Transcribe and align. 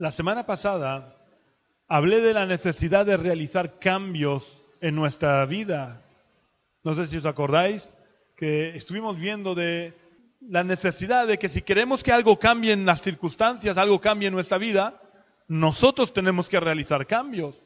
La 0.00 0.12
semana 0.12 0.46
pasada 0.46 1.16
hablé 1.88 2.20
de 2.20 2.32
la 2.32 2.46
necesidad 2.46 3.04
de 3.04 3.16
realizar 3.16 3.80
cambios 3.80 4.62
en 4.80 4.94
nuestra 4.94 5.44
vida. 5.44 6.02
No 6.84 6.94
sé 6.94 7.08
si 7.08 7.16
os 7.16 7.26
acordáis 7.26 7.90
que 8.36 8.76
estuvimos 8.76 9.18
viendo 9.18 9.56
de 9.56 9.92
la 10.40 10.62
necesidad 10.62 11.26
de 11.26 11.36
que 11.36 11.48
si 11.48 11.62
queremos 11.62 12.04
que 12.04 12.12
algo 12.12 12.38
cambie 12.38 12.70
en 12.70 12.86
las 12.86 13.02
circunstancias, 13.02 13.76
algo 13.76 14.00
cambie 14.00 14.28
en 14.28 14.34
nuestra 14.34 14.56
vida, 14.56 15.02
nosotros 15.48 16.12
tenemos 16.12 16.48
que 16.48 16.60
realizar 16.60 17.04
cambios. 17.04 17.56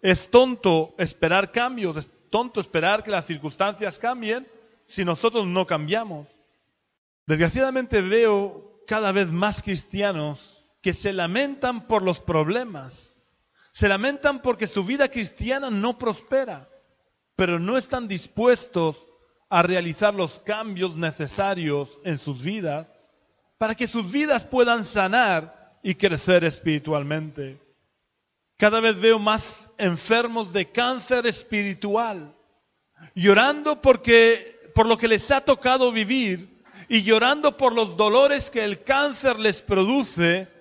Es 0.00 0.30
tonto 0.30 0.94
esperar 0.96 1.52
cambios, 1.52 1.98
es 1.98 2.08
tonto 2.30 2.62
esperar 2.62 3.02
que 3.02 3.10
las 3.10 3.26
circunstancias 3.26 3.98
cambien 3.98 4.46
si 4.86 5.04
nosotros 5.04 5.46
no 5.46 5.66
cambiamos. 5.66 6.28
Desgraciadamente 7.26 8.00
veo 8.00 8.80
cada 8.86 9.12
vez 9.12 9.28
más 9.28 9.62
cristianos 9.62 10.53
que 10.84 10.92
se 10.92 11.14
lamentan 11.14 11.86
por 11.86 12.02
los 12.02 12.20
problemas, 12.20 13.10
se 13.72 13.88
lamentan 13.88 14.42
porque 14.42 14.68
su 14.68 14.84
vida 14.84 15.08
cristiana 15.08 15.70
no 15.70 15.96
prospera, 15.96 16.68
pero 17.34 17.58
no 17.58 17.78
están 17.78 18.06
dispuestos 18.06 19.02
a 19.48 19.62
realizar 19.62 20.12
los 20.12 20.38
cambios 20.40 20.94
necesarios 20.94 21.88
en 22.04 22.18
sus 22.18 22.42
vidas 22.42 22.86
para 23.56 23.74
que 23.74 23.88
sus 23.88 24.12
vidas 24.12 24.44
puedan 24.44 24.84
sanar 24.84 25.78
y 25.82 25.94
crecer 25.94 26.44
espiritualmente. 26.44 27.58
Cada 28.58 28.78
vez 28.80 29.00
veo 29.00 29.18
más 29.18 29.70
enfermos 29.78 30.52
de 30.52 30.70
cáncer 30.70 31.26
espiritual, 31.26 32.36
llorando 33.14 33.80
por 33.80 34.86
lo 34.86 34.98
que 34.98 35.08
les 35.08 35.30
ha 35.30 35.40
tocado 35.40 35.90
vivir 35.90 36.62
y 36.90 37.04
llorando 37.04 37.56
por 37.56 37.72
los 37.72 37.96
dolores 37.96 38.50
que 38.50 38.62
el 38.62 38.82
cáncer 38.82 39.38
les 39.38 39.62
produce, 39.62 40.52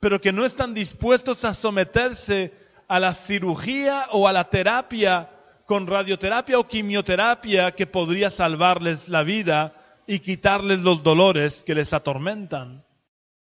pero 0.00 0.20
que 0.20 0.32
no 0.32 0.44
están 0.44 0.74
dispuestos 0.74 1.44
a 1.44 1.54
someterse 1.54 2.52
a 2.88 3.00
la 3.00 3.14
cirugía 3.14 4.08
o 4.12 4.28
a 4.28 4.32
la 4.32 4.48
terapia 4.50 5.30
con 5.66 5.86
radioterapia 5.86 6.58
o 6.58 6.68
quimioterapia 6.68 7.72
que 7.72 7.86
podría 7.86 8.30
salvarles 8.30 9.08
la 9.08 9.22
vida 9.22 9.74
y 10.06 10.20
quitarles 10.20 10.80
los 10.80 11.02
dolores 11.02 11.64
que 11.64 11.74
les 11.74 11.92
atormentan. 11.92 12.84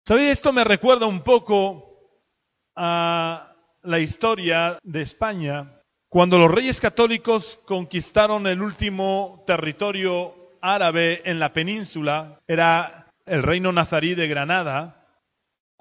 ¿Sabéis? 0.07 0.35
Esto 0.35 0.53
me 0.53 0.65
recuerda 0.65 1.07
un 1.07 1.23
poco 1.23 1.99
a 2.77 3.55
la 3.83 3.99
historia 3.99 4.79
de 4.83 5.03
España, 5.03 5.81
cuando 6.09 6.39
los 6.39 6.51
reyes 6.51 6.81
católicos 6.81 7.59
conquistaron 7.67 8.47
el 8.47 8.63
último 8.63 9.43
territorio 9.47 10.53
árabe 10.61 11.23
en 11.25 11.39
la 11.39 11.53
península, 11.53 12.39
era 12.47 13.11
el 13.27 13.43
reino 13.43 13.73
nazarí 13.73 14.15
de 14.15 14.29
Granada, 14.29 15.04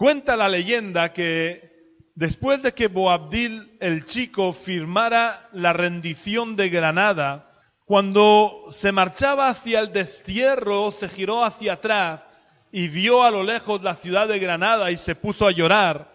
cuenta 0.04 0.36
la 0.36 0.50
leyenda 0.50 1.14
que 1.14 1.96
después 2.14 2.62
de 2.62 2.74
que 2.74 2.88
Boabdil 2.90 3.78
el 3.80 4.06
chico 4.06 4.52
firmara 4.52 5.48
la 5.54 5.72
rendición 5.72 6.58
de 6.58 6.68
Granada, 6.68 7.50
cuando 7.86 8.66
se 8.72 8.92
marchaba 8.92 9.48
hacia 9.48 9.80
el 9.80 9.94
destierro, 9.94 10.92
se 10.92 11.08
giró 11.08 11.46
hacia 11.46 11.72
atrás 11.76 12.22
y 12.70 12.90
vio 12.90 13.24
a 13.24 13.32
lo 13.32 13.44
lejos 13.44 13.82
la 13.82 13.96
ciudad 13.96 14.28
de 14.28 14.40
Granada 14.40 14.92
y 14.92 14.98
se 14.98 15.16
puso 15.16 15.48
a 15.48 15.54
llorar. 15.54 16.14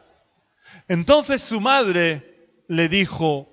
Entonces 0.87 1.41
su 1.41 1.59
madre 1.59 2.51
le 2.69 2.91
dijo, 2.91 3.49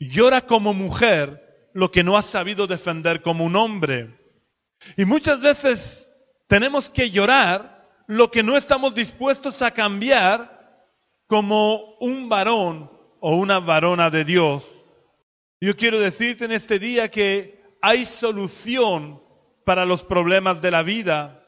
llora 0.00 0.48
como 0.48 0.74
mujer 0.74 1.70
lo 1.74 1.92
que 1.92 2.02
no 2.02 2.16
has 2.16 2.26
sabido 2.26 2.66
defender 2.66 3.22
como 3.22 3.44
un 3.44 3.54
hombre. 3.54 4.18
Y 4.96 5.04
muchas 5.04 5.40
veces 5.40 6.08
tenemos 6.48 6.90
que 6.90 7.12
llorar 7.12 7.79
lo 8.10 8.28
que 8.28 8.42
no 8.42 8.56
estamos 8.56 8.92
dispuestos 8.92 9.62
a 9.62 9.70
cambiar 9.70 10.58
como 11.28 11.94
un 12.00 12.28
varón 12.28 12.90
o 13.20 13.36
una 13.36 13.60
varona 13.60 14.10
de 14.10 14.24
Dios. 14.24 14.68
Yo 15.60 15.76
quiero 15.76 16.00
decirte 16.00 16.44
en 16.44 16.50
este 16.50 16.80
día 16.80 17.08
que 17.08 17.62
hay 17.80 18.04
solución 18.04 19.22
para 19.64 19.84
los 19.84 20.02
problemas 20.02 20.60
de 20.60 20.72
la 20.72 20.82
vida. 20.82 21.40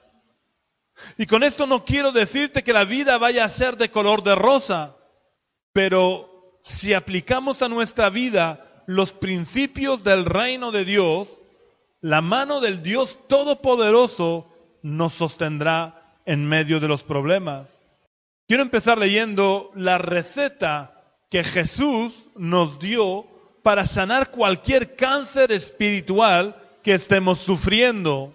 Y 1.19 1.27
con 1.27 1.43
esto 1.43 1.67
no 1.67 1.85
quiero 1.85 2.13
decirte 2.13 2.63
que 2.63 2.73
la 2.73 2.85
vida 2.85 3.19
vaya 3.19 3.45
a 3.45 3.51
ser 3.51 3.77
de 3.77 3.91
color 3.91 4.23
de 4.23 4.37
rosa, 4.37 4.95
pero 5.73 6.61
si 6.63 6.95
aplicamos 6.95 7.61
a 7.61 7.69
nuestra 7.69 8.09
vida 8.09 8.85
los 8.87 9.11
principios 9.11 10.05
del 10.05 10.25
reino 10.25 10.71
de 10.71 10.85
Dios, 10.85 11.29
la 12.01 12.21
mano 12.21 12.61
del 12.61 12.85
Dios 12.85 13.19
Todopoderoso 13.27 14.47
nos 14.83 15.15
sostendrá 15.15 16.02
en 16.27 16.47
medio 16.47 16.81
de 16.81 16.89
los 16.89 17.03
problemas. 17.03 17.79
Quiero 18.47 18.63
empezar 18.63 18.99
leyendo 18.99 19.71
la 19.75 19.99
receta 19.99 21.03
que 21.31 21.45
Jesús 21.45 22.27
nos 22.37 22.79
dio 22.79 23.27
para 23.63 23.87
sanar 23.87 24.31
cualquier 24.31 24.97
cáncer 24.97 25.53
espiritual 25.53 26.57
que 26.83 26.95
estemos 26.95 27.39
sufriendo, 27.41 28.35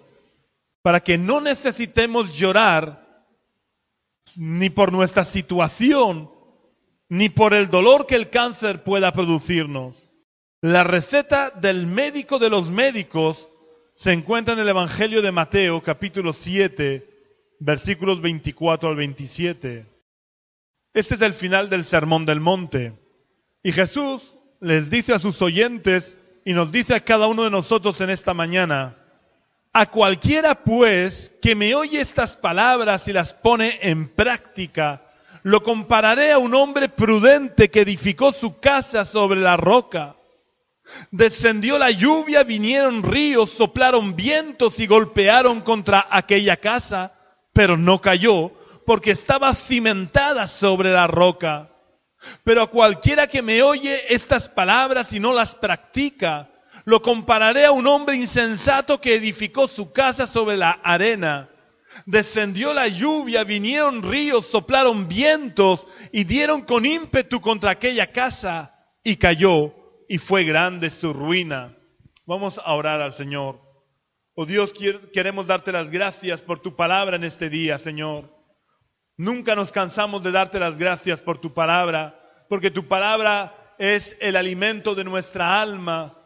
para 0.82 1.00
que 1.00 1.18
no 1.18 1.40
necesitemos 1.40 2.34
llorar 2.34 3.06
ni 4.36 4.70
por 4.70 4.92
nuestra 4.92 5.24
situación, 5.24 6.30
ni 7.08 7.28
por 7.28 7.54
el 7.54 7.68
dolor 7.68 8.06
que 8.06 8.14
el 8.14 8.30
cáncer 8.30 8.82
pueda 8.82 9.12
producirnos. 9.12 10.08
La 10.60 10.82
receta 10.82 11.50
del 11.50 11.86
médico 11.86 12.38
de 12.38 12.50
los 12.50 12.68
médicos 12.68 13.48
se 13.94 14.12
encuentra 14.12 14.54
en 14.54 14.60
el 14.60 14.68
Evangelio 14.68 15.22
de 15.22 15.32
Mateo 15.32 15.82
capítulo 15.82 16.32
7, 16.32 17.07
versículos 17.58 18.20
24 18.20 18.88
al 18.88 18.96
27. 18.96 19.86
Este 20.94 21.14
es 21.14 21.20
el 21.20 21.34
final 21.34 21.70
del 21.70 21.84
Sermón 21.84 22.24
del 22.26 22.40
Monte. 22.40 22.92
Y 23.62 23.72
Jesús 23.72 24.34
les 24.60 24.90
dice 24.90 25.14
a 25.14 25.18
sus 25.18 25.40
oyentes 25.42 26.16
y 26.44 26.52
nos 26.52 26.72
dice 26.72 26.94
a 26.94 27.04
cada 27.04 27.26
uno 27.26 27.44
de 27.44 27.50
nosotros 27.50 28.00
en 28.00 28.10
esta 28.10 28.34
mañana, 28.34 28.96
a 29.72 29.90
cualquiera 29.90 30.64
pues 30.64 31.30
que 31.42 31.54
me 31.54 31.74
oye 31.74 32.00
estas 32.00 32.36
palabras 32.36 33.06
y 33.06 33.12
las 33.12 33.34
pone 33.34 33.78
en 33.82 34.08
práctica, 34.08 35.02
lo 35.42 35.62
compararé 35.62 36.32
a 36.32 36.38
un 36.38 36.54
hombre 36.54 36.88
prudente 36.88 37.70
que 37.70 37.82
edificó 37.82 38.32
su 38.32 38.58
casa 38.58 39.04
sobre 39.04 39.40
la 39.40 39.56
roca. 39.56 40.16
Descendió 41.10 41.78
la 41.78 41.90
lluvia, 41.90 42.44
vinieron 42.44 43.02
ríos, 43.02 43.50
soplaron 43.50 44.16
vientos 44.16 44.80
y 44.80 44.86
golpearon 44.86 45.60
contra 45.60 46.06
aquella 46.10 46.56
casa, 46.56 47.12
pero 47.58 47.76
no 47.76 48.00
cayó 48.00 48.52
porque 48.86 49.10
estaba 49.10 49.52
cimentada 49.52 50.46
sobre 50.46 50.92
la 50.92 51.08
roca. 51.08 51.68
Pero 52.44 52.62
a 52.62 52.70
cualquiera 52.70 53.26
que 53.26 53.42
me 53.42 53.62
oye 53.62 54.14
estas 54.14 54.48
palabras 54.48 55.12
y 55.12 55.18
no 55.18 55.32
las 55.32 55.56
practica, 55.56 56.48
lo 56.84 57.02
compararé 57.02 57.64
a 57.64 57.72
un 57.72 57.88
hombre 57.88 58.14
insensato 58.14 59.00
que 59.00 59.16
edificó 59.16 59.66
su 59.66 59.90
casa 59.90 60.28
sobre 60.28 60.56
la 60.56 60.70
arena. 60.70 61.48
Descendió 62.06 62.72
la 62.72 62.86
lluvia, 62.86 63.42
vinieron 63.42 64.04
ríos, 64.04 64.46
soplaron 64.46 65.08
vientos 65.08 65.84
y 66.12 66.22
dieron 66.22 66.62
con 66.62 66.86
ímpetu 66.86 67.40
contra 67.40 67.72
aquella 67.72 68.12
casa 68.12 68.72
y 69.02 69.16
cayó 69.16 69.74
y 70.08 70.18
fue 70.18 70.44
grande 70.44 70.90
su 70.90 71.12
ruina. 71.12 71.74
Vamos 72.24 72.60
a 72.64 72.72
orar 72.72 73.00
al 73.00 73.14
Señor. 73.14 73.67
Oh 74.40 74.46
Dios, 74.46 74.72
queremos 75.12 75.48
darte 75.48 75.72
las 75.72 75.90
gracias 75.90 76.42
por 76.42 76.62
tu 76.62 76.76
palabra 76.76 77.16
en 77.16 77.24
este 77.24 77.50
día, 77.50 77.76
Señor. 77.80 78.32
Nunca 79.16 79.56
nos 79.56 79.72
cansamos 79.72 80.22
de 80.22 80.30
darte 80.30 80.60
las 80.60 80.78
gracias 80.78 81.20
por 81.20 81.40
tu 81.40 81.52
palabra, 81.52 82.16
porque 82.48 82.70
tu 82.70 82.86
palabra 82.86 83.74
es 83.80 84.16
el 84.20 84.36
alimento 84.36 84.94
de 84.94 85.02
nuestra 85.02 85.60
alma. 85.60 86.16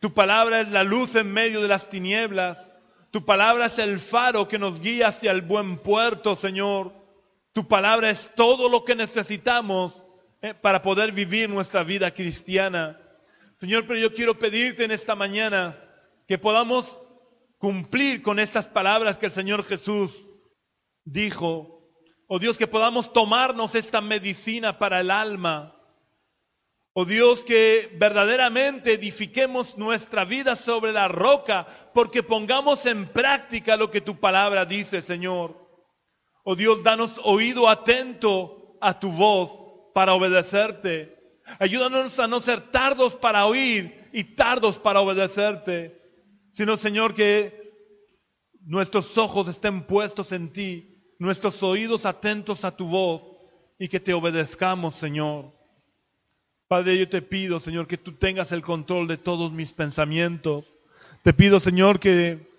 Tu 0.00 0.12
palabra 0.12 0.60
es 0.60 0.68
la 0.68 0.84
luz 0.84 1.14
en 1.16 1.32
medio 1.32 1.62
de 1.62 1.68
las 1.68 1.88
tinieblas. 1.88 2.58
Tu 3.10 3.24
palabra 3.24 3.64
es 3.64 3.78
el 3.78 4.00
faro 4.00 4.48
que 4.48 4.58
nos 4.58 4.78
guía 4.78 5.08
hacia 5.08 5.30
el 5.30 5.40
buen 5.40 5.78
puerto, 5.78 6.36
Señor. 6.36 6.92
Tu 7.54 7.66
palabra 7.66 8.10
es 8.10 8.30
todo 8.36 8.68
lo 8.68 8.84
que 8.84 8.94
necesitamos 8.94 9.94
eh, 10.42 10.52
para 10.52 10.82
poder 10.82 11.12
vivir 11.12 11.48
nuestra 11.48 11.84
vida 11.84 12.10
cristiana. 12.10 13.00
Señor, 13.56 13.86
pero 13.86 13.98
yo 13.98 14.12
quiero 14.12 14.38
pedirte 14.38 14.84
en 14.84 14.90
esta 14.90 15.14
mañana 15.14 15.78
que 16.28 16.36
podamos 16.36 16.98
cumplir 17.62 18.22
con 18.22 18.40
estas 18.40 18.66
palabras 18.66 19.18
que 19.18 19.26
el 19.26 19.32
Señor 19.32 19.62
Jesús 19.62 20.10
dijo 21.04 21.78
Oh 22.26 22.40
Dios, 22.40 22.58
que 22.58 22.66
podamos 22.66 23.12
tomarnos 23.12 23.76
esta 23.76 24.00
medicina 24.00 24.78
para 24.78 24.98
el 25.00 25.12
alma. 25.12 25.76
Oh 26.92 27.04
Dios, 27.04 27.44
que 27.44 27.94
verdaderamente 28.00 28.94
edifiquemos 28.94 29.78
nuestra 29.78 30.24
vida 30.24 30.56
sobre 30.56 30.92
la 30.92 31.06
roca, 31.06 31.66
porque 31.94 32.24
pongamos 32.24 32.84
en 32.86 33.06
práctica 33.08 33.76
lo 33.76 33.92
que 33.92 34.00
tu 34.00 34.18
palabra 34.18 34.64
dice, 34.64 35.00
Señor. 35.00 35.56
Oh 36.42 36.56
Dios, 36.56 36.82
danos 36.82 37.12
oído 37.22 37.68
atento 37.68 38.76
a 38.80 38.98
tu 38.98 39.12
voz 39.12 39.52
para 39.94 40.14
obedecerte. 40.14 41.16
Ayúdanos 41.60 42.18
a 42.18 42.26
no 42.26 42.40
ser 42.40 42.72
tardos 42.72 43.14
para 43.14 43.46
oír 43.46 44.08
y 44.12 44.34
tardos 44.34 44.80
para 44.80 45.00
obedecerte, 45.00 46.01
sino, 46.52 46.76
Señor, 46.76 47.14
que 47.14 47.72
nuestros 48.64 49.16
ojos 49.18 49.48
estén 49.48 49.82
puestos 49.82 50.32
en 50.32 50.52
ti 50.52 50.92
nuestros 51.22 51.62
oídos 51.62 52.04
atentos 52.04 52.64
a 52.64 52.76
tu 52.76 52.88
voz 52.88 53.22
y 53.78 53.86
que 53.86 54.00
te 54.00 54.12
obedezcamos, 54.12 54.96
Señor. 54.96 55.52
Padre, 56.66 56.98
yo 56.98 57.08
te 57.08 57.22
pido, 57.22 57.60
Señor, 57.60 57.86
que 57.86 57.96
tú 57.96 58.12
tengas 58.14 58.50
el 58.50 58.62
control 58.62 59.06
de 59.06 59.18
todos 59.18 59.52
mis 59.52 59.72
pensamientos. 59.72 60.64
Te 61.22 61.32
pido, 61.32 61.60
Señor, 61.60 62.00
que 62.00 62.50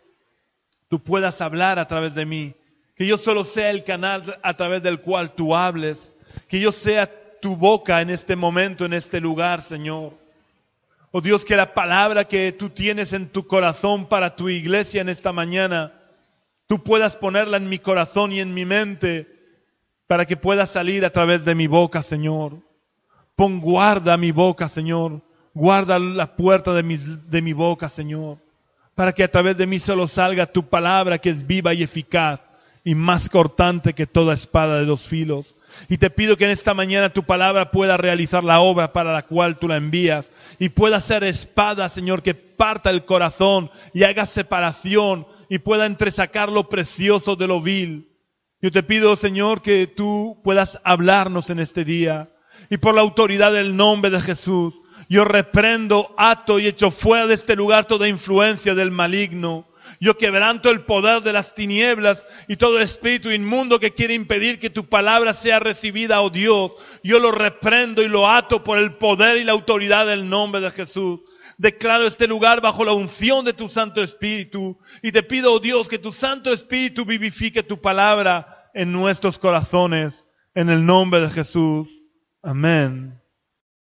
tú 0.88 1.04
puedas 1.04 1.42
hablar 1.42 1.78
a 1.78 1.90
través 1.90 2.16
de 2.16 2.26
mí. 2.26 2.54
Que 2.96 3.06
yo 3.06 3.18
solo 3.18 3.44
sea 3.44 3.70
el 3.70 3.84
canal 3.84 4.40
a 4.42 4.54
través 4.56 4.82
del 4.82 5.02
cual 5.02 5.34
tú 5.34 5.54
hables. 5.54 6.14
Que 6.48 6.62
yo 6.62 6.72
sea 6.72 7.12
tu 7.42 7.58
boca 7.58 8.02
en 8.02 8.12
este 8.12 8.38
momento, 8.38 8.86
en 8.86 8.94
este 8.94 9.20
lugar, 9.20 9.62
Señor. 9.62 10.14
Oh 11.16 11.22
Dios, 11.22 11.46
que 11.46 11.56
la 11.56 11.76
palabra 11.76 12.26
que 12.26 12.52
tú 12.54 12.72
tienes 12.72 13.14
en 13.14 13.30
tu 13.30 13.46
corazón 13.46 14.08
para 14.08 14.36
tu 14.36 14.50
iglesia 14.50 15.00
en 15.00 15.10
esta 15.10 15.32
mañana, 15.32 15.94
tú 16.66 16.82
puedas 16.82 17.16
ponerla 17.16 17.58
en 17.58 17.70
mi 17.70 17.78
corazón 17.78 18.32
y 18.32 18.40
en 18.40 18.52
mi 18.52 18.66
mente 18.66 19.28
para 20.08 20.26
que 20.26 20.38
pueda 20.38 20.66
salir 20.66 21.06
a 21.06 21.12
través 21.12 21.46
de 21.46 21.54
mi 21.54 21.68
boca, 21.68 22.02
Señor. 22.02 22.58
Pon 23.36 23.62
guarda 23.62 24.18
mi 24.18 24.32
boca, 24.32 24.70
Señor. 24.70 25.22
Guarda 25.54 26.00
la 26.00 26.36
puerta 26.36 26.74
de 26.74 26.82
de 26.82 27.42
mi 27.44 27.54
boca, 27.54 27.90
Señor. 27.90 28.40
Para 28.96 29.14
que 29.14 29.24
a 29.24 29.30
través 29.30 29.56
de 29.56 29.68
mí 29.68 29.78
solo 29.78 30.08
salga 30.08 30.48
tu 30.48 30.68
palabra 30.68 31.20
que 31.20 31.30
es 31.30 31.46
viva 31.46 31.76
y 31.76 31.84
eficaz 31.84 32.40
y 32.84 32.96
más 32.96 33.30
cortante 33.30 33.94
que 33.94 34.08
toda 34.08 34.34
espada 34.34 34.80
de 34.80 34.86
dos 34.86 35.08
filos. 35.08 35.54
Y 35.90 36.00
te 36.00 36.10
pido 36.10 36.38
que 36.38 36.46
en 36.46 36.52
esta 36.52 36.74
mañana 36.74 37.10
tu 37.10 37.22
palabra 37.22 37.70
pueda 37.70 37.98
realizar 37.98 38.44
la 38.44 38.62
obra 38.62 38.94
para 38.94 39.14
la 39.14 39.22
cual 39.22 39.60
tú 39.60 39.68
la 39.68 39.78
envías 39.78 40.28
y 40.64 40.70
pueda 40.70 41.02
ser 41.02 41.26
espada, 41.26 41.90
Señor, 41.90 42.24
que 42.24 42.36
parta 42.36 42.90
el 42.90 43.04
corazón 43.04 43.70
y 43.94 44.04
haga 44.04 44.26
separación 44.26 45.28
y 45.50 45.58
pueda 45.58 45.86
entresacar 45.86 46.50
lo 46.50 46.70
precioso 46.70 47.36
de 47.36 47.48
lo 47.48 47.60
vil. 47.60 48.08
Yo 48.62 48.72
te 48.72 48.82
pido, 48.82 49.18
Señor, 49.18 49.62
que 49.62 49.88
tú 49.88 50.40
puedas 50.42 50.80
hablarnos 50.86 51.50
en 51.50 51.60
este 51.60 51.84
día 51.84 52.30
y 52.70 52.78
por 52.78 52.96
la 52.96 53.02
autoridad 53.02 53.52
del 53.52 53.76
nombre 53.76 54.10
de 54.10 54.22
Jesús, 54.22 54.74
yo 55.10 55.26
reprendo, 55.26 56.16
ato 56.18 56.60
y 56.60 56.68
echo 56.68 56.92
fuera 56.92 57.28
de 57.28 57.34
este 57.34 57.58
lugar 57.58 57.84
toda 57.84 58.08
influencia 58.08 58.74
del 58.74 58.90
maligno. 58.90 59.68
Yo 60.00 60.18
quebranto 60.18 60.70
el 60.70 60.82
poder 60.86 61.22
de 61.24 61.34
las 61.34 61.54
tinieblas 61.54 62.26
y 62.48 62.58
todo 62.58 62.80
espíritu 62.80 63.32
inmundo 63.32 63.80
que 63.80 63.94
quiere 63.94 64.14
impedir 64.14 64.60
que 64.60 64.70
tu 64.70 64.90
palabra 64.90 65.34
sea 65.34 65.60
recibida, 65.60 66.22
oh 66.22 66.30
Dios. 66.30 66.76
Yo 67.04 67.20
lo 67.20 67.32
reprendo 67.32 68.02
y 68.02 68.08
lo 68.08 68.30
ato 68.30 68.64
por 68.64 68.78
el 68.78 68.96
poder 68.96 69.38
y 69.38 69.44
la 69.44 69.52
autoridad 69.54 70.08
del 70.08 70.30
nombre 70.30 70.62
de 70.62 70.72
Jesús. 70.72 71.22
Declaro 71.58 72.08
este 72.08 72.28
lugar 72.28 72.62
bajo 72.62 72.84
la 72.84 72.94
unción 72.94 73.46
de 73.46 73.54
tu 73.54 73.70
Santo 73.70 74.02
Espíritu 74.02 74.78
y 75.02 75.12
te 75.12 75.24
pido, 75.24 75.54
oh 75.54 75.60
Dios, 75.60 75.88
que 75.88 76.00
tu 76.00 76.12
Santo 76.12 76.52
Espíritu 76.52 77.06
vivifique 77.06 77.64
tu 77.64 77.80
palabra 77.80 78.70
en 78.74 78.92
nuestros 78.92 79.38
corazones, 79.38 80.26
en 80.56 80.70
el 80.70 80.86
nombre 80.86 81.22
de 81.22 81.30
Jesús. 81.30 81.88
Amén. 82.42 83.20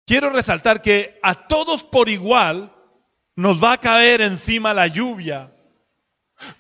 Quiero 0.06 0.30
resaltar 0.30 0.82
que 0.82 1.18
a 1.22 1.46
todos 1.46 1.82
por 1.82 2.08
igual 2.08 2.72
nos 3.36 3.62
va 3.62 3.72
a 3.72 3.80
caer 3.80 4.20
encima 4.20 4.74
la 4.74 4.86
lluvia. 4.86 5.52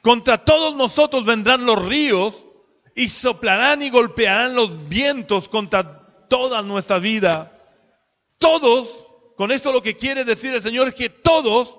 Contra 0.00 0.44
todos 0.44 0.74
nosotros 0.74 1.24
vendrán 1.24 1.66
los 1.66 1.84
ríos 1.84 2.46
y 2.94 3.08
soplarán 3.08 3.82
y 3.82 3.90
golpearán 3.90 4.54
los 4.54 4.88
vientos 4.88 5.48
contra 5.48 6.26
toda 6.28 6.62
nuestra 6.62 6.98
vida. 6.98 7.52
Todos, 8.38 8.88
con 9.36 9.52
esto 9.52 9.72
lo 9.72 9.82
que 9.82 9.96
quiere 9.96 10.24
decir 10.24 10.52
el 10.52 10.62
Señor 10.62 10.88
es 10.88 10.94
que 10.94 11.08
todos 11.08 11.78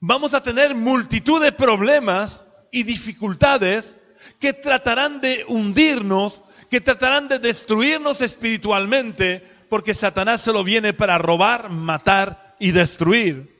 vamos 0.00 0.34
a 0.34 0.42
tener 0.42 0.74
multitud 0.74 1.42
de 1.42 1.52
problemas 1.52 2.44
y 2.70 2.82
dificultades 2.82 3.94
que 4.40 4.52
tratarán 4.52 5.20
de 5.20 5.44
hundirnos, 5.48 6.40
que 6.70 6.80
tratarán 6.80 7.28
de 7.28 7.38
destruirnos 7.38 8.20
espiritualmente, 8.20 9.42
porque 9.68 9.94
Satanás 9.94 10.42
se 10.42 10.52
lo 10.52 10.64
viene 10.64 10.92
para 10.92 11.18
robar, 11.18 11.70
matar 11.70 12.56
y 12.58 12.72
destruir. 12.72 13.55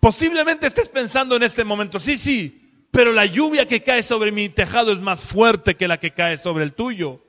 Posiblemente 0.00 0.66
estés 0.66 0.88
pensando 0.88 1.36
en 1.36 1.42
este 1.42 1.64
momento, 1.64 1.98
sí, 2.00 2.16
sí, 2.16 2.86
pero 2.90 3.12
la 3.12 3.26
lluvia 3.26 3.66
que 3.66 3.82
cae 3.82 4.02
sobre 4.02 4.32
mi 4.32 4.48
tejado 4.48 4.92
es 4.92 5.00
más 5.00 5.22
fuerte 5.22 5.76
que 5.76 5.88
la 5.88 5.98
que 5.98 6.12
cae 6.12 6.38
sobre 6.38 6.64
el 6.64 6.74
tuyo. 6.74 7.20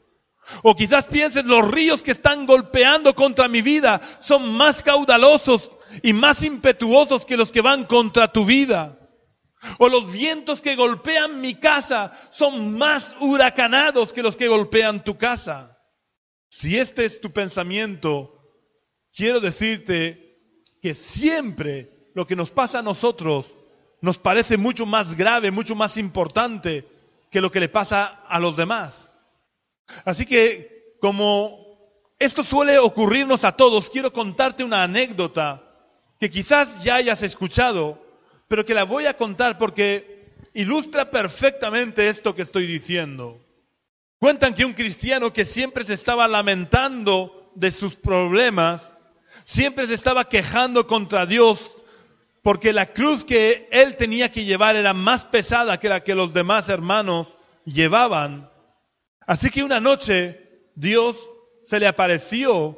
O 0.63 0.75
quizás 0.75 1.05
pienses, 1.05 1.45
los 1.45 1.69
ríos 1.69 2.01
que 2.01 2.11
están 2.11 2.45
golpeando 2.45 3.13
contra 3.13 3.47
mi 3.47 3.61
vida 3.61 4.01
son 4.21 4.53
más 4.55 4.81
caudalosos 4.81 5.71
y 6.01 6.13
más 6.13 6.43
impetuosos 6.43 7.25
que 7.25 7.37
los 7.37 7.51
que 7.51 7.61
van 7.61 7.85
contra 7.85 8.31
tu 8.31 8.45
vida. 8.45 8.97
O 9.77 9.89
los 9.89 10.11
vientos 10.11 10.61
que 10.61 10.75
golpean 10.75 11.41
mi 11.41 11.55
casa 11.55 12.13
son 12.31 12.77
más 12.77 13.13
huracanados 13.19 14.13
que 14.13 14.23
los 14.23 14.37
que 14.37 14.47
golpean 14.47 15.03
tu 15.03 15.17
casa. 15.17 15.77
Si 16.49 16.77
este 16.77 17.05
es 17.05 17.21
tu 17.21 17.31
pensamiento, 17.31 18.33
quiero 19.13 19.39
decirte 19.39 20.37
que 20.81 20.95
siempre 20.95 21.98
lo 22.19 22.27
que 22.27 22.35
nos 22.35 22.51
pasa 22.51 22.79
a 22.79 22.83
nosotros 22.83 23.49
nos 24.01 24.17
parece 24.17 24.57
mucho 24.57 24.85
más 24.85 25.15
grave, 25.15 25.51
mucho 25.51 25.73
más 25.73 25.95
importante 25.95 26.85
que 27.31 27.39
lo 27.39 27.49
que 27.49 27.61
le 27.61 27.69
pasa 27.69 28.23
a 28.27 28.39
los 28.41 28.57
demás. 28.57 29.09
Así 30.03 30.25
que 30.25 30.97
como 30.99 31.65
esto 32.19 32.43
suele 32.43 32.77
ocurrirnos 32.77 33.45
a 33.45 33.53
todos, 33.53 33.89
quiero 33.89 34.11
contarte 34.11 34.65
una 34.65 34.83
anécdota 34.83 35.63
que 36.19 36.29
quizás 36.29 36.83
ya 36.83 36.95
hayas 36.95 37.23
escuchado, 37.23 37.97
pero 38.49 38.65
que 38.65 38.73
la 38.73 38.83
voy 38.83 39.05
a 39.05 39.15
contar 39.15 39.57
porque 39.57 40.33
ilustra 40.53 41.11
perfectamente 41.11 42.09
esto 42.09 42.35
que 42.35 42.41
estoy 42.41 42.67
diciendo. 42.67 43.39
Cuentan 44.19 44.53
que 44.53 44.65
un 44.65 44.73
cristiano 44.73 45.31
que 45.31 45.45
siempre 45.45 45.85
se 45.85 45.93
estaba 45.93 46.27
lamentando 46.27 47.53
de 47.55 47.71
sus 47.71 47.95
problemas, 47.95 48.93
siempre 49.45 49.87
se 49.87 49.93
estaba 49.93 50.27
quejando 50.27 50.85
contra 50.85 51.25
Dios 51.25 51.71
porque 52.41 52.73
la 52.73 52.93
cruz 52.93 53.25
que 53.25 53.67
él 53.71 53.97
tenía 53.97 54.31
que 54.31 54.45
llevar 54.45 54.75
era 54.75 54.93
más 54.93 55.25
pesada 55.25 55.79
que 55.79 55.89
la 55.89 56.03
que 56.03 56.15
los 56.15 56.33
demás 56.33 56.69
hermanos 56.69 57.35
llevaban. 57.65 58.49
Así 59.25 59.49
que 59.49 59.63
una 59.63 59.79
noche 59.79 60.69
Dios 60.75 61.17
se 61.65 61.79
le 61.79 61.87
apareció 61.87 62.77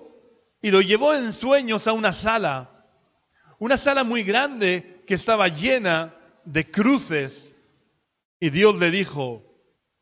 y 0.61 0.71
lo 0.71 0.81
llevó 0.81 1.13
en 1.13 1.33
sueños 1.33 1.87
a 1.87 1.93
una 1.93 2.13
sala, 2.13 2.85
una 3.59 3.77
sala 3.77 4.03
muy 4.03 4.23
grande 4.23 5.03
que 5.07 5.15
estaba 5.15 5.47
llena 5.47 6.15
de 6.45 6.69
cruces. 6.69 7.51
Y 8.39 8.49
Dios 8.49 8.79
le 8.79 8.89
dijo, 8.89 9.43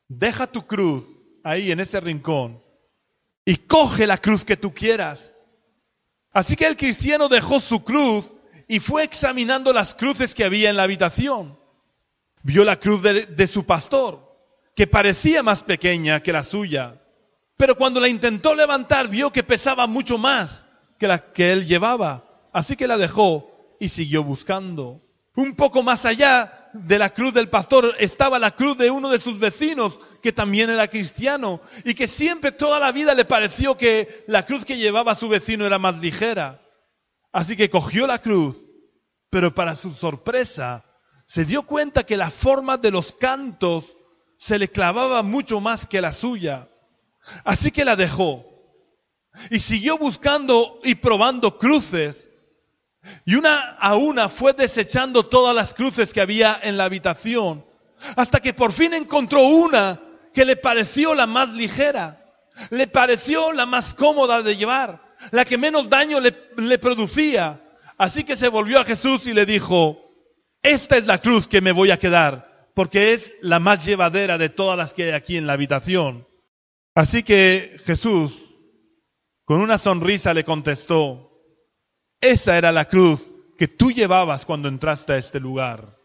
deja 0.07 0.47
tu 0.47 0.65
cruz 0.65 1.05
ahí 1.43 1.71
en 1.71 1.81
ese 1.81 1.99
rincón 1.99 2.61
y 3.45 3.55
coge 3.57 4.07
la 4.07 4.17
cruz 4.17 4.45
que 4.45 4.57
tú 4.57 4.73
quieras. 4.73 5.35
Así 6.31 6.55
que 6.55 6.67
el 6.67 6.77
cristiano 6.77 7.27
dejó 7.27 7.59
su 7.59 7.83
cruz 7.83 8.33
y 8.69 8.79
fue 8.79 9.03
examinando 9.03 9.73
las 9.73 9.95
cruces 9.95 10.35
que 10.35 10.45
había 10.45 10.69
en 10.69 10.77
la 10.77 10.83
habitación. 10.83 11.57
Vio 12.43 12.63
la 12.63 12.77
cruz 12.77 13.01
de, 13.01 13.47
su 13.47 13.65
pastor, 13.65 14.21
que 14.75 14.85
parecía 14.85 15.41
más 15.41 15.63
pequeña 15.63 16.19
que 16.19 16.31
la 16.31 16.43
suya, 16.43 17.01
pero 17.57 17.75
cuando 17.75 17.99
la 17.99 18.07
intentó 18.07 18.53
levantar 18.53 19.09
vio 19.09 19.31
que 19.31 19.43
pesaba 19.43 19.87
mucho 19.87 20.19
más 20.19 20.63
que 20.99 21.07
la 21.07 21.33
que 21.33 21.51
él 21.51 21.65
llevaba. 21.65 22.23
Así 22.53 22.75
que 22.75 22.87
la 22.87 22.97
dejó 22.97 23.75
y 23.79 23.89
siguió 23.89 24.23
buscando. 24.23 25.01
Un 25.35 25.55
poco 25.55 25.81
más 25.81 26.05
allá 26.05 26.69
de 26.73 26.99
la 26.99 27.09
cruz 27.09 27.33
del 27.33 27.49
pastor 27.49 27.95
estaba 27.97 28.37
la 28.37 28.51
cruz 28.51 28.77
de 28.77 28.91
uno 28.91 29.09
de 29.09 29.17
sus 29.17 29.39
vecinos, 29.39 29.99
que 30.21 30.31
también 30.31 30.69
era 30.69 30.87
cristiano, 30.87 31.59
y 31.83 31.95
que 31.95 32.07
siempre 32.07 32.51
toda 32.51 32.79
la 32.79 32.91
vida 32.91 33.15
le 33.15 33.25
pareció 33.25 33.75
que 33.75 34.23
la 34.27 34.45
cruz 34.45 34.63
que 34.63 34.77
llevaba 34.77 35.15
su 35.15 35.27
vecino 35.27 35.65
era 35.65 35.79
más 35.79 35.97
ligera. 35.99 36.61
Así 37.31 37.55
que 37.55 37.69
cogió 37.69 38.07
la 38.07 38.19
cruz, 38.19 38.57
pero 39.29 39.53
para 39.53 39.75
su 39.75 39.93
sorpresa 39.93 40.85
se 41.25 41.45
dio 41.45 41.63
cuenta 41.63 42.03
que 42.03 42.17
la 42.17 42.31
forma 42.31 42.77
de 42.77 42.91
los 42.91 43.11
cantos 43.13 43.85
se 44.37 44.57
le 44.57 44.69
clavaba 44.69 45.21
mucho 45.21 45.59
más 45.59 45.85
que 45.85 46.01
la 46.01 46.13
suya. 46.13 46.69
Así 47.43 47.71
que 47.71 47.85
la 47.85 47.95
dejó. 47.95 48.45
Y 49.51 49.59
siguió 49.59 49.97
buscando 49.97 50.79
y 50.83 50.95
probando 50.95 51.57
cruces 51.57 52.29
y 53.25 53.35
una 53.35 53.75
a 53.75 53.95
una 53.95 54.29
fue 54.29 54.53
desechando 54.53 55.27
todas 55.27 55.55
las 55.55 55.73
cruces 55.73 56.13
que 56.13 56.21
había 56.21 56.59
en 56.61 56.77
la 56.77 56.85
habitación, 56.85 57.65
hasta 58.15 58.39
que 58.39 58.53
por 58.53 58.71
fin 58.71 58.93
encontró 58.93 59.41
una 59.43 60.01
que 60.33 60.45
le 60.45 60.57
pareció 60.57 61.15
la 61.15 61.25
más 61.25 61.49
ligera, 61.49 62.25
le 62.69 62.87
pareció 62.87 63.51
la 63.51 63.65
más 63.65 63.93
cómoda 63.93 64.41
de 64.41 64.57
llevar, 64.57 65.01
la 65.31 65.45
que 65.45 65.57
menos 65.57 65.89
daño 65.89 66.19
le, 66.19 66.77
producía. 66.79 67.61
Así 67.97 68.23
que 68.23 68.35
se 68.35 68.47
volvió 68.47 68.79
a 68.79 68.85
Jesús 68.85 69.27
y 69.27 69.33
le 69.33 69.45
dijo, 69.45 69.97
esta 70.61 70.97
es 70.97 71.05
la 71.05 71.19
cruz 71.19 71.47
que 71.47 71.61
me 71.61 71.71
voy 71.71 71.91
a 71.91 71.97
quedar, 71.97 72.69
porque 72.73 73.13
es 73.13 73.33
la 73.41 73.59
más 73.59 73.85
llevadera 73.85 74.37
de 74.37 74.49
todas 74.49 74.77
las 74.77 74.93
que 74.93 75.05
hay 75.05 75.11
aquí 75.11 75.37
en 75.37 75.47
la 75.47 75.53
habitación. 75.53 76.27
Así 76.95 77.23
que 77.23 77.77
Jesús, 77.85 78.33
con 79.45 79.61
una 79.61 79.77
sonrisa, 79.77 80.33
le 80.33 80.43
contestó, 80.43 81.31
esa 82.21 82.57
era 82.57 82.71
la 82.71 82.85
cruz 82.85 83.31
que 83.57 83.67
tú 83.67 83.91
llevabas 83.91 84.45
cuando 84.45 84.67
entraste 84.67 85.13
a 85.13 85.17
este 85.17 85.39
lugar. 85.39 85.97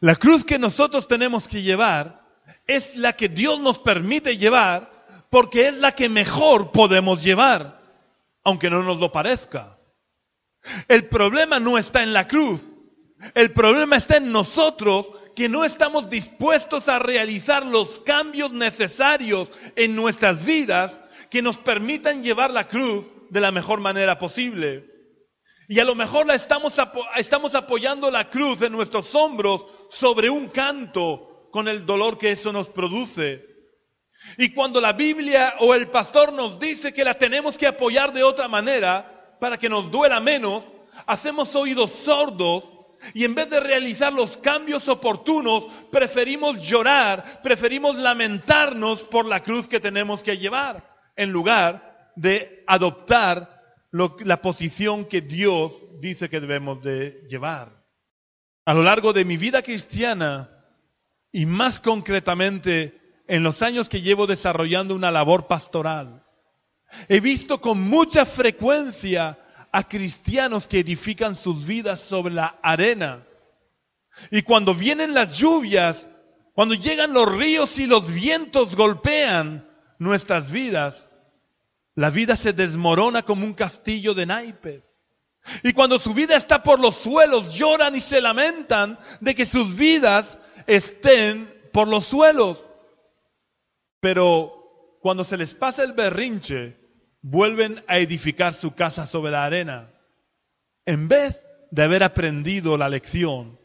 La 0.00 0.16
cruz 0.16 0.44
que 0.44 0.58
nosotros 0.58 1.08
tenemos 1.08 1.48
que 1.48 1.62
llevar 1.62 2.22
es 2.66 2.96
la 2.96 3.14
que 3.14 3.28
Dios 3.28 3.60
nos 3.60 3.78
permite 3.78 4.36
llevar 4.36 4.90
porque 5.30 5.68
es 5.68 5.74
la 5.74 5.92
que 5.92 6.08
mejor 6.08 6.70
podemos 6.70 7.22
llevar, 7.22 7.80
aunque 8.44 8.70
no 8.70 8.82
nos 8.82 8.98
lo 9.00 9.10
parezca. 9.10 9.78
El 10.88 11.08
problema 11.08 11.58
no 11.58 11.76
está 11.76 12.02
en 12.02 12.12
la 12.12 12.28
cruz, 12.28 12.66
el 13.34 13.52
problema 13.52 13.96
está 13.96 14.18
en 14.18 14.30
nosotros 14.30 15.08
que 15.34 15.48
no 15.48 15.64
estamos 15.64 16.08
dispuestos 16.08 16.88
a 16.88 16.98
realizar 16.98 17.64
los 17.66 18.00
cambios 18.00 18.52
necesarios 18.52 19.50
en 19.76 19.96
nuestras 19.96 20.44
vidas 20.44 20.98
que 21.30 21.42
nos 21.42 21.56
permitan 21.58 22.22
llevar 22.22 22.50
la 22.50 22.68
cruz 22.68 23.06
de 23.30 23.40
la 23.40 23.50
mejor 23.50 23.80
manera 23.80 24.18
posible. 24.18 24.86
Y 25.68 25.80
a 25.80 25.84
lo 25.84 25.94
mejor 25.94 26.26
la 26.26 26.34
estamos, 26.34 26.74
estamos 27.16 27.54
apoyando 27.54 28.10
la 28.10 28.30
cruz 28.30 28.62
en 28.62 28.72
nuestros 28.72 29.14
hombros 29.14 29.64
sobre 29.90 30.28
un 30.30 30.48
canto 30.48 31.48
con 31.50 31.68
el 31.68 31.86
dolor 31.86 32.18
que 32.18 32.32
eso 32.32 32.52
nos 32.52 32.68
produce. 32.68 33.53
Y 34.36 34.50
cuando 34.50 34.80
la 34.80 34.92
Biblia 34.92 35.54
o 35.60 35.74
el 35.74 35.88
pastor 35.88 36.32
nos 36.32 36.58
dice 36.58 36.92
que 36.92 37.04
la 37.04 37.14
tenemos 37.14 37.56
que 37.58 37.66
apoyar 37.66 38.12
de 38.12 38.22
otra 38.22 38.48
manera 38.48 39.36
para 39.40 39.58
que 39.58 39.68
nos 39.68 39.90
duela 39.90 40.20
menos, 40.20 40.64
hacemos 41.06 41.54
oídos 41.54 41.90
sordos 42.04 42.64
y 43.12 43.24
en 43.24 43.34
vez 43.34 43.50
de 43.50 43.60
realizar 43.60 44.12
los 44.12 44.36
cambios 44.38 44.88
oportunos, 44.88 45.66
preferimos 45.90 46.66
llorar, 46.66 47.42
preferimos 47.42 47.96
lamentarnos 47.96 49.02
por 49.02 49.26
la 49.26 49.42
cruz 49.42 49.68
que 49.68 49.80
tenemos 49.80 50.22
que 50.22 50.38
llevar, 50.38 50.88
en 51.14 51.30
lugar 51.30 52.12
de 52.16 52.64
adoptar 52.66 53.60
la 53.92 54.40
posición 54.40 55.04
que 55.04 55.20
Dios 55.20 55.72
dice 56.00 56.30
que 56.30 56.40
debemos 56.40 56.82
de 56.82 57.22
llevar. 57.28 57.84
A 58.64 58.72
lo 58.72 58.82
largo 58.82 59.12
de 59.12 59.26
mi 59.26 59.36
vida 59.36 59.62
cristiana, 59.62 60.50
y 61.30 61.46
más 61.46 61.80
concretamente 61.80 63.03
en 63.26 63.42
los 63.42 63.62
años 63.62 63.88
que 63.88 64.02
llevo 64.02 64.26
desarrollando 64.26 64.94
una 64.94 65.10
labor 65.10 65.46
pastoral, 65.46 66.22
he 67.08 67.20
visto 67.20 67.60
con 67.60 67.80
mucha 67.80 68.24
frecuencia 68.24 69.38
a 69.72 69.88
cristianos 69.88 70.68
que 70.68 70.80
edifican 70.80 71.34
sus 71.34 71.66
vidas 71.66 72.00
sobre 72.00 72.34
la 72.34 72.58
arena. 72.62 73.26
Y 74.30 74.42
cuando 74.42 74.74
vienen 74.74 75.14
las 75.14 75.36
lluvias, 75.36 76.06
cuando 76.54 76.74
llegan 76.74 77.12
los 77.12 77.32
ríos 77.34 77.78
y 77.78 77.86
los 77.86 78.12
vientos 78.12 78.76
golpean 78.76 79.68
nuestras 79.98 80.50
vidas, 80.50 81.08
la 81.96 82.10
vida 82.10 82.36
se 82.36 82.52
desmorona 82.52 83.22
como 83.22 83.44
un 83.44 83.54
castillo 83.54 84.14
de 84.14 84.26
naipes. 84.26 84.84
Y 85.62 85.72
cuando 85.72 85.98
su 85.98 86.14
vida 86.14 86.36
está 86.36 86.62
por 86.62 86.80
los 86.80 86.96
suelos, 86.96 87.54
lloran 87.54 87.96
y 87.96 88.00
se 88.00 88.20
lamentan 88.20 88.98
de 89.20 89.34
que 89.34 89.44
sus 89.44 89.74
vidas 89.76 90.38
estén 90.66 91.52
por 91.72 91.88
los 91.88 92.06
suelos. 92.06 92.64
Pero 94.04 94.98
cuando 95.00 95.24
se 95.24 95.38
les 95.38 95.54
pasa 95.54 95.82
el 95.82 95.94
berrinche, 95.94 96.76
vuelven 97.22 97.82
a 97.88 97.96
edificar 97.96 98.52
su 98.52 98.74
casa 98.74 99.06
sobre 99.06 99.32
la 99.32 99.46
arena. 99.46 99.88
En 100.84 101.08
vez 101.08 101.40
de 101.70 101.84
haber 101.84 102.02
aprendido 102.02 102.76
la 102.76 102.90
lección, 102.90 103.58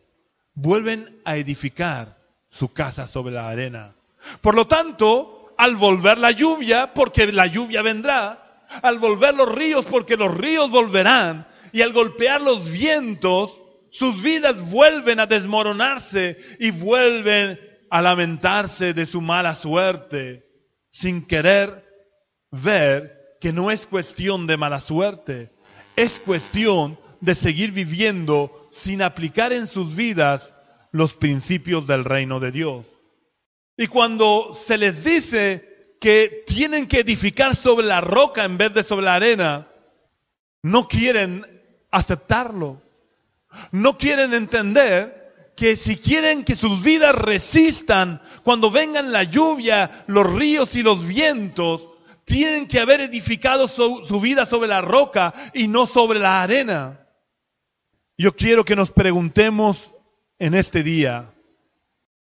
vuelven 0.53 1.19
a 1.25 1.35
edificar 1.35 2.15
su 2.47 2.71
casa 2.71 3.09
sobre 3.09 3.33
la 3.33 3.49
arena. 3.49 3.95
Por 4.39 4.55
lo 4.55 4.65
tanto, 4.65 5.53
al 5.57 5.75
volver 5.75 6.17
la 6.17 6.31
lluvia, 6.31 6.93
porque 6.93 7.29
la 7.33 7.47
lluvia 7.47 7.81
vendrá, 7.81 8.63
al 8.81 8.97
volver 8.97 9.35
los 9.35 9.53
ríos, 9.53 9.85
porque 9.87 10.15
los 10.15 10.33
ríos 10.37 10.71
volverán, 10.71 11.47
y 11.73 11.81
al 11.81 11.91
golpear 11.91 12.39
los 12.39 12.71
vientos, 12.71 13.59
sus 13.89 14.23
vidas 14.23 14.71
vuelven 14.71 15.19
a 15.19 15.25
desmoronarse 15.25 16.37
y 16.61 16.71
vuelven 16.71 17.59
a 17.89 18.01
lamentarse 18.01 18.93
de 18.93 19.05
su 19.05 19.21
mala 19.21 19.55
suerte, 19.55 20.45
sin 20.89 21.25
querer 21.25 21.85
ver 22.51 23.37
que 23.39 23.53
no 23.53 23.71
es 23.71 23.85
cuestión 23.85 24.47
de 24.47 24.57
mala 24.57 24.81
suerte, 24.81 25.51
es 25.95 26.19
cuestión 26.19 26.99
de 27.21 27.35
seguir 27.35 27.71
viviendo 27.71 28.69
sin 28.71 29.01
aplicar 29.01 29.51
en 29.53 29.67
sus 29.67 29.95
vidas 29.95 30.53
los 30.91 31.13
principios 31.13 31.87
del 31.87 32.05
reino 32.05 32.39
de 32.39 32.51
Dios. 32.51 32.85
Y 33.77 33.87
cuando 33.87 34.53
se 34.53 34.77
les 34.77 35.03
dice 35.03 35.95
que 36.01 36.43
tienen 36.47 36.87
que 36.87 36.99
edificar 36.99 37.55
sobre 37.55 37.85
la 37.85 38.01
roca 38.01 38.43
en 38.45 38.57
vez 38.57 38.73
de 38.73 38.83
sobre 38.83 39.05
la 39.05 39.15
arena, 39.15 39.67
no 40.63 40.87
quieren 40.87 41.45
aceptarlo. 41.91 42.81
No 43.71 43.97
quieren 43.97 44.33
entender 44.33 45.18
que 45.59 45.75
si 45.75 45.97
quieren 45.97 46.45
que 46.45 46.55
sus 46.55 46.81
vidas 46.81 47.13
resistan 47.13 48.21
cuando 48.43 48.71
vengan 48.71 49.11
la 49.11 49.23
lluvia, 49.23 50.05
los 50.07 50.33
ríos 50.33 50.73
y 50.75 50.83
los 50.83 51.05
vientos, 51.05 51.85
tienen 52.23 52.65
que 52.65 52.79
haber 52.79 53.01
edificado 53.01 53.67
su, 53.67 54.21
vida 54.21 54.45
sobre 54.45 54.69
la 54.69 54.79
roca 54.79 55.33
y 55.53 55.67
no 55.67 55.85
sobre 55.85 56.17
la 56.17 56.41
arena. 56.41 57.05
Yo 58.17 58.33
quiero 58.37 58.63
que 58.63 58.77
nos 58.77 58.93
preguntemos 58.93 59.93
en 60.37 60.53
este 60.53 60.81
día, 60.81 61.33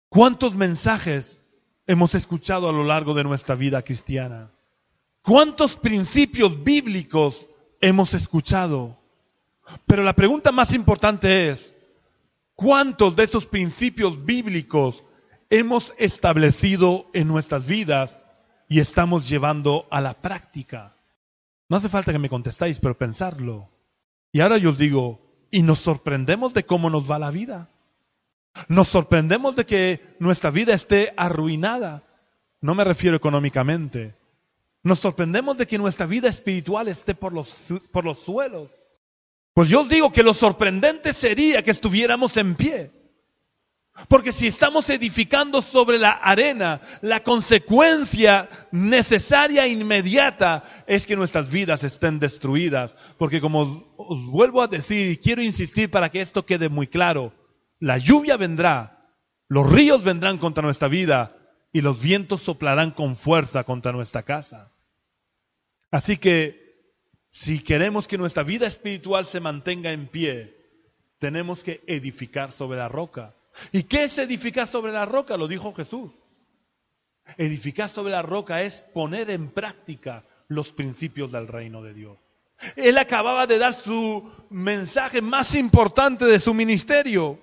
¿cuántos 0.09 0.55
mensajes 0.55 1.39
hemos 1.85 2.15
escuchado 2.15 2.67
a 2.67 2.73
lo 2.73 2.83
largo 2.83 3.13
de 3.13 3.23
nuestra 3.23 3.53
vida 3.53 3.83
cristiana? 3.83 4.49
¿Cuántos 5.21 5.75
principios 5.75 6.63
bíblicos 6.63 7.47
hemos 7.79 8.15
escuchado? 8.15 8.97
Pero 9.85 10.01
la 10.01 10.15
pregunta 10.15 10.51
más 10.51 10.73
importante 10.73 11.49
es, 11.49 11.75
¿cuántos 12.59 13.15
de 13.15 13.23
esos 13.23 13.45
principios 13.45 14.25
bíblicos 14.25 15.01
hemos 15.49 15.93
establecido 15.97 17.07
en 17.13 17.27
nuestras 17.29 17.65
vidas 17.65 18.19
y 18.67 18.79
estamos 18.79 19.29
llevando 19.29 19.87
a 19.89 20.01
la 20.01 20.21
práctica. 20.21 20.95
No 21.69 21.77
hace 21.77 21.89
falta 21.89 22.11
que 22.11 22.19
me 22.19 22.29
contestáis, 22.29 22.79
pero 22.79 22.97
pensarlo. 22.97 23.69
Y 24.33 24.41
ahora 24.41 24.57
yo 24.57 24.71
os 24.71 24.77
digo, 24.77 25.21
y 25.51 25.61
nos 25.61 25.79
sorprendemos 25.79 26.53
de 26.53 26.65
cómo 26.65 26.89
nos 26.89 27.09
va 27.09 27.17
la 27.17 27.31
vida. 27.31 27.69
Nos 28.67 28.89
sorprendemos 28.89 29.55
de 29.55 29.65
que 29.65 30.15
nuestra 30.19 30.51
vida 30.51 30.73
esté 30.73 31.13
arruinada. 31.15 32.03
No 32.61 32.75
me 32.75 32.83
refiero 32.83 33.15
económicamente. 33.15 34.15
Nos 34.83 34.99
sorprendemos 34.99 35.57
de 35.57 35.65
que 35.65 35.77
nuestra 35.77 36.05
vida 36.05 36.27
espiritual 36.27 36.89
esté 36.89 37.15
por 37.15 37.33
los, 37.33 37.57
por 37.91 38.03
los 38.03 38.19
suelos. 38.19 38.69
Pues 39.59 39.69
yo 39.69 39.83
digo 39.83 40.13
que 40.13 40.23
lo 40.23 40.33
sorprendente 40.33 41.11
sería 41.11 41.61
que 41.63 41.71
estuviéramos 41.71 42.37
en 42.37 42.55
pie. 42.55 42.93
Porque 44.07 44.31
si 44.31 44.47
estamos 44.47 44.89
edificando 44.89 45.61
sobre 45.61 45.99
la 45.99 46.11
arena, 46.11 46.79
la 47.01 47.23
consecuencia 47.23 48.47
necesaria 48.71 49.65
e 49.65 49.73
inmediata 49.73 50.63
es 50.87 51.05
que 51.05 51.17
nuestras 51.17 51.49
vidas 51.49 51.83
estén 51.83 52.19
destruidas. 52.19 52.95
Porque 53.17 53.41
como 53.41 53.93
os 53.97 54.25
vuelvo 54.27 54.61
a 54.61 54.69
decir 54.69 55.09
y 55.09 55.17
quiero 55.17 55.41
insistir 55.41 55.91
para 55.91 56.07
que 56.07 56.21
esto 56.21 56.45
quede 56.45 56.69
muy 56.69 56.87
claro, 56.87 57.33
la 57.81 57.97
lluvia 57.97 58.37
vendrá, 58.37 59.09
los 59.49 59.69
ríos 59.69 60.05
vendrán 60.05 60.37
contra 60.37 60.63
nuestra 60.63 60.87
vida 60.87 61.35
y 61.73 61.81
los 61.81 62.01
vientos 62.01 62.43
soplarán 62.43 62.91
con 62.91 63.17
fuerza 63.17 63.65
contra 63.65 63.91
nuestra 63.91 64.23
casa. 64.23 64.71
Así 65.91 66.15
que 66.15 66.68
si 67.31 67.59
queremos 67.61 68.07
que 68.07 68.17
nuestra 68.17 68.43
vida 68.43 68.67
espiritual 68.67 69.25
se 69.25 69.39
mantenga 69.39 69.91
en 69.91 70.07
pie, 70.07 70.55
tenemos 71.19 71.63
que 71.63 71.81
edificar 71.85 72.51
sobre 72.51 72.79
la 72.79 72.87
roca. 72.87 73.35
¿Y 73.71 73.83
qué 73.83 74.05
es 74.05 74.17
edificar 74.17 74.67
sobre 74.67 74.91
la 74.91 75.05
roca? 75.05 75.37
Lo 75.37 75.47
dijo 75.47 75.73
Jesús. 75.73 76.11
Edificar 77.37 77.89
sobre 77.89 78.11
la 78.11 78.21
roca 78.21 78.63
es 78.63 78.81
poner 78.93 79.29
en 79.29 79.49
práctica 79.51 80.23
los 80.47 80.71
principios 80.71 81.31
del 81.31 81.47
reino 81.47 81.83
de 81.83 81.93
Dios. 81.93 82.17
Él 82.75 82.97
acababa 82.97 83.47
de 83.47 83.57
dar 83.57 83.73
su 83.73 84.29
mensaje 84.49 85.21
más 85.21 85.55
importante 85.55 86.25
de 86.25 86.39
su 86.39 86.53
ministerio. 86.53 87.39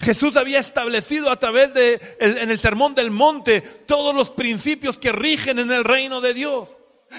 Jesús 0.00 0.36
había 0.36 0.60
establecido 0.60 1.30
a 1.30 1.36
través 1.40 1.74
de 1.74 2.00
en 2.20 2.50
el 2.50 2.58
sermón 2.58 2.94
del 2.94 3.10
monte 3.10 3.62
todos 3.86 4.14
los 4.14 4.30
principios 4.30 4.98
que 4.98 5.10
rigen 5.10 5.58
en 5.58 5.72
el 5.72 5.82
reino 5.82 6.20
de 6.20 6.34
Dios. 6.34 6.68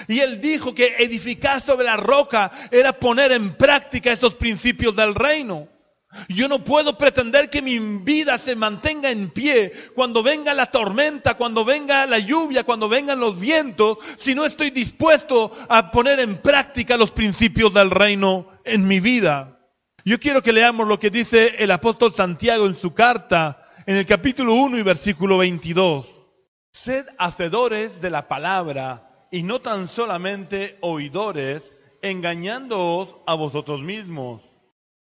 Y 0.08 0.20
él 0.20 0.40
dijo 0.40 0.74
que 0.74 0.94
edificar 0.98 1.60
sobre 1.60 1.84
la 1.84 1.96
roca 1.96 2.50
era 2.70 2.92
poner 2.92 3.32
en 3.32 3.54
práctica 3.54 4.12
esos 4.12 4.34
principios 4.34 4.94
del 4.96 5.14
reino. 5.14 5.68
Yo 6.28 6.48
no 6.48 6.64
puedo 6.64 6.96
pretender 6.96 7.50
que 7.50 7.62
mi 7.62 7.78
vida 7.78 8.38
se 8.38 8.54
mantenga 8.54 9.10
en 9.10 9.30
pie 9.30 9.72
cuando 9.94 10.22
venga 10.22 10.54
la 10.54 10.66
tormenta, 10.66 11.34
cuando 11.34 11.64
venga 11.64 12.06
la 12.06 12.18
lluvia, 12.18 12.64
cuando 12.64 12.88
vengan 12.88 13.18
los 13.18 13.38
vientos, 13.38 13.98
si 14.16 14.34
no 14.34 14.44
estoy 14.44 14.70
dispuesto 14.70 15.50
a 15.68 15.90
poner 15.90 16.20
en 16.20 16.38
práctica 16.38 16.96
los 16.96 17.10
principios 17.10 17.74
del 17.74 17.90
reino 17.90 18.48
en 18.64 18.86
mi 18.86 19.00
vida. 19.00 19.58
Yo 20.04 20.20
quiero 20.20 20.42
que 20.42 20.52
leamos 20.52 20.86
lo 20.86 21.00
que 21.00 21.10
dice 21.10 21.54
el 21.58 21.70
apóstol 21.70 22.14
Santiago 22.14 22.66
en 22.66 22.74
su 22.74 22.94
carta, 22.94 23.60
en 23.86 23.96
el 23.96 24.06
capítulo 24.06 24.54
1 24.54 24.78
y 24.78 24.82
versículo 24.82 25.38
22. 25.38 26.06
Sed 26.70 27.06
hacedores 27.18 28.00
de 28.00 28.10
la 28.10 28.28
palabra 28.28 29.13
y 29.34 29.42
no 29.42 29.60
tan 29.60 29.88
solamente 29.88 30.78
oidores, 30.80 31.72
engañándoos 32.02 33.16
a 33.26 33.34
vosotros 33.34 33.82
mismos. 33.82 34.40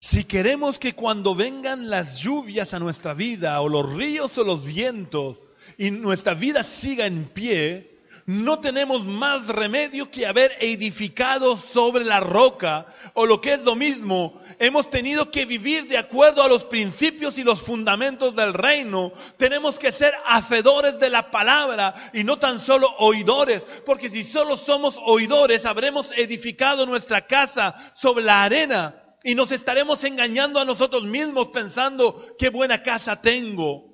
Si 0.00 0.24
queremos 0.24 0.78
que 0.78 0.92
cuando 0.92 1.34
vengan 1.34 1.88
las 1.88 2.18
lluvias 2.18 2.74
a 2.74 2.78
nuestra 2.78 3.14
vida, 3.14 3.58
o 3.62 3.70
los 3.70 3.90
ríos 3.90 4.36
o 4.36 4.44
los 4.44 4.66
vientos, 4.66 5.38
y 5.78 5.90
nuestra 5.90 6.34
vida 6.34 6.62
siga 6.62 7.06
en 7.06 7.24
pie, 7.24 8.00
no 8.26 8.58
tenemos 8.58 9.02
más 9.02 9.48
remedio 9.48 10.10
que 10.10 10.26
haber 10.26 10.52
edificado 10.60 11.56
sobre 11.56 12.04
la 12.04 12.20
roca, 12.20 12.84
o 13.14 13.24
lo 13.24 13.40
que 13.40 13.54
es 13.54 13.60
lo 13.64 13.76
mismo, 13.76 14.38
hemos 14.58 14.90
tenido 14.90 15.30
que 15.30 15.44
vivir 15.44 15.86
de 15.86 15.98
acuerdo 15.98 16.42
a 16.42 16.48
los 16.48 16.64
principios 16.64 17.38
y 17.38 17.44
los 17.44 17.62
fundamentos 17.62 18.34
del 18.34 18.52
reino. 18.52 19.12
Tenemos 19.36 19.78
que 19.78 19.92
ser 19.92 20.12
hacedores 20.26 20.98
de 20.98 21.10
la 21.10 21.30
palabra 21.30 22.10
y 22.12 22.24
no 22.24 22.38
tan 22.38 22.58
solo 22.60 22.88
oidores, 22.98 23.64
porque 23.86 24.10
si 24.10 24.24
solo 24.24 24.56
somos 24.56 24.94
oidores, 25.04 25.64
habremos 25.64 26.10
edificado 26.16 26.86
nuestra 26.86 27.26
casa 27.26 27.74
sobre 27.96 28.24
la 28.24 28.44
arena 28.44 29.02
y 29.22 29.34
nos 29.34 29.52
estaremos 29.52 30.02
engañando 30.04 30.60
a 30.60 30.64
nosotros 30.64 31.04
mismos 31.04 31.48
pensando 31.48 32.34
qué 32.38 32.48
buena 32.50 32.82
casa 32.82 33.20
tengo. 33.20 33.88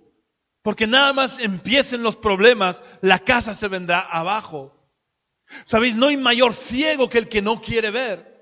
Porque 0.62 0.86
nada 0.86 1.12
más 1.12 1.38
empiecen 1.40 2.02
los 2.02 2.16
problemas, 2.16 2.82
la 3.02 3.18
casa 3.18 3.54
se 3.54 3.68
vendrá 3.68 4.00
abajo. 4.00 4.72
Sabéis, 5.66 5.94
no 5.94 6.06
hay 6.06 6.16
mayor 6.16 6.54
ciego 6.54 7.08
que 7.10 7.18
el 7.18 7.28
que 7.28 7.42
no 7.42 7.60
quiere 7.60 7.90
ver. 7.90 8.33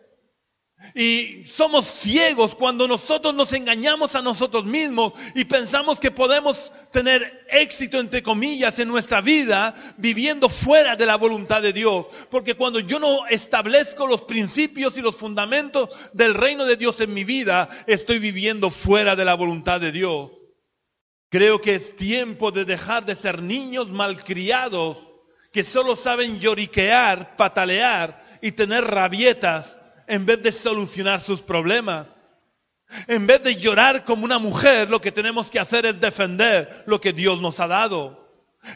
Y 0.95 1.45
somos 1.47 1.87
ciegos 1.87 2.55
cuando 2.55 2.87
nosotros 2.87 3.35
nos 3.35 3.53
engañamos 3.53 4.15
a 4.15 4.23
nosotros 4.23 4.65
mismos 4.65 5.12
y 5.35 5.45
pensamos 5.45 5.99
que 5.99 6.11
podemos 6.11 6.73
tener 6.93 7.47
éxito, 7.49 7.99
entre 7.99 8.23
comillas, 8.23 8.79
en 8.79 8.89
nuestra 8.89 9.21
vida 9.21 9.75
viviendo 9.97 10.49
fuera 10.49 10.97
de 10.97 11.07
la 11.07 11.17
voluntad 11.17 11.62
de 11.62 11.73
Dios. 11.73 12.07
Porque 12.31 12.55
cuando 12.55 12.81
yo 12.81 12.99
no 12.99 13.27
establezco 13.27 14.07
los 14.07 14.23
principios 14.23 14.97
y 14.99 15.03
los 15.03 15.17
fundamentos 15.17 15.89
del 16.12 16.35
reino 16.35 16.65
de 16.65 16.77
Dios 16.77 17.01
en 17.01 17.15
mi 17.15 17.25
vida, 17.25 17.69
estoy 17.87 18.19
viviendo 18.19 18.71
fuera 18.71 19.17
de 19.17 19.25
la 19.25 19.35
voluntad 19.35 19.81
de 19.81 19.93
Dios. 19.93 20.31
Creo 21.31 21.61
que 21.62 21.77
es 21.77 21.97
tiempo 21.97 22.51
de 22.51 22.67
dejar 22.67 23.07
de 23.07 23.17
ser 23.17 23.41
niños 23.41 23.89
malcriados 23.89 24.99
que 25.53 25.65
solo 25.65 25.97
saben 25.97 26.41
lloriquear, 26.41 27.37
patalear 27.37 28.39
y 28.43 28.53
tener 28.53 28.85
rabietas 28.85 29.77
en 30.06 30.26
vez 30.26 30.42
de 30.42 30.52
solucionar 30.52 31.21
sus 31.21 31.42
problemas. 31.42 32.06
En 33.06 33.26
vez 33.26 33.42
de 33.42 33.56
llorar 33.56 34.04
como 34.04 34.25
una 34.25 34.38
mujer, 34.38 34.90
lo 34.90 35.00
que 35.00 35.12
tenemos 35.12 35.50
que 35.50 35.59
hacer 35.59 35.87
es 35.87 36.00
defender 36.00 36.85
lo 36.87 37.00
que 37.00 37.12
Dios 37.12 37.40
nos 37.40 37.59
ha 37.61 37.66
dado. 37.66 38.23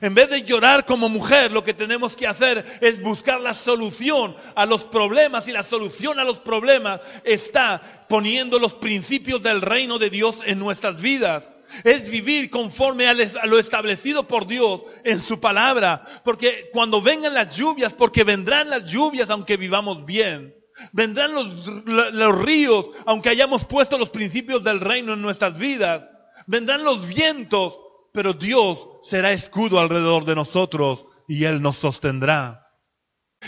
En 0.01 0.15
vez 0.15 0.29
de 0.31 0.43
llorar 0.43 0.85
como 0.85 1.09
mujer, 1.09 1.53
lo 1.53 1.63
que 1.63 1.75
tenemos 1.75 2.17
que 2.17 2.27
hacer 2.27 2.65
es 2.81 3.01
buscar 3.01 3.41
la 3.41 3.55
solución 3.55 4.35
a 4.57 4.67
los 4.67 4.85
problemas 4.85 5.47
y 5.47 5.53
la 5.53 5.63
solución 5.63 6.19
a 6.19 6.25
los 6.25 6.41
problemas 6.41 7.01
está 7.23 8.07
poniendo 8.09 8.59
los 8.59 8.75
principios 8.75 9.43
del 9.43 9.61
reino 9.61 9.99
de 9.99 10.11
Dios 10.11 10.39
en 10.45 10.59
nuestras 10.59 11.01
vidas 11.01 11.47
es 11.85 12.09
vivir 12.09 12.51
conforme 12.51 13.07
a 13.07 13.15
lo 13.15 13.59
establecido 13.59 14.27
por 14.27 14.47
Dios 14.47 14.83
en 15.05 15.21
su 15.21 15.41
palabra. 15.41 16.03
Porque 16.25 16.71
cuando 16.73 17.03
vengan 17.03 17.35
las 17.35 17.57
lluvias, 17.57 17.95
porque 17.95 18.25
vendrán 18.25 18.71
las 18.71 18.85
lluvias 18.85 19.31
aunque 19.31 19.57
vivamos 19.57 20.05
bien. 20.05 20.55
Vendrán 20.93 21.33
los, 21.33 22.39
ríos 22.45 22.91
aunque 23.07 23.31
hayamos 23.31 23.65
puesto 23.65 23.99
los 23.99 24.11
principios 24.11 24.63
del 24.63 24.81
reino 24.81 25.15
en 25.15 25.23
nuestras 25.23 25.57
vidas. 25.59 26.09
Vendrán 26.47 26.85
los 26.85 27.07
vientos, 27.07 27.79
pero 28.13 28.35
Dios 28.35 28.87
será 29.03 29.33
escudo 29.33 29.81
alrededor 29.81 30.25
de 30.25 30.35
nosotros 30.35 31.07
y 31.29 31.45
Él 31.45 31.63
nos 31.63 31.77
sostendrá. 31.77 32.67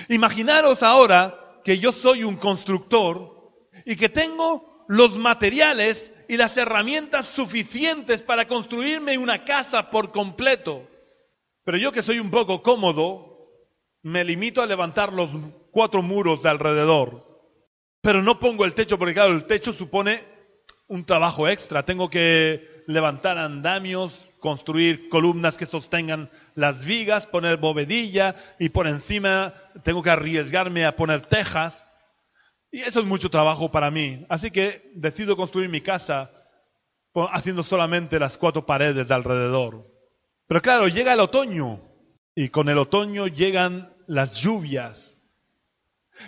Imaginaros 0.08 0.82
ahora 0.82 1.60
que 1.64 1.78
yo 1.78 1.92
soy 1.92 2.24
un 2.24 2.36
constructor 2.36 3.52
y 3.84 3.96
que 3.96 4.08
tengo 4.08 4.84
los 4.88 5.16
materiales 5.16 6.10
y 6.28 6.36
las 6.36 6.56
herramientas 6.56 7.26
suficientes 7.26 8.22
para 8.22 8.48
construirme 8.48 9.18
una 9.18 9.44
casa 9.44 9.90
por 9.90 10.12
completo. 10.12 10.88
Pero 11.64 11.78
yo 11.78 11.92
que 11.92 12.02
soy 12.02 12.18
un 12.18 12.30
poco 12.30 12.62
cómodo, 12.62 13.28
me 14.02 14.24
limito 14.24 14.62
a 14.62 14.66
levantar 14.66 15.12
los 15.12 15.30
cuatro 15.78 16.02
muros 16.02 16.42
de 16.42 16.48
alrededor. 16.48 17.24
Pero 18.02 18.20
no 18.20 18.40
pongo 18.40 18.64
el 18.64 18.74
techo 18.74 18.98
porque 18.98 19.14
claro, 19.14 19.30
el 19.30 19.44
techo 19.44 19.72
supone 19.72 20.24
un 20.88 21.06
trabajo 21.06 21.46
extra. 21.46 21.84
Tengo 21.84 22.10
que 22.10 22.82
levantar 22.88 23.38
andamios, 23.38 24.28
construir 24.40 25.08
columnas 25.08 25.56
que 25.56 25.66
sostengan 25.66 26.30
las 26.56 26.84
vigas, 26.84 27.28
poner 27.28 27.58
bovedilla 27.58 28.34
y 28.58 28.70
por 28.70 28.88
encima 28.88 29.54
tengo 29.84 30.02
que 30.02 30.10
arriesgarme 30.10 30.84
a 30.84 30.96
poner 30.96 31.26
tejas. 31.26 31.86
Y 32.72 32.80
eso 32.80 32.98
es 32.98 33.06
mucho 33.06 33.30
trabajo 33.30 33.70
para 33.70 33.92
mí. 33.92 34.26
Así 34.28 34.50
que 34.50 34.90
decido 34.96 35.36
construir 35.36 35.68
mi 35.68 35.80
casa 35.80 36.32
haciendo 37.30 37.62
solamente 37.62 38.18
las 38.18 38.36
cuatro 38.36 38.66
paredes 38.66 39.06
de 39.06 39.14
alrededor. 39.14 39.86
Pero 40.48 40.60
claro, 40.60 40.88
llega 40.88 41.14
el 41.14 41.20
otoño 41.20 41.80
y 42.34 42.48
con 42.48 42.68
el 42.68 42.78
otoño 42.78 43.28
llegan 43.28 43.94
las 44.08 44.40
lluvias. 44.40 45.07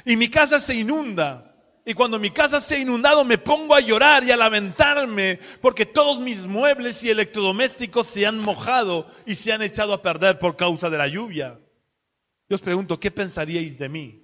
Y 0.04 0.16
mi 0.16 0.28
casa 0.28 0.60
se 0.60 0.74
inunda. 0.74 1.50
Y 1.84 1.94
cuando 1.94 2.18
mi 2.18 2.30
casa 2.30 2.60
se 2.60 2.76
ha 2.76 2.78
inundado 2.78 3.24
me 3.24 3.38
pongo 3.38 3.74
a 3.74 3.80
llorar 3.80 4.22
y 4.24 4.30
a 4.30 4.36
lamentarme 4.36 5.40
porque 5.60 5.86
todos 5.86 6.20
mis 6.20 6.46
muebles 6.46 7.02
y 7.02 7.10
electrodomésticos 7.10 8.08
se 8.08 8.26
han 8.26 8.38
mojado 8.38 9.06
y 9.26 9.34
se 9.34 9.52
han 9.52 9.62
echado 9.62 9.94
a 9.94 10.02
perder 10.02 10.38
por 10.38 10.56
causa 10.56 10.90
de 10.90 10.98
la 10.98 11.08
lluvia. 11.08 11.58
Yo 12.48 12.56
os 12.56 12.62
pregunto, 12.62 13.00
¿qué 13.00 13.10
pensaríais 13.10 13.78
de 13.78 13.88
mí? 13.88 14.22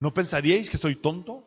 ¿No 0.00 0.14
pensaríais 0.14 0.70
que 0.70 0.78
soy 0.78 0.96
tonto? 0.96 1.44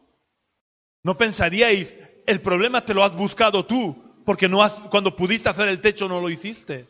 ¿No 1.03 1.17
pensaríais, 1.17 1.95
el 2.27 2.41
problema 2.41 2.85
te 2.85 2.93
lo 2.93 3.03
has 3.03 3.15
buscado 3.15 3.65
tú, 3.65 4.21
porque 4.25 4.47
no 4.47 4.61
has, 4.61 4.73
cuando 4.91 5.15
pudiste 5.15 5.49
hacer 5.49 5.67
el 5.69 5.81
techo 5.81 6.07
no 6.07 6.21
lo 6.21 6.29
hiciste? 6.29 6.87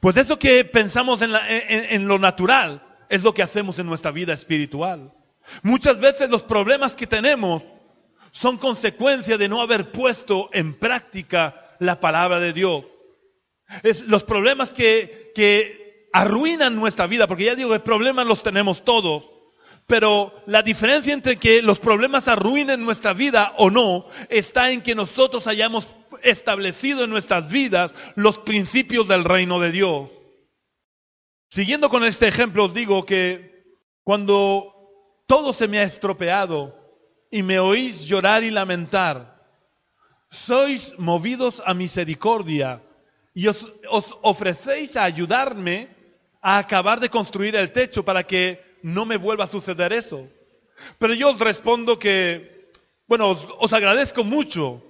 Pues 0.00 0.16
eso 0.16 0.38
que 0.38 0.64
pensamos 0.64 1.22
en, 1.22 1.30
en 1.32 2.08
lo 2.08 2.18
natural 2.18 2.87
es 3.08 3.22
lo 3.22 3.34
que 3.34 3.42
hacemos 3.42 3.78
en 3.78 3.86
nuestra 3.86 4.10
vida 4.10 4.32
espiritual. 4.32 5.12
Muchas 5.62 5.98
veces 5.98 6.28
los 6.28 6.42
problemas 6.42 6.94
que 6.94 7.06
tenemos 7.06 7.64
son 8.32 8.58
consecuencia 8.58 9.38
de 9.38 9.48
no 9.48 9.60
haber 9.62 9.90
puesto 9.90 10.50
en 10.52 10.78
práctica 10.78 11.74
la 11.78 12.00
palabra 12.00 12.38
de 12.40 12.52
Dios. 12.52 12.84
Los 14.06 14.24
problemas 14.24 14.72
que, 14.72 15.32
que 15.34 16.08
arruinan 16.12 16.76
nuestra 16.76 17.06
vida, 17.06 17.26
porque 17.26 17.44
ya 17.44 17.54
digo 17.54 17.70
que 17.70 17.80
problemas 17.80 18.26
los 18.26 18.42
tenemos 18.42 18.84
todos, 18.84 19.30
pero 19.86 20.32
la 20.46 20.62
diferencia 20.62 21.14
entre 21.14 21.38
que 21.38 21.62
los 21.62 21.78
problemas 21.78 22.28
arruinen 22.28 22.84
nuestra 22.84 23.14
vida 23.14 23.54
o 23.56 23.70
no 23.70 24.06
está 24.28 24.70
en 24.70 24.82
que 24.82 24.94
nosotros 24.94 25.46
hayamos 25.46 25.86
establecido 26.22 27.04
en 27.04 27.10
nuestras 27.10 27.50
vidas 27.50 27.92
los 28.14 28.38
principios 28.38 29.08
del 29.08 29.24
reino 29.24 29.58
de 29.60 29.72
Dios. 29.72 30.10
Siguiendo 31.48 31.88
con 31.88 32.04
este 32.04 32.28
ejemplo, 32.28 32.64
os 32.64 32.74
digo 32.74 33.04
que 33.04 33.64
cuando 34.04 34.74
todo 35.26 35.52
se 35.52 35.68
me 35.68 35.78
ha 35.78 35.84
estropeado 35.84 36.74
y 37.30 37.42
me 37.42 37.58
oís 37.58 38.04
llorar 38.04 38.44
y 38.44 38.50
lamentar, 38.50 39.38
sois 40.30 40.92
movidos 40.98 41.62
a 41.64 41.72
misericordia 41.72 42.82
y 43.32 43.46
os, 43.46 43.64
ofrecéis 44.22 44.96
a 44.96 45.04
ayudarme 45.04 45.88
a 46.40 46.58
acabar 46.58 47.00
de 47.00 47.08
construir 47.08 47.56
el 47.56 47.72
techo 47.72 48.04
para 48.04 48.24
que 48.24 48.60
no 48.82 49.06
me 49.06 49.16
vuelva 49.16 49.44
a 49.44 49.48
suceder 49.48 49.92
eso. 49.92 50.28
Pero 50.98 51.14
yo 51.14 51.30
os 51.30 51.40
respondo 51.40 51.98
que, 51.98 52.70
bueno, 53.06 53.30
os, 53.30 53.72
agradezco 53.72 54.22
mucho 54.22 54.82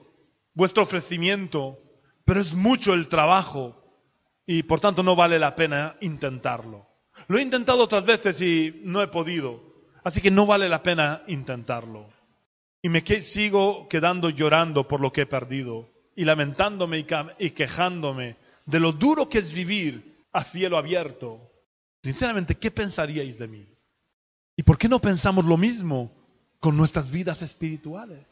vuestro 0.55 0.83
ofrecimiento, 0.83 1.79
pero 2.25 2.41
es 2.41 2.53
mucho 2.53 2.95
el 2.95 3.09
trabajo 3.09 3.78
y 4.51 4.63
por 4.63 4.81
tanto 4.81 5.03
no 5.03 5.15
vale 5.15 5.39
la 5.39 5.55
pena 5.55 5.97
intentarlo. 6.01 6.87
Lo 7.27 7.37
he 7.37 7.43
intentado 7.43 7.85
otras 7.85 8.07
veces 8.07 8.41
y 8.41 8.81
no 8.83 9.03
he 9.03 9.09
podido, 9.09 9.63
así 10.03 10.23
que 10.23 10.31
no 10.31 10.47
vale 10.47 10.71
la 10.71 10.83
pena 10.83 11.23
intentarlo. 11.29 12.09
Y 12.81 12.89
me 12.89 13.03
sigo 13.21 13.89
quedando 13.89 14.31
llorando 14.31 14.89
por 14.89 15.03
lo 15.03 15.13
que 15.13 15.23
he 15.23 15.27
perdido 15.27 15.91
y 16.17 16.25
lamentándome 16.25 17.05
y 17.39 17.51
quejándome 17.51 18.37
de 18.65 18.81
lo 18.81 18.93
duro 18.93 19.29
que 19.29 19.39
es 19.39 19.53
vivir 19.53 20.25
a 20.33 20.43
cielo 20.45 20.79
abierto. 20.79 21.53
Sinceramente, 22.03 22.55
¿qué 22.55 22.71
pensaríais 22.71 23.39
de 23.39 23.49
mí? 23.49 23.67
¿Y 24.57 24.63
por 24.63 24.79
qué 24.79 24.89
no 24.89 24.99
pensamos 24.99 25.45
lo 25.45 25.59
mismo 25.59 26.11
con 26.59 26.75
nuestras 26.75 27.11
vidas 27.11 27.43
espirituales? 27.43 28.25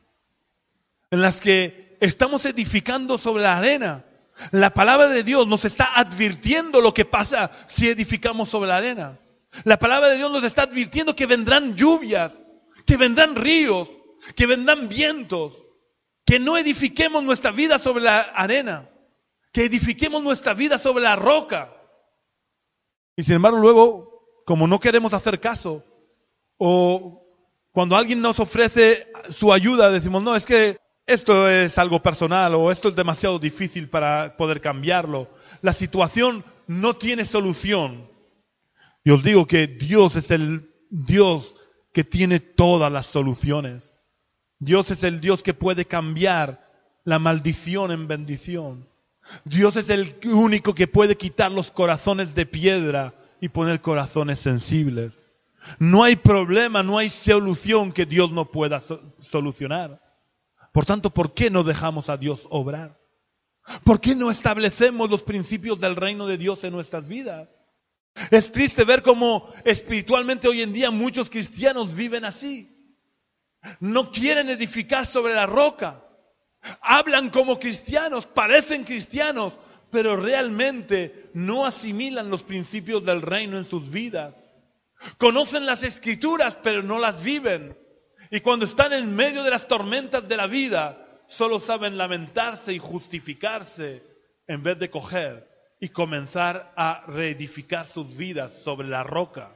En 1.11 1.21
las 1.21 1.43
que 1.43 1.99
estamos 2.01 2.47
edificando 2.47 3.19
sobre 3.19 3.43
la 3.43 3.59
arena. 3.59 4.03
La 4.51 4.71
palabra 4.71 5.09
de 5.09 5.23
Dios 5.23 5.47
nos 5.47 5.65
está 5.65 5.99
advirtiendo 5.99 6.81
lo 6.81 6.93
que 6.93 7.05
pasa 7.05 7.51
si 7.69 7.89
edificamos 7.89 8.49
sobre 8.49 8.69
la 8.69 8.77
arena. 8.77 9.19
La 9.65 9.79
palabra 9.79 10.11
de 10.11 10.17
Dios 10.17 10.31
nos 10.31 10.45
está 10.45 10.63
advirtiendo 10.63 11.15
que 11.15 11.27
vendrán 11.27 11.75
lluvias, 11.75 12.43
que 12.87 12.97
vendrán 12.97 13.35
ríos, 13.35 13.89
que 14.35 14.47
vendrán 14.47 14.89
vientos, 14.89 15.63
que 16.25 16.39
no 16.39 16.57
edifiquemos 16.57 17.23
nuestra 17.23 17.53
vida 17.53 17.79
sobre 17.79 18.05
la 18.05 18.21
arena, 18.21 18.91
que 19.53 19.65
edifiquemos 19.65 20.23
nuestra 20.23 20.55
vida 20.55 20.79
sobre 20.79 21.05
la 21.05 21.17
roca. 21.17 21.73
Y 23.17 23.23
sin 23.23 23.37
embargo 23.37 23.59
luego, 23.59 24.43
como 24.45 24.67
no 24.67 24.79
queremos 24.79 25.15
hacer 25.15 25.41
caso, 25.41 25.83
o 26.59 27.23
cuando 27.73 27.97
alguien 27.97 28.21
nos 28.21 28.39
ofrece 28.41 29.11
su 29.31 29.53
ayuda, 29.53 29.91
decimos, 29.91 30.23
no, 30.23 30.37
es 30.37 30.45
que 30.45 30.79
esto 31.07 31.49
es 31.49 31.79
algo 31.79 32.03
personal 32.03 32.55
o 32.55 32.71
esto 32.71 32.89
es 32.89 32.97
demasiado 32.97 33.39
difícil 33.39 33.89
para 33.89 34.37
poder 34.37 34.61
cambiarlo. 34.61 35.31
La 35.63 35.73
situación 35.73 36.45
no 36.67 36.95
tiene 36.95 37.25
solución. 37.25 38.09
Y 39.05 39.11
os 39.11 39.23
digo 39.23 39.47
que 39.47 39.69
Dios 39.69 40.17
es 40.17 40.31
el 40.33 40.69
Dios 40.91 41.55
que 41.93 42.03
tiene 42.03 42.41
todas 42.41 42.91
las 42.91 43.07
soluciones. 43.07 43.95
Dios 44.59 44.91
es 44.91 45.05
el 45.05 45.21
Dios 45.21 45.43
que 45.43 45.55
puede 45.55 45.85
cambiar 45.85 46.67
la 47.05 47.21
maldición 47.21 47.93
en 47.93 48.09
bendición. 48.09 48.89
Dios 49.45 49.77
es 49.77 49.89
el 49.91 50.17
único 50.25 50.75
que 50.75 50.89
puede 50.89 51.17
quitar 51.17 51.53
los 51.53 51.71
corazones 51.71 52.35
de 52.35 52.47
piedra 52.47 53.15
y 53.41 53.49
poner 53.49 53.81
corazones 53.81 54.41
sensibles. 54.41 55.21
No 55.79 56.03
hay 56.03 56.17
problema, 56.17 56.83
no 56.83 56.99
hay 56.99 57.11
solución 57.11 57.93
que 57.93 58.07
Dios 58.07 58.33
no 58.33 58.51
pueda 58.51 58.83
solucionar. 59.21 60.01
Por 60.77 60.85
tanto, 60.85 61.09
¿por 61.09 61.33
qué 61.33 61.49
no 61.49 61.63
dejamos 61.63 62.11
a 62.11 62.19
Dios 62.19 62.47
obrar? 62.51 62.99
¿Por 63.83 63.99
qué 63.99 64.15
no 64.15 64.31
establecemos 64.31 65.09
los 65.09 65.23
principios 65.23 65.81
del 65.81 65.97
reino 65.97 66.27
de 66.27 66.37
Dios 66.37 66.63
en 66.65 66.73
nuestras 66.75 67.09
vidas? 67.09 67.49
Es 68.31 68.53
triste 68.53 68.85
ver 68.85 69.03
cómo 69.03 69.51
espiritualmente 69.65 70.49
hoy 70.49 70.61
en 70.61 70.75
día 70.75 70.91
muchos 70.91 71.31
cristianos 71.31 71.95
viven 71.95 72.27
así. 72.27 72.69
No 73.81 74.11
quieren 74.11 74.51
edificar 74.51 75.07
sobre 75.07 75.33
la 75.33 75.47
roca. 75.47 76.05
Hablan 76.83 77.31
como 77.31 77.59
cristianos, 77.59 78.27
parecen 78.27 78.85
cristianos, 78.85 79.59
pero 79.91 80.15
realmente 80.15 81.31
no 81.33 81.65
asimilan 81.65 82.29
los 82.29 82.43
principios 82.43 83.03
del 83.03 83.23
reino 83.23 83.57
en 83.57 83.65
sus 83.65 83.89
vidas. 83.89 84.35
Conocen 85.17 85.65
las 85.65 85.83
escrituras, 85.83 86.59
pero 86.63 86.83
no 86.83 86.99
las 86.99 87.23
viven. 87.23 87.86
Y 88.31 88.41
cuando 88.41 88.67
están 88.67 88.93
en 88.93 89.15
medio 89.15 89.43
de 89.43 89.51
las 89.51 89.69
tormentas 89.69 90.27
de 90.29 90.37
la 90.37 90.47
vida, 90.47 90.99
solo 91.29 91.61
saben 91.61 91.97
lamentarse 91.97 92.73
y 92.73 92.79
justificarse 92.79 94.03
en 94.47 94.63
vez 94.63 94.79
de 94.79 94.91
coger 94.91 95.49
y 95.81 95.89
comenzar 95.89 96.73
a 96.77 97.05
reedificar 97.07 97.87
sus 97.87 98.17
vidas 98.17 98.53
sobre 98.63 98.89
la 98.89 99.03
roca. 99.03 99.51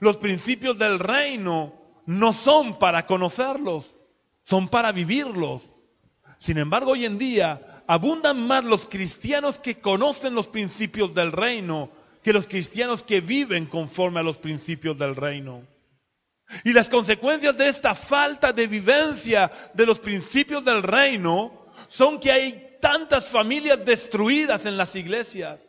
Los 0.00 0.16
principios 0.18 0.78
del 0.78 0.98
reino 0.98 1.74
no 2.06 2.32
son 2.32 2.78
para 2.78 3.06
conocerlos, 3.06 3.90
son 4.44 4.68
para 4.68 4.92
vivirlos. 4.92 5.62
Sin 6.38 6.58
embargo, 6.58 6.92
hoy 6.92 7.04
en 7.04 7.18
día 7.18 7.82
abundan 7.86 8.46
más 8.46 8.64
los 8.64 8.86
cristianos 8.86 9.58
que 9.58 9.80
conocen 9.80 10.34
los 10.34 10.46
principios 10.48 11.14
del 11.14 11.32
reino 11.32 11.90
que 12.22 12.32
los 12.32 12.46
cristianos 12.46 13.02
que 13.02 13.20
viven 13.20 13.66
conforme 13.66 14.20
a 14.20 14.22
los 14.22 14.36
principios 14.36 14.98
del 14.98 15.16
reino. 15.16 15.62
Y 16.64 16.72
las 16.72 16.88
consecuencias 16.88 17.56
de 17.56 17.68
esta 17.68 17.94
falta 17.94 18.52
de 18.52 18.66
vivencia 18.66 19.50
de 19.74 19.86
los 19.86 20.00
principios 20.00 20.64
del 20.64 20.82
reino 20.82 21.66
son 21.88 22.18
que 22.18 22.32
hay 22.32 22.78
tantas 22.80 23.26
familias 23.28 23.84
destruidas 23.84 24.64
en 24.66 24.76
las 24.76 24.94
iglesias. 24.96 25.60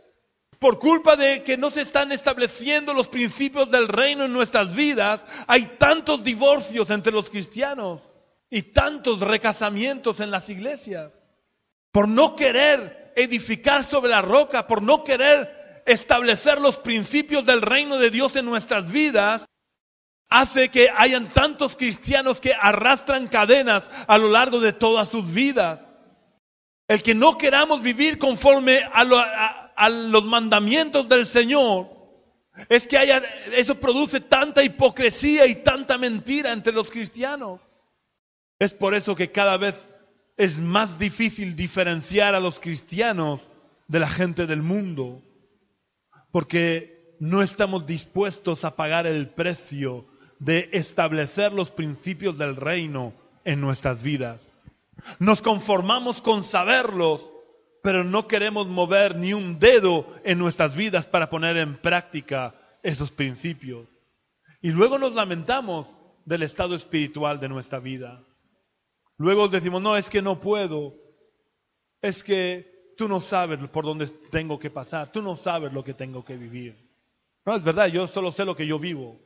Por 0.60 0.78
culpa 0.78 1.16
de 1.16 1.44
que 1.44 1.58
no 1.58 1.72
se 1.72 1.82
están 1.82 2.12
estableciendo 2.12 2.94
los 2.94 3.08
principios 3.08 3.72
del 3.72 3.88
reino 3.88 4.26
en 4.26 4.34
nuestras 4.34 4.76
vidas, 4.76 5.24
hay 5.48 5.78
tantos 5.78 6.24
divorcios 6.24 6.90
entre 6.90 7.14
los 7.14 7.30
cristianos 7.30 8.02
y 8.50 8.64
tantos 8.74 9.22
recasamientos 9.22 10.20
en 10.20 10.32
las 10.32 10.50
iglesias. 10.50 11.12
Por 11.92 12.08
no 12.08 12.36
querer 12.36 13.14
edificar 13.16 13.88
sobre 13.88 14.12
la 14.12 14.22
roca, 14.22 14.68
por 14.68 14.82
no 14.82 15.04
querer 15.04 15.84
establecer 15.86 16.60
los 16.60 16.78
principios 16.78 17.46
del 17.46 17.62
reino 17.62 17.98
de 17.98 18.10
Dios 18.10 18.36
en 18.36 18.46
nuestras 18.46 18.92
vidas, 18.92 19.46
hace 20.30 20.70
que 20.70 20.88
hayan 20.96 21.34
tantos 21.34 21.76
cristianos 21.76 22.40
que 22.40 22.54
arrastran 22.54 23.28
cadenas 23.28 23.90
a 24.08 24.18
lo 24.18 24.30
largo 24.30 24.60
de 24.60 24.74
todas 24.74 25.10
sus 25.10 25.32
vidas. 25.34 25.84
El 26.88 27.02
que 27.04 27.16
no 27.16 27.38
queramos 27.38 27.82
vivir 27.82 28.18
conforme 28.18 28.82
a, 28.94 29.90
los 29.90 30.26
mandamientos 30.26 31.10
del 31.10 31.26
Señor, 31.26 31.88
es 32.68 32.88
que 32.88 32.98
haya, 32.98 33.22
eso 33.54 33.76
produce 33.80 34.20
tanta 34.22 34.64
hipocresía 34.64 35.46
y 35.48 35.64
tanta 35.64 35.98
mentira 35.98 36.52
entre 36.52 36.74
los 36.74 36.90
cristianos. 36.90 37.62
Es 38.60 38.74
por 38.74 38.94
eso 38.94 39.16
que 39.16 39.32
cada 39.32 39.58
vez 39.58 39.76
es 40.36 40.60
más 40.60 40.98
difícil 41.00 41.56
diferenciar 41.56 42.36
a 42.36 42.40
los 42.40 42.60
cristianos 42.60 43.42
de 43.88 44.00
la 44.00 44.10
gente 44.10 44.46
del 44.46 44.62
mundo, 44.62 45.22
porque 46.32 47.16
no 47.20 47.42
estamos 47.42 47.86
dispuestos 47.86 48.66
a 48.66 48.76
pagar 48.76 49.06
el 49.08 49.30
precio 49.30 50.06
de 50.40 50.70
establecer 50.72 51.54
los 51.54 51.70
principios 51.70 52.38
del 52.38 52.56
reino 52.56 53.14
en 53.44 53.62
nuestras 53.62 54.02
vidas. 54.02 54.42
Nos 55.20 55.42
conformamos 55.42 56.22
con 56.22 56.44
saberlos, 56.44 57.26
pero 57.84 58.04
no 58.04 58.28
queremos 58.28 58.68
mover 58.68 59.16
ni 59.16 59.34
un 59.34 59.60
dedo 59.60 60.08
en 60.24 60.40
nuestras 60.40 60.76
vidas 60.76 61.08
para 61.08 61.30
poner 61.30 61.58
en 61.58 61.78
práctica 61.78 62.56
esos 62.84 63.12
principios. 63.12 63.88
Y 64.62 64.72
luego 64.72 64.98
nos 64.98 65.14
lamentamos 65.14 65.88
del 66.26 66.44
estado 66.44 66.76
espiritual 66.76 67.40
de 67.40 67.50
nuestra 67.50 67.80
vida. 67.80 68.24
Luego 69.18 69.48
decimos, 69.48 69.82
no, 69.82 69.98
es 69.98 70.10
que 70.10 70.22
no 70.22 70.40
puedo. 70.40 70.94
Es 72.02 72.24
que 72.24 72.94
tú 72.98 73.08
no 73.08 73.20
sabes 73.22 73.60
por 73.70 73.86
dónde 73.86 74.08
tengo 74.30 74.60
que 74.60 74.70
pasar. 74.70 75.12
Tú 75.12 75.22
no 75.22 75.36
sabes 75.36 75.74
lo 75.74 75.84
que 75.84 75.94
tengo 75.94 76.24
que 76.24 76.38
vivir. 76.38 76.78
No, 77.46 77.56
es 77.56 77.64
verdad, 77.64 77.88
yo 77.88 78.08
solo 78.08 78.32
sé 78.32 78.46
lo 78.46 78.56
que 78.56 78.68
yo 78.68 78.80
vivo. 78.80 79.20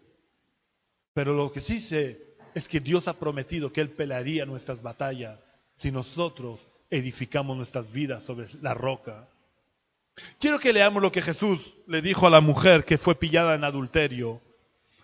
Pero 1.14 1.34
lo 1.34 1.52
que 1.52 1.62
sí 1.62 1.80
sé 1.80 2.36
es 2.54 2.68
que 2.68 2.80
Dios 2.80 3.08
ha 3.08 3.20
prometido 3.20 3.72
que 3.72 3.82
Él 3.82 3.90
pelearía 3.92 4.46
nuestras 4.46 4.82
batallas 4.82 5.40
si 5.76 5.92
nosotros 5.92 6.60
edificamos 6.90 7.58
nuestras 7.58 7.92
vidas 7.92 8.24
sobre 8.24 8.48
la 8.62 8.74
roca. 8.74 9.28
Quiero 10.40 10.60
que 10.60 10.74
leamos 10.74 11.02
lo 11.02 11.12
que 11.12 11.22
Jesús 11.22 11.74
le 11.88 12.02
dijo 12.02 12.28
a 12.28 12.30
la 12.30 12.42
mujer 12.42 12.86
que 12.86 12.98
fue 12.98 13.16
pillada 13.16 13.56
en 13.56 13.64
adulterio. 13.64 14.42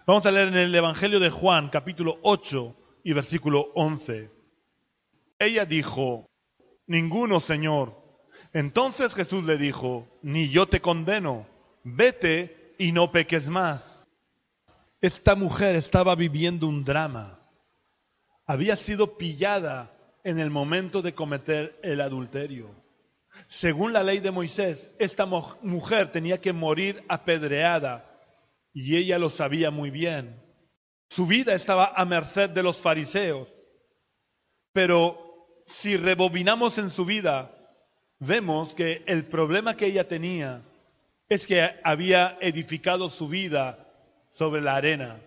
Vamos 0.06 0.26
a 0.26 0.32
leer 0.32 0.50
en 0.50 0.58
el 0.58 0.76
Evangelio 0.76 1.20
de 1.20 1.30
Juan, 1.30 1.70
capítulo 1.70 2.20
8 2.22 2.76
y 3.04 3.14
versículo 3.14 3.72
11. 3.76 4.30
Ella 5.40 5.66
dijo, 5.66 6.28
ninguno, 6.86 7.40
Señor. 7.40 7.98
Entonces 8.54 9.14
Jesús 9.16 9.44
le 9.46 9.58
dijo, 9.58 10.08
ni 10.22 10.50
yo 10.50 10.68
te 10.68 10.82
condeno, 10.82 11.48
vete 11.84 12.76
y 12.78 12.92
no 12.92 13.12
peques 13.12 13.48
más. 13.48 13.99
Esta 15.02 15.36
mujer 15.36 15.76
estaba 15.76 16.14
viviendo 16.16 16.68
un 16.68 16.84
drama. 16.84 17.40
Había 18.46 18.76
sido 18.76 19.18
pillada 19.18 19.94
en 20.26 20.40
el 20.40 20.50
momento 20.50 21.02
de 21.02 21.14
cometer 21.14 21.80
el 21.82 22.02
adulterio. 22.02 22.76
Según 23.48 23.94
la 23.94 24.04
ley 24.04 24.20
de 24.20 24.32
Moisés, 24.32 24.90
esta 25.00 25.26
mujer 25.26 26.12
tenía 26.12 26.42
que 26.42 26.52
morir 26.52 27.02
apedreada 27.08 28.06
y 28.74 28.98
ella 28.98 29.18
lo 29.18 29.30
sabía 29.30 29.72
muy 29.72 29.90
bien. 29.90 30.36
Su 31.10 31.26
vida 31.26 31.54
estaba 31.54 31.94
a 31.96 32.04
merced 32.04 32.50
de 32.50 32.64
los 32.64 32.78
fariseos. 32.80 33.48
Pero 34.74 35.18
si 35.66 35.96
rebobinamos 35.96 36.78
en 36.78 36.90
su 36.90 37.06
vida, 37.06 37.52
vemos 38.20 38.74
que 38.76 39.04
el 39.08 39.26
problema 39.28 39.78
que 39.78 39.86
ella 39.86 40.10
tenía 40.10 40.62
es 41.30 41.48
que 41.48 41.66
había 41.84 42.38
edificado 42.42 43.10
su 43.10 43.30
vida 43.30 43.86
sobre 44.40 44.62
la 44.62 44.78
arena. 44.78 45.20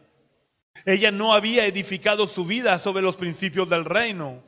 Ella 0.87 1.11
no 1.11 1.35
había 1.35 1.67
edificado 1.67 2.27
su 2.27 2.47
vida 2.47 2.79
sobre 2.79 3.03
los 3.03 3.17
principios 3.17 3.69
del 3.69 3.85
reino. 3.85 4.43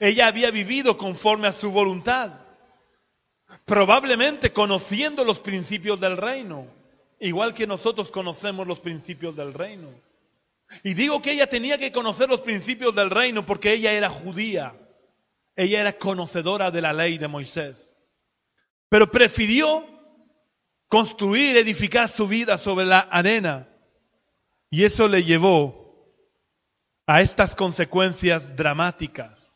Ella 0.00 0.26
había 0.26 0.50
vivido 0.50 0.98
conforme 0.98 1.46
a 1.46 1.52
su 1.52 1.70
voluntad, 1.70 2.32
probablemente 3.64 4.52
conociendo 4.52 5.24
los 5.24 5.38
principios 5.38 6.00
del 6.00 6.16
reino, 6.16 6.66
igual 7.20 7.54
que 7.54 7.68
nosotros 7.68 8.10
conocemos 8.10 8.66
los 8.66 8.80
principios 8.80 9.36
del 9.36 9.54
reino. 9.54 9.88
Y 10.82 10.94
digo 10.94 11.22
que 11.22 11.32
ella 11.32 11.46
tenía 11.46 11.78
que 11.78 11.92
conocer 11.92 12.28
los 12.28 12.40
principios 12.40 12.94
del 12.96 13.10
reino 13.10 13.46
porque 13.46 13.72
ella 13.72 13.92
era 13.92 14.10
judía, 14.10 14.74
ella 15.54 15.82
era 15.82 15.92
conocedora 15.92 16.72
de 16.72 16.82
la 16.82 16.92
ley 16.92 17.16
de 17.16 17.28
Moisés, 17.28 17.88
pero 18.88 19.08
prefirió 19.08 19.86
construir, 20.88 21.56
edificar 21.56 22.08
su 22.10 22.26
vida 22.26 22.58
sobre 22.58 22.84
la 22.86 22.98
arena 22.98 23.69
y 24.70 24.84
eso 24.84 25.08
le 25.08 25.24
llevó 25.24 25.80
a 27.06 27.22
estas 27.22 27.56
consecuencias 27.56 28.56
dramáticas, 28.56 29.52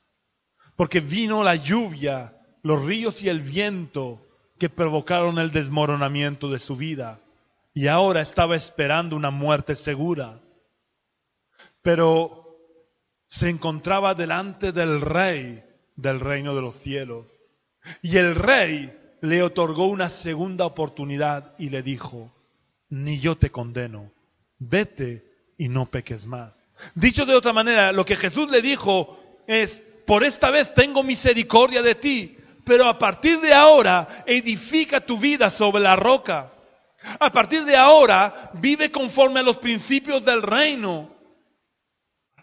porque 0.74 0.98
vino 0.98 1.44
la 1.44 1.54
lluvia, 1.54 2.36
los 2.62 2.84
ríos 2.84 3.22
y 3.22 3.28
el 3.28 3.40
viento 3.40 4.26
que 4.58 4.68
provocaron 4.68 5.38
el 5.38 5.52
desmoronamiento 5.52 6.50
de 6.50 6.58
su 6.58 6.74
vida, 6.74 7.20
y 7.72 7.86
ahora 7.86 8.22
estaba 8.22 8.56
esperando 8.56 9.14
una 9.14 9.30
muerte 9.30 9.76
segura. 9.76 10.40
Pero 11.80 12.56
se 13.28 13.48
encontraba 13.50 14.14
delante 14.14 14.72
del 14.72 15.00
rey 15.00 15.62
del 15.94 16.18
reino 16.18 16.56
de 16.56 16.62
los 16.62 16.76
cielos, 16.80 17.26
y 18.02 18.16
el 18.16 18.34
rey 18.34 18.98
le 19.20 19.44
otorgó 19.44 19.86
una 19.86 20.10
segunda 20.10 20.66
oportunidad 20.66 21.54
y 21.56 21.70
le 21.70 21.84
dijo, 21.84 22.34
ni 22.88 23.20
yo 23.20 23.36
te 23.36 23.50
condeno 23.50 24.13
vete 24.68 25.24
y 25.58 25.68
no 25.68 25.86
peques 25.86 26.26
más. 26.26 26.52
Dicho 26.94 27.24
de 27.24 27.34
otra 27.34 27.52
manera, 27.52 27.92
lo 27.92 28.04
que 28.04 28.16
Jesús 28.16 28.50
le 28.50 28.60
dijo 28.60 29.18
es, 29.46 29.82
por 30.06 30.24
esta 30.24 30.50
vez 30.50 30.72
tengo 30.74 31.02
misericordia 31.02 31.82
de 31.82 31.94
ti, 31.94 32.36
pero 32.64 32.88
a 32.88 32.98
partir 32.98 33.40
de 33.40 33.52
ahora 33.52 34.24
edifica 34.26 35.00
tu 35.00 35.18
vida 35.18 35.50
sobre 35.50 35.82
la 35.82 35.96
roca. 35.96 36.52
A 37.18 37.30
partir 37.30 37.64
de 37.64 37.76
ahora, 37.76 38.50
vive 38.54 38.90
conforme 38.90 39.40
a 39.40 39.42
los 39.42 39.58
principios 39.58 40.24
del 40.24 40.42
reino. 40.42 41.14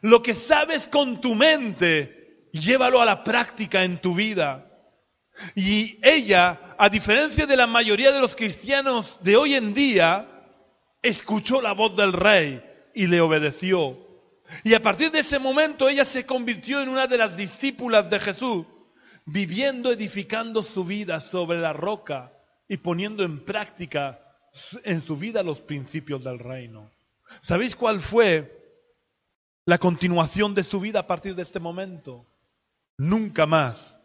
Lo 0.01 0.21
que 0.21 0.36
sabes 0.36 0.88
con 0.88 1.19
tu 1.19 1.34
mente, 1.34 2.47
llévalo 2.53 3.01
a 3.01 3.05
la 3.05 3.23
práctica 3.23 3.84
en 3.84 3.99
tu 3.99 4.13
vida. 4.13 4.67
Y 5.55 5.97
ella, 6.03 6.75
a 6.77 6.89
diferencia 6.89 7.47
de 7.47 7.57
la 7.57 7.65
mayoría 7.65 8.12
de 8.12 8.19
los 8.19 8.36
cristianos 8.36 9.19
de 9.21 9.36
hoy 9.36 9.55
en 9.55 9.73
día, 9.73 10.31
escuchó 11.01 11.61
la 11.61 11.73
voz 11.73 11.95
del 11.95 12.13
rey 12.13 12.61
y 12.93 13.07
le 13.07 13.21
obedeció. 13.21 13.97
Y 14.63 14.73
a 14.73 14.81
partir 14.81 15.11
de 15.11 15.19
ese 15.19 15.39
momento 15.39 15.87
ella 15.87 16.05
se 16.05 16.25
convirtió 16.25 16.81
en 16.81 16.89
una 16.89 17.07
de 17.07 17.17
las 17.17 17.37
discípulas 17.37 18.09
de 18.09 18.19
Jesús, 18.19 18.65
viviendo, 19.25 19.91
edificando 19.91 20.63
su 20.63 20.83
vida 20.83 21.21
sobre 21.21 21.59
la 21.59 21.73
roca 21.73 22.31
y 22.67 22.77
poniendo 22.77 23.23
en 23.23 23.43
práctica 23.45 24.19
en 24.83 25.01
su 25.01 25.17
vida 25.17 25.43
los 25.43 25.61
principios 25.61 26.23
del 26.23 26.39
reino. 26.39 26.91
¿Sabéis 27.41 27.75
cuál 27.75 28.01
fue 28.01 28.59
la 29.65 29.77
continuación 29.77 30.53
de 30.53 30.63
su 30.63 30.79
vida 30.79 30.99
a 30.99 31.07
partir 31.07 31.35
de 31.35 31.43
este 31.43 31.59
momento? 31.59 32.25
Nunca 32.97 33.45
más 33.45 33.97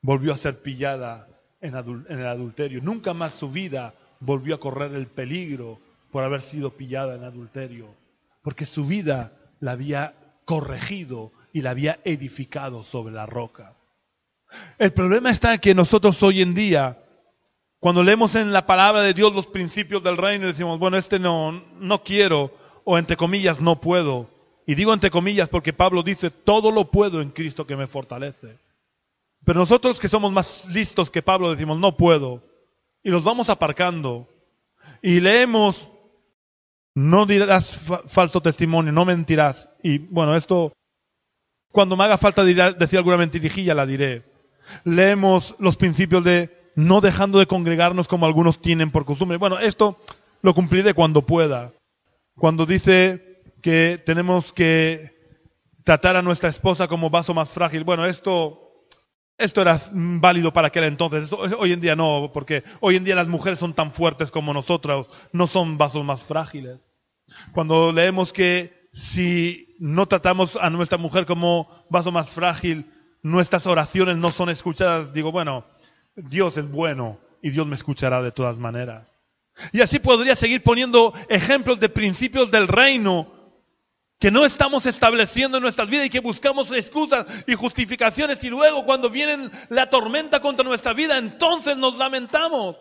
volvió 0.00 0.32
a 0.32 0.38
ser 0.38 0.62
pillada 0.62 1.26
en, 1.60 1.74
el 1.74 2.26
adulterio. 2.26 2.80
Nunca 2.82 3.14
más 3.14 3.34
su 3.34 3.50
vida 3.50 3.94
volvió 4.20 4.54
a 4.54 4.60
correr 4.60 4.94
el 4.94 5.08
peligro 5.08 5.80
por 6.12 6.22
haber 6.22 6.42
sido 6.42 6.76
pillada 6.76 7.16
en 7.16 7.24
adulterio. 7.24 7.94
Porque 8.42 8.66
su 8.66 8.86
vida 8.86 9.32
la 9.60 9.72
había 9.72 10.14
corregido 10.44 11.32
y 11.52 11.62
la 11.62 11.70
había 11.70 11.98
edificado 12.04 12.84
sobre 12.84 13.14
la 13.14 13.26
roca. 13.26 13.74
El 14.78 14.92
problema 14.92 15.30
está 15.30 15.58
que 15.58 15.74
nosotros 15.74 16.22
hoy 16.22 16.42
en 16.42 16.54
día 16.54 17.02
cuando 17.82 18.04
leemos 18.04 18.36
en 18.36 18.52
la 18.52 18.64
palabra 18.64 19.02
de 19.02 19.12
Dios 19.12 19.34
los 19.34 19.48
principios 19.48 20.04
del 20.04 20.16
reino, 20.16 20.46
decimos, 20.46 20.78
bueno, 20.78 20.96
este 20.96 21.18
no, 21.18 21.64
no 21.80 22.04
quiero, 22.04 22.52
o 22.84 22.96
entre 22.96 23.16
comillas, 23.16 23.60
no 23.60 23.80
puedo. 23.80 24.30
Y 24.68 24.76
digo 24.76 24.94
entre 24.94 25.10
comillas 25.10 25.48
porque 25.48 25.72
Pablo 25.72 26.04
dice, 26.04 26.30
todo 26.30 26.70
lo 26.70 26.92
puedo 26.92 27.20
en 27.20 27.30
Cristo 27.30 27.66
que 27.66 27.74
me 27.74 27.88
fortalece. 27.88 28.56
Pero 29.44 29.58
nosotros 29.58 29.98
que 29.98 30.08
somos 30.08 30.30
más 30.30 30.66
listos 30.66 31.10
que 31.10 31.22
Pablo 31.22 31.50
decimos, 31.50 31.76
no 31.76 31.96
puedo. 31.96 32.40
Y 33.02 33.10
los 33.10 33.24
vamos 33.24 33.50
aparcando. 33.50 34.28
Y 35.02 35.18
leemos, 35.18 35.88
no 36.94 37.26
dirás 37.26 37.78
falso 38.06 38.40
testimonio, 38.40 38.92
no 38.92 39.04
mentirás. 39.04 39.68
Y 39.82 39.98
bueno, 39.98 40.36
esto, 40.36 40.72
cuando 41.70 41.96
me 41.96 42.04
haga 42.04 42.18
falta 42.18 42.44
decir 42.44 42.98
alguna 42.98 43.16
mentirijilla, 43.16 43.74
la 43.74 43.86
diré. 43.86 44.24
Leemos 44.84 45.54
los 45.58 45.76
principios 45.76 46.24
de 46.24 46.62
no 46.74 47.00
dejando 47.00 47.38
de 47.38 47.46
congregarnos 47.46 48.08
como 48.08 48.26
algunos 48.26 48.60
tienen 48.60 48.90
por 48.90 49.04
costumbre. 49.04 49.38
Bueno, 49.38 49.58
esto 49.58 49.98
lo 50.42 50.54
cumpliré 50.54 50.94
cuando 50.94 51.26
pueda. 51.26 51.72
Cuando 52.36 52.66
dice 52.66 53.42
que 53.60 54.02
tenemos 54.04 54.52
que 54.52 55.12
tratar 55.84 56.16
a 56.16 56.22
nuestra 56.22 56.48
esposa 56.48 56.88
como 56.88 57.10
vaso 57.10 57.34
más 57.34 57.52
frágil. 57.52 57.84
Bueno, 57.84 58.06
esto, 58.06 58.71
esto 59.42 59.60
era 59.60 59.80
válido 59.92 60.52
para 60.52 60.68
aquel 60.68 60.84
entonces. 60.84 61.32
hoy 61.32 61.72
en 61.72 61.80
día 61.80 61.96
no, 61.96 62.30
porque 62.32 62.62
hoy 62.80 62.96
en 62.96 63.04
día 63.04 63.14
las 63.14 63.28
mujeres 63.28 63.58
son 63.58 63.74
tan 63.74 63.92
fuertes 63.92 64.30
como 64.30 64.54
nosotras, 64.54 65.06
no 65.32 65.46
son 65.46 65.78
vasos 65.78 66.04
más 66.04 66.22
frágiles. 66.22 66.78
Cuando 67.52 67.92
leemos 67.92 68.32
que 68.32 68.88
si 68.92 69.74
no 69.78 70.06
tratamos 70.06 70.56
a 70.56 70.70
nuestra 70.70 70.98
mujer 70.98 71.26
como 71.26 71.68
vaso 71.90 72.12
más 72.12 72.30
frágil, 72.30 72.90
nuestras 73.22 73.66
oraciones 73.66 74.16
no 74.16 74.30
son 74.30 74.50
escuchadas, 74.50 75.12
digo, 75.12 75.32
bueno, 75.32 75.64
Dios 76.14 76.56
es 76.56 76.70
bueno 76.70 77.18
y 77.42 77.50
Dios 77.50 77.66
me 77.66 77.74
escuchará 77.74 78.22
de 78.22 78.32
todas 78.32 78.58
maneras. 78.58 79.14
Y 79.72 79.80
así 79.80 79.98
podría 79.98 80.36
seguir 80.36 80.62
poniendo 80.62 81.12
ejemplos 81.28 81.80
de 81.80 81.88
principios 81.88 82.50
del 82.50 82.68
reino 82.68 83.41
que 84.22 84.30
no 84.30 84.44
estamos 84.44 84.86
estableciendo 84.86 85.56
en 85.56 85.64
nuestras 85.64 85.90
vidas 85.90 86.06
y 86.06 86.10
que 86.10 86.20
buscamos 86.20 86.70
excusas 86.70 87.26
y 87.44 87.56
justificaciones 87.56 88.44
y 88.44 88.50
luego 88.50 88.84
cuando 88.84 89.10
viene 89.10 89.50
la 89.68 89.90
tormenta 89.90 90.38
contra 90.38 90.64
nuestra 90.64 90.92
vida, 90.92 91.18
entonces 91.18 91.76
nos 91.76 91.98
lamentamos. 91.98 92.76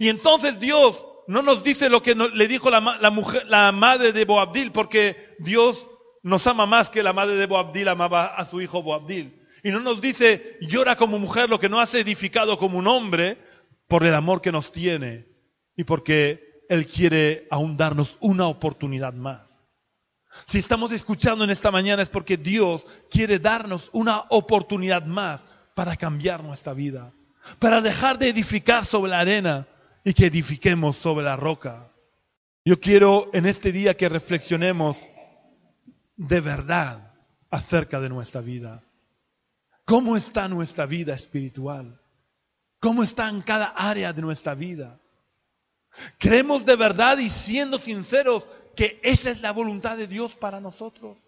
Y 0.00 0.08
entonces 0.08 0.58
Dios 0.58 1.06
no 1.28 1.42
nos 1.42 1.62
dice 1.62 1.88
lo 1.88 2.02
que 2.02 2.16
le 2.16 2.48
dijo 2.48 2.70
la, 2.70 2.80
mujer, 3.12 3.46
la 3.46 3.70
madre 3.70 4.12
de 4.12 4.24
Boabdil, 4.24 4.72
porque 4.72 5.36
Dios 5.38 5.86
nos 6.24 6.44
ama 6.48 6.66
más 6.66 6.90
que 6.90 7.04
la 7.04 7.12
madre 7.12 7.36
de 7.36 7.46
Boabdil 7.46 7.86
amaba 7.86 8.34
a 8.34 8.44
su 8.44 8.60
hijo 8.60 8.82
Boabdil. 8.82 9.46
Y 9.62 9.70
no 9.70 9.78
nos 9.78 10.00
dice, 10.00 10.58
llora 10.60 10.96
como 10.96 11.20
mujer 11.20 11.48
lo 11.48 11.60
que 11.60 11.68
no 11.68 11.78
has 11.78 11.94
edificado 11.94 12.58
como 12.58 12.78
un 12.78 12.88
hombre 12.88 13.38
por 13.86 14.02
el 14.02 14.12
amor 14.12 14.42
que 14.42 14.50
nos 14.50 14.72
tiene 14.72 15.28
y 15.76 15.84
porque 15.84 16.64
Él 16.68 16.88
quiere 16.88 17.46
aún 17.48 17.76
darnos 17.76 18.16
una 18.18 18.48
oportunidad 18.48 19.14
más. 19.14 19.53
Si 20.46 20.58
estamos 20.58 20.92
escuchando 20.92 21.44
en 21.44 21.50
esta 21.50 21.70
mañana 21.70 22.02
es 22.02 22.10
porque 22.10 22.36
Dios 22.36 22.86
quiere 23.10 23.38
darnos 23.38 23.88
una 23.92 24.22
oportunidad 24.30 25.04
más 25.06 25.42
para 25.74 25.96
cambiar 25.96 26.42
nuestra 26.42 26.74
vida, 26.74 27.12
para 27.58 27.80
dejar 27.80 28.18
de 28.18 28.28
edificar 28.28 28.84
sobre 28.84 29.10
la 29.10 29.20
arena 29.20 29.66
y 30.04 30.12
que 30.12 30.26
edifiquemos 30.26 30.96
sobre 30.96 31.24
la 31.24 31.36
roca. 31.36 31.88
Yo 32.64 32.78
quiero 32.80 33.30
en 33.32 33.46
este 33.46 33.72
día 33.72 33.96
que 33.96 34.08
reflexionemos 34.08 34.96
de 36.16 36.40
verdad 36.40 37.12
acerca 37.50 38.00
de 38.00 38.08
nuestra 38.08 38.40
vida. 38.40 38.82
¿Cómo 39.84 40.16
está 40.16 40.48
nuestra 40.48 40.86
vida 40.86 41.14
espiritual? 41.14 42.00
¿Cómo 42.80 43.02
está 43.02 43.28
en 43.28 43.42
cada 43.42 43.66
área 43.66 44.12
de 44.12 44.22
nuestra 44.22 44.54
vida? 44.54 44.98
¿Creemos 46.18 46.64
de 46.64 46.76
verdad 46.76 47.18
y 47.18 47.30
siendo 47.30 47.78
sinceros 47.78 48.46
que 48.74 49.00
esa 49.02 49.30
es 49.30 49.40
la 49.40 49.52
voluntad 49.52 49.96
de 49.96 50.06
Dios 50.06 50.34
para 50.34 50.60
nosotros? 50.60 51.18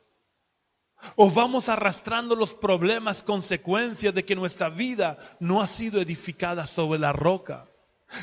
¿O 1.17 1.31
vamos 1.31 1.69
arrastrando 1.69 2.35
los 2.35 2.55
problemas, 2.55 3.23
consecuencias 3.23 4.15
de 4.15 4.25
que 4.25 4.35
nuestra 4.35 4.69
vida 4.69 5.19
no 5.41 5.61
ha 5.61 5.67
sido 5.67 6.01
edificada 6.01 6.67
sobre 6.67 6.99
la 6.99 7.13
roca? 7.13 7.67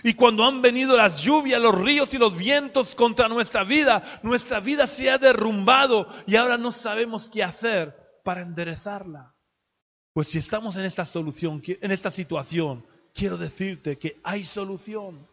Y 0.04 0.14
cuando 0.14 0.44
han 0.44 0.62
venido 0.62 0.96
las 0.96 1.22
lluvias, 1.22 1.62
los 1.62 1.76
ríos 1.76 2.14
y 2.14 2.18
los 2.18 2.36
vientos 2.36 2.96
contra 2.96 3.28
nuestra 3.28 3.64
vida, 3.64 4.22
nuestra 4.24 4.60
vida 4.60 4.88
se 4.88 5.10
ha 5.10 5.18
derrumbado 5.18 6.08
y 6.26 6.36
ahora 6.36 6.58
no 6.58 6.72
sabemos 6.72 7.30
qué 7.30 7.44
hacer 7.44 7.94
para 8.24 8.42
enderezarla. 8.42 9.34
Pues 10.14 10.30
si 10.30 10.38
estamos 10.38 10.76
en 10.76 10.86
esta 10.86 11.06
solución, 11.06 11.62
en 11.66 11.92
esta 11.92 12.12
situación, 12.12 12.86
quiero 13.14 13.38
decirte 13.38 13.98
que 13.98 14.20
hay 14.24 14.46
solución. 14.46 15.28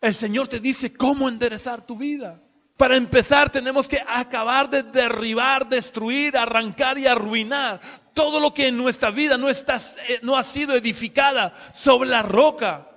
El 0.00 0.14
Señor 0.14 0.48
te 0.48 0.60
dice 0.60 0.92
cómo 0.92 1.28
enderezar 1.28 1.86
tu 1.86 1.96
vida. 1.96 2.42
Para 2.76 2.96
empezar 2.96 3.50
tenemos 3.50 3.86
que 3.86 4.02
acabar 4.04 4.68
de 4.68 4.82
derribar, 4.82 5.68
destruir, 5.68 6.36
arrancar 6.36 6.98
y 6.98 7.06
arruinar 7.06 7.80
todo 8.14 8.40
lo 8.40 8.52
que 8.52 8.68
en 8.68 8.76
nuestra 8.76 9.10
vida 9.10 9.36
eh, 9.36 10.20
no 10.22 10.36
ha 10.36 10.44
sido 10.44 10.74
edificada 10.74 11.54
sobre 11.72 12.08
la 12.08 12.22
roca. 12.22 12.88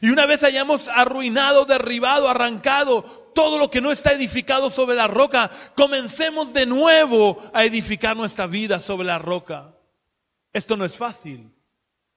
Y 0.00 0.10
una 0.10 0.26
vez 0.26 0.42
hayamos 0.42 0.88
arruinado, 0.88 1.64
derribado, 1.64 2.28
arrancado 2.28 3.30
todo 3.34 3.58
lo 3.58 3.70
que 3.70 3.80
no 3.80 3.92
está 3.92 4.12
edificado 4.12 4.70
sobre 4.70 4.96
la 4.96 5.06
roca, 5.06 5.50
comencemos 5.76 6.52
de 6.52 6.66
nuevo 6.66 7.40
a 7.52 7.64
edificar 7.64 8.16
nuestra 8.16 8.46
vida 8.46 8.80
sobre 8.80 9.06
la 9.06 9.18
roca. 9.18 9.72
Esto 10.52 10.76
no 10.76 10.84
es 10.84 10.96
fácil. 10.96 11.52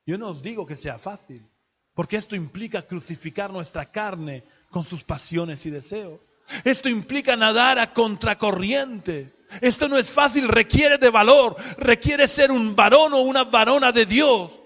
Yo 0.06 0.18
no 0.18 0.30
os 0.30 0.42
digo 0.42 0.66
que 0.66 0.76
sea 0.76 0.98
fácil, 0.98 1.46
porque 1.94 2.18
esto 2.18 2.36
implica 2.36 2.82
crucificar 2.82 3.52
nuestra 3.52 3.92
carne 3.92 4.44
con 4.70 4.84
sus 4.86 5.04
pasiones 5.04 5.66
y 5.66 5.70
deseos. 5.70 6.20
Esto 6.64 6.90
implica 6.90 7.36
nadar 7.36 7.80
a 7.80 7.94
contracorriente. 7.94 9.34
Esto 9.62 9.88
no 9.88 9.98
es 9.98 10.10
fácil, 10.10 10.48
requiere 10.48 10.98
de 10.98 11.10
valor, 11.10 11.56
requiere 11.78 12.28
ser 12.28 12.52
un 12.52 12.76
varón 12.76 13.14
o 13.14 13.20
una 13.20 13.44
varona 13.44 13.92
de 13.92 14.06
Dios. 14.06 14.60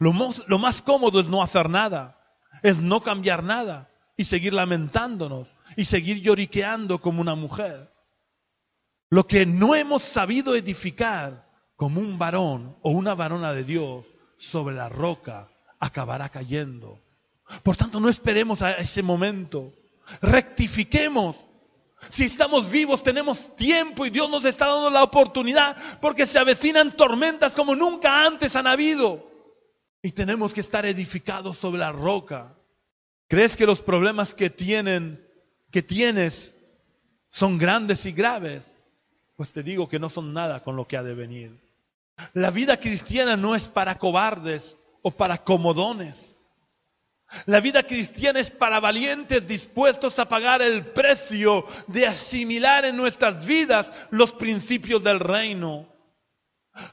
Lo 0.00 0.12
más, 0.58 0.82
cómodo 0.82 1.20
es 1.20 1.28
no 1.28 1.42
hacer 1.42 1.68
nada, 1.68 2.18
es 2.62 2.80
no 2.80 3.02
cambiar 3.02 3.42
nada 3.42 3.88
y 4.16 4.24
seguir 4.24 4.52
lamentándonos 4.52 5.48
y 5.76 5.84
seguir 5.84 6.20
lloriqueando 6.20 7.00
como 7.00 7.20
una 7.20 7.34
mujer. 7.34 7.90
Lo 9.10 9.26
que 9.26 9.46
no 9.46 9.74
hemos 9.74 10.02
sabido 10.02 10.54
edificar 10.54 11.46
como 11.76 12.00
un 12.00 12.18
varón 12.18 12.76
o 12.82 12.90
una 12.90 13.14
varona 13.14 13.52
de 13.52 13.64
Dios 13.64 14.04
sobre 14.36 14.74
la 14.74 14.88
roca, 14.88 15.48
acabará 15.80 16.28
cayendo. 16.28 17.00
Por 17.62 17.76
tanto, 17.76 17.98
no 18.00 18.08
esperemos 18.08 18.62
a 18.62 18.72
ese 18.72 19.02
momento. 19.02 19.72
Rectifiquemos. 20.22 21.36
Si 22.10 22.24
estamos 22.24 22.70
vivos, 22.70 23.02
tenemos 23.02 23.54
tiempo 23.56 24.06
y 24.06 24.10
Dios 24.10 24.30
nos 24.30 24.44
está 24.44 24.66
dando 24.66 24.90
la 24.90 25.02
oportunidad 25.02 25.76
porque 26.00 26.26
se 26.26 26.38
avecinan 26.38 26.96
tormentas 26.96 27.54
como 27.54 27.74
nunca 27.74 28.24
antes 28.24 28.54
han 28.56 28.66
habido. 28.66 29.28
Y 30.00 30.12
tenemos 30.12 30.54
que 30.54 30.60
estar 30.60 30.86
edificados 30.86 31.58
sobre 31.58 31.80
la 31.80 31.92
roca. 31.92 32.54
¿Crees 33.26 33.56
que 33.56 33.66
los 33.66 33.82
problemas 33.82 34.32
que 34.32 34.48
tienen, 34.48 35.22
que 35.70 35.82
tienes, 35.82 36.54
son 37.30 37.58
grandes 37.58 38.06
y 38.06 38.12
graves? 38.12 38.72
Pues 39.36 39.52
te 39.52 39.62
digo 39.62 39.88
que 39.88 39.98
no 39.98 40.08
son 40.08 40.32
nada 40.32 40.62
con 40.62 40.76
lo 40.76 40.86
que 40.86 40.96
ha 40.96 41.02
de 41.02 41.14
venir. 41.14 41.58
La 42.32 42.50
vida 42.50 42.78
cristiana 42.78 43.36
no 43.36 43.54
es 43.54 43.68
para 43.68 43.98
cobardes 43.98 44.76
o 45.02 45.10
para 45.10 45.38
comodones. 45.38 46.36
La 47.44 47.60
vida 47.60 47.82
cristiana 47.82 48.40
es 48.40 48.50
para 48.50 48.80
valientes 48.80 49.46
dispuestos 49.46 50.18
a 50.18 50.28
pagar 50.28 50.62
el 50.62 50.92
precio 50.92 51.64
de 51.86 52.06
asimilar 52.06 52.86
en 52.86 52.96
nuestras 52.96 53.44
vidas 53.44 53.90
los 54.10 54.32
principios 54.32 55.02
del 55.04 55.20
reino. 55.20 55.86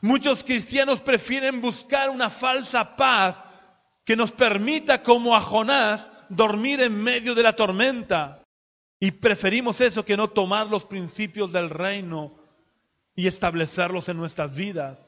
Muchos 0.01 0.43
cristianos 0.43 0.99
prefieren 1.01 1.61
buscar 1.61 2.09
una 2.09 2.29
falsa 2.29 2.97
paz 2.97 3.41
que 4.03 4.15
nos 4.15 4.31
permita, 4.31 5.03
como 5.03 5.35
a 5.35 5.41
Jonás, 5.41 6.11
dormir 6.27 6.81
en 6.81 7.01
medio 7.01 7.33
de 7.33 7.43
la 7.43 7.53
tormenta. 7.53 8.43
Y 8.99 9.11
preferimos 9.11 9.79
eso 9.79 10.03
que 10.03 10.17
no 10.17 10.29
tomar 10.29 10.67
los 10.67 10.83
principios 10.83 11.53
del 11.53 11.69
reino 11.69 12.37
y 13.15 13.27
establecerlos 13.27 14.09
en 14.09 14.17
nuestras 14.17 14.53
vidas, 14.53 14.99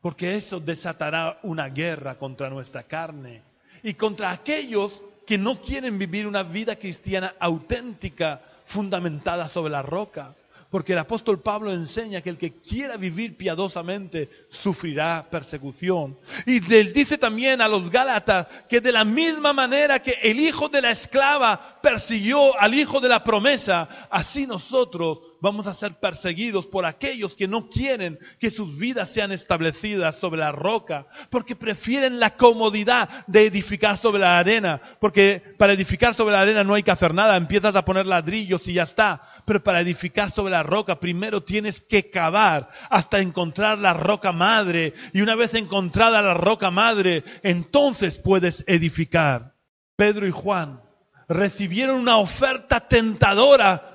porque 0.00 0.36
eso 0.36 0.58
desatará 0.58 1.38
una 1.42 1.68
guerra 1.68 2.16
contra 2.16 2.48
nuestra 2.48 2.84
carne 2.84 3.49
y 3.82 3.94
contra 3.94 4.30
aquellos 4.30 5.00
que 5.26 5.38
no 5.38 5.60
quieren 5.60 5.98
vivir 5.98 6.26
una 6.26 6.42
vida 6.42 6.76
cristiana 6.76 7.34
auténtica, 7.38 8.40
fundamentada 8.66 9.48
sobre 9.48 9.70
la 9.70 9.82
roca. 9.82 10.34
Porque 10.70 10.92
el 10.92 11.00
apóstol 11.00 11.40
Pablo 11.40 11.72
enseña 11.72 12.20
que 12.20 12.30
el 12.30 12.38
que 12.38 12.60
quiera 12.60 12.96
vivir 12.96 13.36
piadosamente 13.36 14.28
sufrirá 14.50 15.26
persecución. 15.28 16.16
Y 16.46 16.56
él 16.72 16.92
dice 16.92 17.18
también 17.18 17.60
a 17.60 17.66
los 17.66 17.90
Gálatas 17.90 18.46
que 18.68 18.80
de 18.80 18.92
la 18.92 19.04
misma 19.04 19.52
manera 19.52 20.00
que 20.00 20.14
el 20.22 20.38
hijo 20.38 20.68
de 20.68 20.80
la 20.80 20.92
esclava 20.92 21.80
persiguió 21.82 22.56
al 22.58 22.74
hijo 22.74 23.00
de 23.00 23.08
la 23.08 23.24
promesa, 23.24 24.08
así 24.10 24.46
nosotros 24.46 25.18
vamos 25.40 25.66
a 25.66 25.74
ser 25.74 25.98
perseguidos 25.98 26.66
por 26.66 26.84
aquellos 26.84 27.34
que 27.34 27.48
no 27.48 27.68
quieren 27.68 28.18
que 28.38 28.50
sus 28.50 28.78
vidas 28.78 29.10
sean 29.10 29.32
establecidas 29.32 30.16
sobre 30.16 30.40
la 30.40 30.52
roca, 30.52 31.06
porque 31.30 31.56
prefieren 31.56 32.20
la 32.20 32.36
comodidad 32.36 33.26
de 33.26 33.46
edificar 33.46 33.96
sobre 33.96 34.20
la 34.20 34.38
arena, 34.38 34.80
porque 35.00 35.42
para 35.58 35.72
edificar 35.72 36.14
sobre 36.14 36.32
la 36.32 36.40
arena 36.40 36.64
no 36.64 36.74
hay 36.74 36.82
que 36.82 36.90
hacer 36.90 37.14
nada, 37.14 37.36
empiezas 37.36 37.74
a 37.76 37.84
poner 37.84 38.06
ladrillos 38.06 38.66
y 38.68 38.74
ya 38.74 38.84
está, 38.84 39.22
pero 39.44 39.62
para 39.62 39.80
edificar 39.80 40.30
sobre 40.30 40.52
la 40.52 40.62
roca 40.62 41.00
primero 41.00 41.42
tienes 41.42 41.80
que 41.80 42.10
cavar 42.10 42.68
hasta 42.88 43.20
encontrar 43.20 43.78
la 43.78 43.94
roca 43.94 44.32
madre, 44.32 44.94
y 45.12 45.20
una 45.20 45.34
vez 45.34 45.54
encontrada 45.54 46.22
la 46.22 46.34
roca 46.34 46.70
madre, 46.70 47.24
entonces 47.42 48.18
puedes 48.18 48.64
edificar. 48.66 49.54
Pedro 49.96 50.26
y 50.26 50.30
Juan 50.30 50.80
recibieron 51.28 52.00
una 52.00 52.16
oferta 52.16 52.80
tentadora 52.88 53.89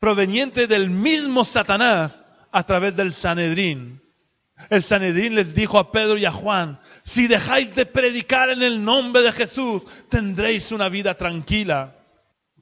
proveniente 0.00 0.66
del 0.66 0.90
mismo 0.90 1.44
Satanás 1.44 2.24
a 2.50 2.64
través 2.64 2.96
del 2.96 3.12
Sanedrín. 3.12 4.00
El 4.70 4.82
Sanedrín 4.82 5.34
les 5.34 5.54
dijo 5.54 5.78
a 5.78 5.92
Pedro 5.92 6.16
y 6.16 6.24
a 6.24 6.32
Juan, 6.32 6.80
si 7.04 7.28
dejáis 7.28 7.74
de 7.74 7.86
predicar 7.86 8.50
en 8.50 8.62
el 8.62 8.84
nombre 8.84 9.22
de 9.22 9.32
Jesús, 9.32 9.82
tendréis 10.08 10.72
una 10.72 10.88
vida 10.88 11.14
tranquila. 11.14 11.96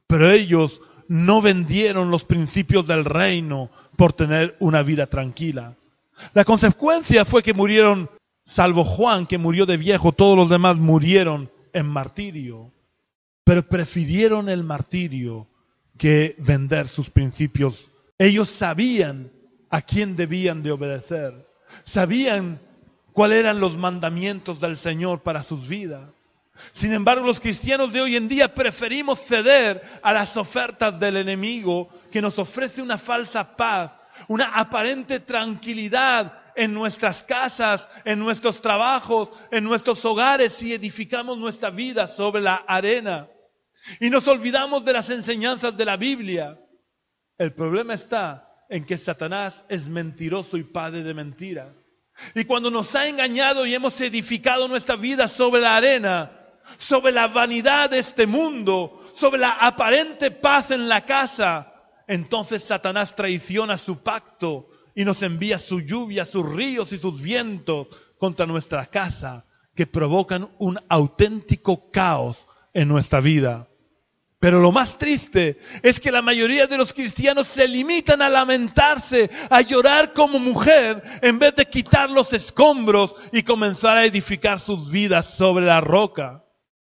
Pero 0.05 0.29
ellos 0.29 0.79
no 1.07 1.41
vendieron 1.41 2.11
los 2.11 2.23
principios 2.23 2.85
del 2.85 3.03
reino 3.03 3.71
por 3.95 4.13
tener 4.13 4.55
una 4.59 4.83
vida 4.83 5.07
tranquila. 5.07 5.75
La 6.33 6.45
consecuencia 6.45 7.25
fue 7.25 7.41
que 7.43 7.53
murieron, 7.53 8.09
salvo 8.45 8.83
Juan, 8.83 9.25
que 9.25 9.37
murió 9.37 9.65
de 9.65 9.77
viejo, 9.77 10.11
todos 10.11 10.37
los 10.37 10.49
demás 10.49 10.77
murieron 10.77 11.49
en 11.73 11.87
martirio. 11.87 12.71
Pero 13.43 13.67
prefirieron 13.67 14.49
el 14.49 14.63
martirio 14.63 15.47
que 15.97 16.35
vender 16.39 16.87
sus 16.87 17.09
principios. 17.09 17.89
Ellos 18.17 18.49
sabían 18.49 19.31
a 19.69 19.81
quién 19.81 20.15
debían 20.15 20.63
de 20.63 20.71
obedecer. 20.71 21.47
Sabían 21.83 22.59
cuáles 23.13 23.39
eran 23.39 23.59
los 23.59 23.75
mandamientos 23.75 24.59
del 24.59 24.77
Señor 24.77 25.21
para 25.23 25.43
sus 25.43 25.67
vidas. 25.67 26.09
Sin 26.73 26.93
embargo, 26.93 27.25
los 27.25 27.39
cristianos 27.39 27.93
de 27.93 28.01
hoy 28.01 28.15
en 28.15 28.27
día 28.27 28.53
preferimos 28.53 29.19
ceder 29.21 29.81
a 30.01 30.13
las 30.13 30.35
ofertas 30.37 30.99
del 30.99 31.17
enemigo 31.17 31.89
que 32.11 32.21
nos 32.21 32.37
ofrece 32.39 32.81
una 32.81 32.97
falsa 32.97 33.55
paz, 33.55 33.91
una 34.27 34.45
aparente 34.55 35.19
tranquilidad 35.19 36.33
en 36.55 36.73
nuestras 36.73 37.23
casas, 37.23 37.87
en 38.03 38.17
nuestros 38.17 38.59
trabajos, 38.61 39.29
en 39.51 39.63
nuestros 39.63 40.03
hogares 40.03 40.53
si 40.53 40.73
edificamos 40.73 41.37
nuestra 41.37 41.69
vida 41.69 42.07
sobre 42.07 42.41
la 42.41 42.55
arena. 42.67 43.27
Y 43.99 44.09
nos 44.09 44.27
olvidamos 44.27 44.83
de 44.85 44.93
las 44.93 45.09
enseñanzas 45.09 45.75
de 45.77 45.85
la 45.85 45.97
Biblia. 45.97 46.59
El 47.37 47.53
problema 47.53 47.93
está 47.93 48.47
en 48.69 48.85
que 48.85 48.97
Satanás 48.97 49.63
es 49.69 49.87
mentiroso 49.87 50.57
y 50.57 50.63
padre 50.63 51.03
de 51.03 51.13
mentiras. 51.13 51.75
Y 52.35 52.45
cuando 52.45 52.71
nos 52.71 52.93
ha 52.95 53.07
engañado 53.07 53.65
y 53.65 53.75
hemos 53.75 53.99
edificado 54.01 54.67
nuestra 54.67 54.95
vida 54.95 55.27
sobre 55.27 55.61
la 55.61 55.77
arena, 55.77 56.31
sobre 56.77 57.11
la 57.11 57.27
vanidad 57.27 57.91
de 57.91 57.99
este 57.99 58.25
mundo, 58.25 59.01
sobre 59.17 59.39
la 59.39 59.51
aparente 59.51 60.31
paz 60.31 60.71
en 60.71 60.87
la 60.87 61.05
casa, 61.05 61.73
entonces 62.07 62.63
Satanás 62.63 63.15
traiciona 63.15 63.77
su 63.77 64.01
pacto 64.01 64.69
y 64.95 65.05
nos 65.05 65.21
envía 65.21 65.59
su 65.59 65.81
lluvia, 65.81 66.25
sus 66.25 66.47
ríos 66.49 66.91
y 66.91 66.97
sus 66.97 67.21
vientos 67.21 67.87
contra 68.17 68.45
nuestra 68.45 68.85
casa, 68.87 69.45
que 69.75 69.85
provocan 69.85 70.49
un 70.57 70.79
auténtico 70.89 71.91
caos 71.91 72.45
en 72.73 72.87
nuestra 72.87 73.21
vida. 73.21 73.67
Pero 74.47 74.61
lo 74.61 74.71
más 74.71 74.97
triste 74.97 75.59
es 75.83 75.99
que 75.99 76.09
la 76.09 76.21
mayoría 76.21 76.67
de 76.67 76.77
los 76.77 76.93
cristianos 76.93 77.49
se 77.49 77.67
limitan 77.67 78.21
a 78.21 78.29
lamentarse, 78.29 79.29
a 79.49 79.59
llorar 79.59 80.13
como 80.13 80.39
mujer, 80.39 81.03
en 81.21 81.37
vez 81.37 81.53
de 81.55 81.65
quitar 81.65 82.09
los 82.09 82.31
escombros 82.31 83.13
y 83.33 83.43
comenzar 83.43 83.97
a 83.97 84.05
edificar 84.05 84.61
sus 84.61 84.89
vidas 84.89 85.35
sobre 85.35 85.65
la 85.65 85.81
roca. 85.81 86.45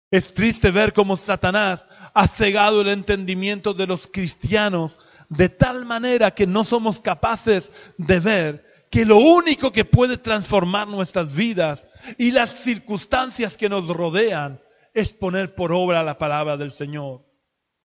Es 0.10 0.34
triste 0.34 0.72
ver 0.72 0.94
cómo 0.94 1.18
Satanás 1.18 1.86
ha 2.14 2.30
cegado 2.30 2.80
el 2.80 2.88
entendimiento 2.88 3.74
de 3.74 3.88
los 3.88 4.08
cristianos 4.08 4.98
de 5.28 5.50
tal 5.50 5.84
manera 5.84 6.32
que 6.32 6.48
no 6.48 6.64
somos 6.64 7.02
capaces 7.02 7.74
de 7.98 8.22
ver 8.22 8.66
que 8.90 9.04
lo 9.04 9.18
único 9.18 9.74
que 9.74 9.84
puede 9.84 10.18
transformar 10.18 10.88
nuestras 10.88 11.34
vidas 11.34 11.86
y 12.18 12.32
las 12.32 12.52
circunstancias 12.52 13.58
que 13.58 13.68
nos 13.68 13.86
rodean 13.86 14.62
es 14.94 15.12
poner 15.12 15.56
por 15.56 15.74
obra 15.74 16.02
la 16.04 16.18
palabra 16.18 16.56
del 16.56 16.72
Señor. 16.72 17.28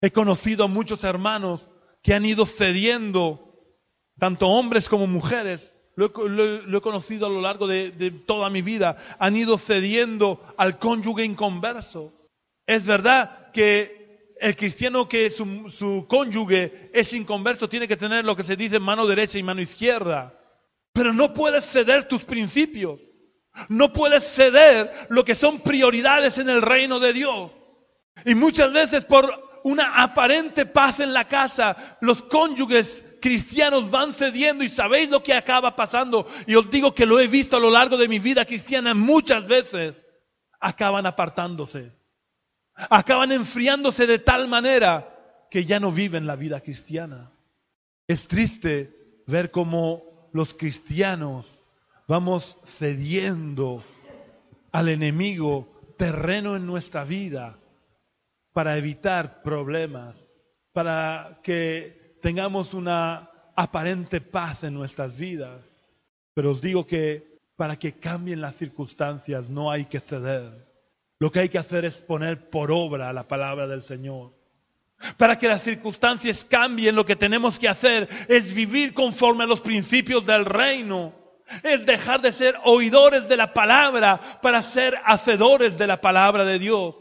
He 0.00 0.10
conocido 0.10 0.64
a 0.64 0.68
muchos 0.68 1.04
hermanos 1.04 1.68
que 2.02 2.14
han 2.14 2.24
ido 2.24 2.46
cediendo, 2.46 3.54
tanto 4.18 4.48
hombres 4.48 4.88
como 4.88 5.06
mujeres, 5.06 5.72
lo, 5.96 6.06
he 6.76 6.80
conocido 6.80 7.26
a 7.26 7.30
lo 7.30 7.40
largo 7.40 7.66
de, 7.66 8.10
toda 8.26 8.50
mi 8.50 8.62
vida, 8.62 8.96
han 9.18 9.34
ido 9.34 9.56
cediendo 9.58 10.40
al 10.58 10.78
cónyuge 10.78 11.24
inconverso. 11.24 12.12
Es 12.66 12.84
verdad 12.84 13.50
que 13.52 14.34
el 14.38 14.54
cristiano 14.54 15.08
que 15.08 15.30
su, 15.30 15.70
su 15.70 16.06
cónyuge 16.06 16.90
es 16.92 17.12
inconverso 17.14 17.68
tiene 17.68 17.88
que 17.88 17.96
tener 17.96 18.24
lo 18.24 18.36
que 18.36 18.44
se 18.44 18.56
dice 18.56 18.78
mano 18.78 19.06
derecha 19.06 19.38
y 19.38 19.42
mano 19.42 19.62
izquierda, 19.62 20.38
pero 20.92 21.14
no 21.14 21.32
puedes 21.32 21.64
ceder 21.66 22.06
tus 22.06 22.24
principios. 22.24 23.00
No 23.70 23.92
puedes 23.92 24.22
ceder 24.34 24.92
lo 25.08 25.24
que 25.24 25.34
son 25.34 25.60
prioridades 25.60 26.36
en 26.36 26.50
el 26.50 26.60
reino 26.60 27.00
de 27.00 27.14
Dios. 27.14 27.50
Y 28.26 28.34
muchas 28.34 28.70
veces 28.70 29.06
por 29.06 29.45
una 29.66 30.00
aparente 30.00 30.64
paz 30.64 31.00
en 31.00 31.12
la 31.12 31.26
casa, 31.26 31.98
los 32.00 32.22
cónyuges 32.22 33.04
cristianos 33.20 33.90
van 33.90 34.14
cediendo 34.14 34.62
y 34.62 34.68
sabéis 34.68 35.10
lo 35.10 35.24
que 35.24 35.34
acaba 35.34 35.74
pasando. 35.74 36.24
Y 36.46 36.54
os 36.54 36.70
digo 36.70 36.94
que 36.94 37.04
lo 37.04 37.18
he 37.18 37.26
visto 37.26 37.56
a 37.56 37.60
lo 37.60 37.68
largo 37.68 37.96
de 37.96 38.06
mi 38.06 38.20
vida 38.20 38.44
cristiana 38.44 38.94
muchas 38.94 39.44
veces. 39.48 40.04
Acaban 40.60 41.04
apartándose. 41.04 41.90
Acaban 42.76 43.32
enfriándose 43.32 44.06
de 44.06 44.20
tal 44.20 44.46
manera 44.46 45.12
que 45.50 45.64
ya 45.64 45.80
no 45.80 45.90
viven 45.90 46.28
la 46.28 46.36
vida 46.36 46.60
cristiana. 46.60 47.32
Es 48.06 48.28
triste 48.28 48.94
ver 49.26 49.50
cómo 49.50 50.28
los 50.32 50.54
cristianos 50.54 51.44
vamos 52.06 52.56
cediendo 52.78 53.82
al 54.70 54.90
enemigo 54.90 55.66
terreno 55.98 56.54
en 56.54 56.66
nuestra 56.66 57.02
vida 57.02 57.58
para 58.56 58.78
evitar 58.78 59.42
problemas, 59.42 60.16
para 60.72 61.40
que 61.42 62.16
tengamos 62.22 62.72
una 62.72 63.28
aparente 63.54 64.22
paz 64.22 64.64
en 64.64 64.72
nuestras 64.72 65.14
vidas. 65.14 65.60
Pero 66.32 66.52
os 66.52 66.62
digo 66.62 66.86
que 66.86 67.36
para 67.54 67.76
que 67.76 67.98
cambien 67.98 68.40
las 68.40 68.54
circunstancias 68.56 69.50
no 69.50 69.70
hay 69.70 69.84
que 69.84 70.00
ceder. 70.00 70.66
Lo 71.18 71.30
que 71.30 71.40
hay 71.40 71.50
que 71.50 71.58
hacer 71.58 71.84
es 71.84 72.00
poner 72.00 72.48
por 72.48 72.72
obra 72.72 73.12
la 73.12 73.28
palabra 73.28 73.66
del 73.66 73.82
Señor. 73.82 74.32
Para 75.18 75.36
que 75.36 75.48
las 75.48 75.60
circunstancias 75.60 76.42
cambien, 76.46 76.96
lo 76.96 77.04
que 77.04 77.14
tenemos 77.14 77.58
que 77.58 77.68
hacer 77.68 78.08
es 78.26 78.54
vivir 78.54 78.94
conforme 78.94 79.44
a 79.44 79.46
los 79.46 79.60
principios 79.60 80.24
del 80.24 80.46
reino. 80.46 81.12
Es 81.62 81.84
dejar 81.84 82.22
de 82.22 82.32
ser 82.32 82.54
oidores 82.64 83.28
de 83.28 83.36
la 83.36 83.52
palabra 83.52 84.18
para 84.40 84.62
ser 84.62 84.94
hacedores 85.04 85.76
de 85.76 85.86
la 85.86 86.00
palabra 86.00 86.46
de 86.46 86.58
Dios. 86.58 86.94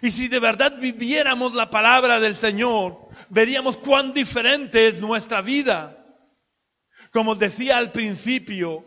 Y 0.00 0.10
si 0.10 0.28
de 0.28 0.40
verdad 0.40 0.78
viviéramos 0.78 1.54
la 1.54 1.68
palabra 1.68 2.18
del 2.18 2.34
Señor, 2.34 3.08
veríamos 3.28 3.76
cuán 3.76 4.12
diferente 4.12 4.88
es 4.88 5.00
nuestra 5.00 5.42
vida. 5.42 5.98
Como 7.12 7.34
decía 7.34 7.76
al 7.76 7.92
principio, 7.92 8.84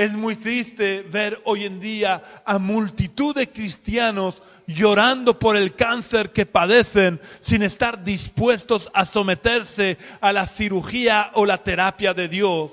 Es 0.00 0.12
muy 0.12 0.36
triste 0.36 1.02
ver 1.02 1.42
hoy 1.44 1.66
en 1.66 1.78
día 1.78 2.42
a 2.46 2.58
multitud 2.58 3.34
de 3.34 3.50
cristianos 3.50 4.42
llorando 4.66 5.38
por 5.38 5.58
el 5.58 5.74
cáncer 5.74 6.30
que 6.32 6.46
padecen 6.46 7.20
sin 7.40 7.62
estar 7.62 8.02
dispuestos 8.02 8.90
a 8.94 9.04
someterse 9.04 9.98
a 10.22 10.32
la 10.32 10.46
cirugía 10.46 11.32
o 11.34 11.44
la 11.44 11.58
terapia 11.58 12.14
de 12.14 12.28
Dios. 12.28 12.72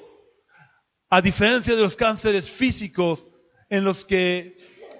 A 1.10 1.20
diferencia 1.22 1.76
de 1.76 1.82
los 1.82 1.98
cánceres 1.98 2.50
físicos 2.50 3.26
en 3.70 3.84
los 3.84 4.06
que 4.06 4.56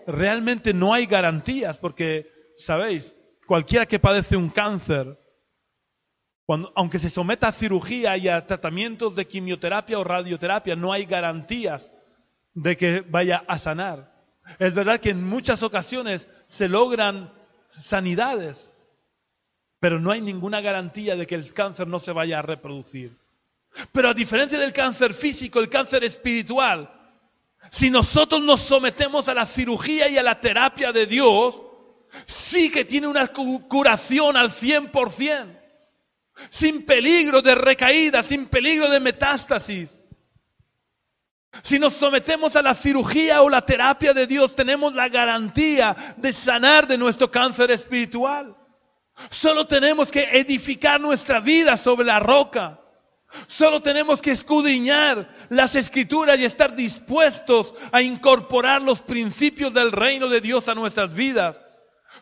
realmente 0.06 0.74
no 0.74 0.94
hay 0.94 1.06
garantías, 1.06 1.78
porque, 1.78 2.30
sabéis, 2.58 3.14
cualquiera 3.46 3.86
que 3.86 4.00
padece 4.00 4.36
un 4.36 4.50
cáncer, 4.50 5.18
aunque 6.76 7.00
se 7.00 7.10
someta 7.10 7.50
a 7.50 7.54
cirugía 7.54 8.18
y 8.18 8.28
a 8.28 8.46
tratamientos 8.46 9.16
de 9.16 9.28
quimioterapia 9.28 10.00
o 10.00 10.04
radioterapia, 10.04 10.76
no 10.76 10.94
hay 10.94 11.06
garantías 11.06 11.92
de 12.54 12.78
que 12.78 13.02
vaya 13.02 13.44
a 13.48 13.60
sanar. 13.60 14.14
Es 14.60 14.74
verdad 14.74 15.00
que 15.00 15.10
en 15.10 15.24
muchas 15.24 15.62
ocasiones 15.62 16.28
se 16.48 16.70
logran 16.70 17.34
sanidades, 17.70 18.72
pero 19.80 20.00
no 20.00 20.12
hay 20.12 20.22
ninguna 20.22 20.62
garantía 20.62 21.16
de 21.16 21.28
que 21.28 21.36
el 21.36 21.54
cáncer 21.54 21.88
no 21.88 22.00
se 22.00 22.14
vaya 22.14 22.40
a 22.40 22.44
reproducir. 22.44 23.16
Pero 23.92 24.10
a 24.10 24.14
diferencia 24.14 24.58
del 24.58 24.74
cáncer 24.74 25.14
físico, 25.14 25.60
el 25.60 25.70
cáncer 25.70 26.04
espiritual, 26.06 26.90
si 27.72 27.90
nosotros 27.90 28.42
nos 28.42 28.62
sometemos 28.62 29.28
a 29.28 29.34
la 29.34 29.46
cirugía 29.46 30.08
y 30.08 30.18
a 30.18 30.24
la 30.24 30.40
terapia 30.40 30.94
de 30.94 31.06
Dios, 31.06 31.62
sí 32.50 32.70
que 32.70 32.86
tiene 32.86 33.08
una 33.08 33.28
curación 33.28 34.36
al 34.38 34.50
100%, 34.50 35.60
sin 36.50 36.86
peligro 36.86 37.42
de 37.42 37.56
recaída, 37.56 38.24
sin 38.24 38.48
peligro 38.48 38.90
de 38.90 39.00
metástasis. 39.00 39.94
Si 41.64 41.80
nos 41.80 41.94
sometemos 41.94 42.56
a 42.56 42.62
la 42.62 42.76
cirugía 42.76 43.42
o 43.42 43.50
la 43.50 43.66
terapia 43.66 44.14
de 44.14 44.28
Dios, 44.28 44.56
tenemos 44.56 44.94
la 44.94 45.10
garantía 45.10 46.16
de 46.18 46.32
sanar 46.32 46.88
de 46.88 46.98
nuestro 46.98 47.32
cáncer 47.32 47.72
espiritual. 47.72 48.56
Solo 49.32 49.66
tenemos 49.66 50.12
que 50.12 50.22
edificar 50.22 51.02
nuestra 51.02 51.40
vida 51.40 51.78
sobre 51.78 52.06
la 52.06 52.20
roca. 52.20 52.80
Solo 53.48 53.82
tenemos 53.82 54.22
que 54.22 54.32
escudriñar 54.32 55.48
las 55.50 55.76
escrituras 55.76 56.38
y 56.40 56.46
estar 56.46 56.76
dispuestos 56.76 57.74
a 57.92 58.02
incorporar 58.02 58.82
los 58.82 59.02
principios 59.02 59.74
del 59.74 59.92
reino 59.92 60.28
de 60.30 60.40
Dios 60.40 60.68
a 60.68 60.76
nuestras 60.76 61.14
vidas. 61.14 61.60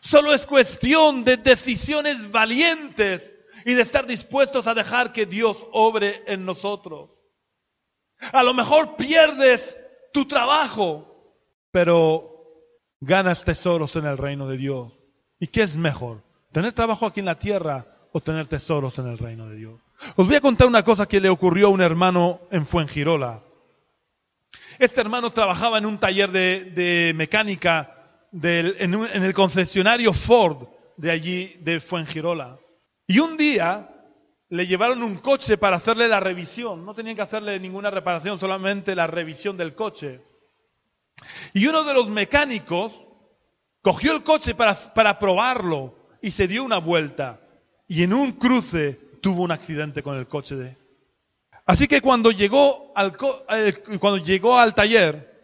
Solo 0.08 0.32
es 0.32 0.46
cuestión 0.46 1.24
de 1.24 1.36
decisiones 1.36 2.30
valientes 2.30 3.34
y 3.64 3.74
de 3.74 3.82
estar 3.82 4.06
dispuestos 4.06 4.66
a 4.66 4.74
dejar 4.74 5.12
que 5.12 5.26
Dios 5.26 5.66
obre 5.72 6.22
en 6.26 6.44
nosotros. 6.44 7.10
A 8.32 8.42
lo 8.42 8.54
mejor 8.54 8.96
pierdes 8.96 9.76
tu 10.12 10.26
trabajo, 10.26 11.34
pero 11.72 12.30
ganas 13.00 13.44
tesoros 13.44 13.96
en 13.96 14.06
el 14.06 14.16
reino 14.16 14.46
de 14.48 14.56
Dios. 14.56 14.92
¿Y 15.38 15.48
qué 15.48 15.62
es 15.62 15.76
mejor? 15.76 16.22
¿Tener 16.52 16.72
trabajo 16.72 17.06
aquí 17.06 17.20
en 17.20 17.26
la 17.26 17.38
tierra 17.38 17.86
o 18.12 18.20
tener 18.20 18.46
tesoros 18.46 18.98
en 18.98 19.08
el 19.08 19.18
reino 19.18 19.48
de 19.48 19.56
Dios? 19.56 19.80
Os 20.14 20.26
voy 20.26 20.36
a 20.36 20.40
contar 20.40 20.66
una 20.66 20.84
cosa 20.84 21.06
que 21.06 21.20
le 21.20 21.28
ocurrió 21.28 21.66
a 21.66 21.70
un 21.70 21.80
hermano 21.80 22.40
en 22.50 22.66
Fuengirola. 22.66 23.42
Este 24.78 25.00
hermano 25.00 25.30
trabajaba 25.30 25.78
en 25.78 25.86
un 25.86 25.98
taller 25.98 26.30
de, 26.30 27.12
mecánica 27.14 27.95
en, 28.42 29.24
el 29.24 29.34
concesionario 29.34 30.12
Ford 30.12 30.68
de 30.96 31.10
allí, 31.10 31.56
de 31.60 31.80
Fuengirola. 31.80 32.58
Y 33.06 33.18
un 33.18 33.36
día 33.36 33.88
le 34.48 34.66
llevaron 34.66 35.02
un 35.02 35.18
coche 35.18 35.56
para 35.56 35.76
hacerle 35.76 36.08
la 36.08 36.20
revisión. 36.20 36.84
No 36.84 36.94
tenían 36.94 37.16
que 37.16 37.22
hacerle 37.22 37.58
ninguna 37.60 37.90
reparación, 37.90 38.38
solamente 38.38 38.94
la 38.94 39.06
revisión 39.06 39.56
del 39.56 39.74
coche. 39.74 40.20
Y 41.54 41.66
uno 41.66 41.84
de 41.84 41.94
los 41.94 42.08
mecánicos 42.08 42.92
cogió 43.80 44.14
el 44.14 44.22
coche 44.22 44.54
para, 44.54 44.92
para 44.94 45.18
probarlo 45.18 45.96
y 46.20 46.30
se 46.30 46.46
dio 46.48 46.64
una 46.64 46.78
vuelta. 46.78 47.40
Y 47.88 48.02
en 48.02 48.12
un 48.12 48.32
cruce 48.32 49.00
tuvo 49.22 49.42
un 49.42 49.52
accidente 49.52 50.02
con 50.02 50.16
el 50.16 50.26
coche. 50.26 50.76
Así 51.64 51.88
que 51.88 52.00
cuando 52.00 52.30
llegó 52.30 52.92
al, 52.94 53.16
cuando 53.16 54.18
llegó 54.18 54.58
al 54.58 54.74
taller, 54.74 55.35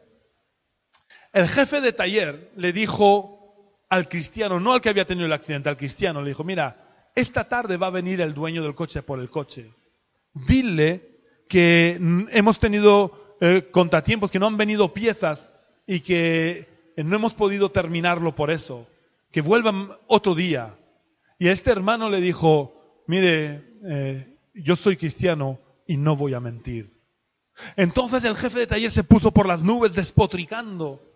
el 1.33 1.49
jefe 1.49 1.81
de 1.81 1.93
taller 1.93 2.53
le 2.57 2.73
dijo 2.73 3.43
al 3.89 4.09
cristiano, 4.09 4.61
no 4.61 4.73
al 4.73 4.81
que 4.81 4.89
había 4.89 5.07
tenido 5.07 5.27
el 5.27 5.33
accidente, 5.33 5.69
al 5.69 5.77
cristiano, 5.77 6.23
le 6.23 6.29
dijo, 6.29 6.45
mira, 6.45 7.11
esta 7.15 7.49
tarde 7.49 7.77
va 7.77 7.89
a 7.89 7.91
venir 7.91 8.21
el 8.21 8.35
dueño 8.35 8.63
del 8.63 8.75
coche 8.75 9.03
por 9.03 9.21
el 9.21 9.31
coche. 9.31 9.73
Dile 10.35 11.11
que 11.49 11.99
hemos 12.31 12.59
tenido 12.59 13.37
eh, 13.41 13.69
contratiempos, 13.71 14.31
que 14.31 14.39
no 14.39 14.47
han 14.47 14.57
venido 14.57 14.95
piezas 14.95 15.51
y 15.87 16.01
que 16.01 16.93
no 16.97 17.17
hemos 17.17 17.35
podido 17.35 17.71
terminarlo 17.71 18.35
por 18.35 18.51
eso. 18.51 18.87
Que 19.31 19.43
vuelvan 19.43 19.91
otro 20.07 20.35
día. 20.35 20.79
Y 21.39 21.49
a 21.49 21.53
este 21.53 21.71
hermano 21.71 22.09
le 22.09 22.21
dijo, 22.21 23.03
mire, 23.07 23.63
eh, 23.87 24.39
yo 24.55 24.77
soy 24.77 24.97
cristiano 24.97 25.59
y 25.87 25.97
no 25.97 26.17
voy 26.17 26.35
a 26.35 26.41
mentir. 26.41 26.99
Entonces 27.77 28.25
el 28.25 28.37
jefe 28.37 28.61
de 28.61 28.67
taller 28.67 28.91
se 28.91 29.05
puso 29.05 29.33
por 29.33 29.47
las 29.47 29.63
nubes 29.63 29.93
despotricando 29.95 31.12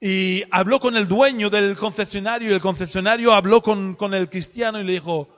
y 0.00 0.42
habló 0.50 0.78
con 0.80 0.96
el 0.96 1.08
dueño 1.08 1.50
del 1.50 1.76
concesionario 1.76 2.50
y 2.50 2.54
el 2.54 2.60
concesionario 2.60 3.32
habló 3.32 3.62
con, 3.62 3.94
con 3.94 4.14
el 4.14 4.28
cristiano 4.28 4.80
y 4.80 4.84
le 4.84 4.92
dijo, 4.92 5.28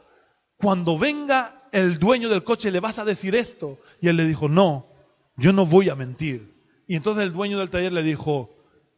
cuando 0.58 0.98
venga 0.98 1.68
el 1.72 1.98
dueño 1.98 2.28
del 2.28 2.44
coche 2.44 2.70
le 2.70 2.80
vas 2.80 2.98
a 2.98 3.04
decir 3.04 3.34
esto. 3.34 3.78
Y 4.00 4.08
él 4.08 4.16
le 4.16 4.26
dijo, 4.26 4.48
no, 4.48 4.86
yo 5.36 5.52
no 5.52 5.64
voy 5.64 5.88
a 5.88 5.94
mentir. 5.94 6.52
Y 6.86 6.96
entonces 6.96 7.24
el 7.24 7.32
dueño 7.32 7.58
del 7.58 7.70
taller 7.70 7.92
le 7.92 8.02
dijo, 8.02 8.54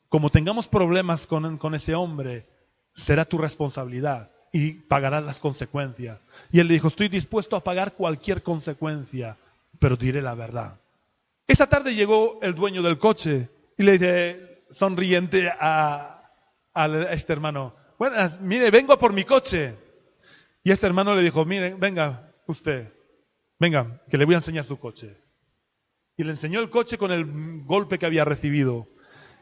como 0.08 0.30
tengamos 0.30 0.66
problemas 0.66 1.26
con, 1.26 1.58
con 1.58 1.74
ese 1.74 1.94
hombre, 1.94 2.46
será 2.94 3.24
tu 3.24 3.38
responsabilidad 3.38 4.30
y 4.52 4.72
pagarás 4.72 5.24
las 5.24 5.38
consecuencias. 5.38 6.18
Y 6.50 6.58
él 6.58 6.68
le 6.68 6.74
dijo, 6.74 6.88
estoy 6.88 7.08
dispuesto 7.08 7.54
a 7.54 7.62
pagar 7.64 7.94
cualquier 7.94 8.42
consecuencia, 8.42 9.36
pero 9.78 9.96
diré 9.96 10.20
la 10.20 10.34
verdad. 10.34 10.80
Esa 11.46 11.68
tarde 11.68 11.94
llegó 11.94 12.38
el 12.42 12.54
dueño 12.54 12.82
del 12.82 12.98
coche 12.98 13.48
y 13.78 13.82
le 13.82 13.92
dice, 13.92 14.51
sonriente 14.72 15.48
a, 15.48 16.22
este 17.10 17.32
hermano, 17.32 17.74
buenas, 17.98 18.40
mire, 18.40 18.70
vengo 18.70 18.98
por 18.98 19.12
mi 19.12 19.24
coche. 19.24 19.76
Y 20.64 20.70
este 20.70 20.86
hermano 20.86 21.14
le 21.14 21.22
dijo, 21.22 21.44
mire, 21.44 21.74
venga 21.74 22.32
usted, 22.46 22.92
venga, 23.58 24.00
que 24.10 24.18
le 24.18 24.24
voy 24.24 24.34
a 24.34 24.38
enseñar 24.38 24.64
su 24.64 24.78
coche. 24.78 25.16
Y 26.16 26.24
le 26.24 26.32
enseñó 26.32 26.60
el 26.60 26.70
coche 26.70 26.98
con 26.98 27.10
el 27.10 27.64
golpe 27.64 27.98
que 27.98 28.06
había 28.06 28.24
recibido. 28.24 28.86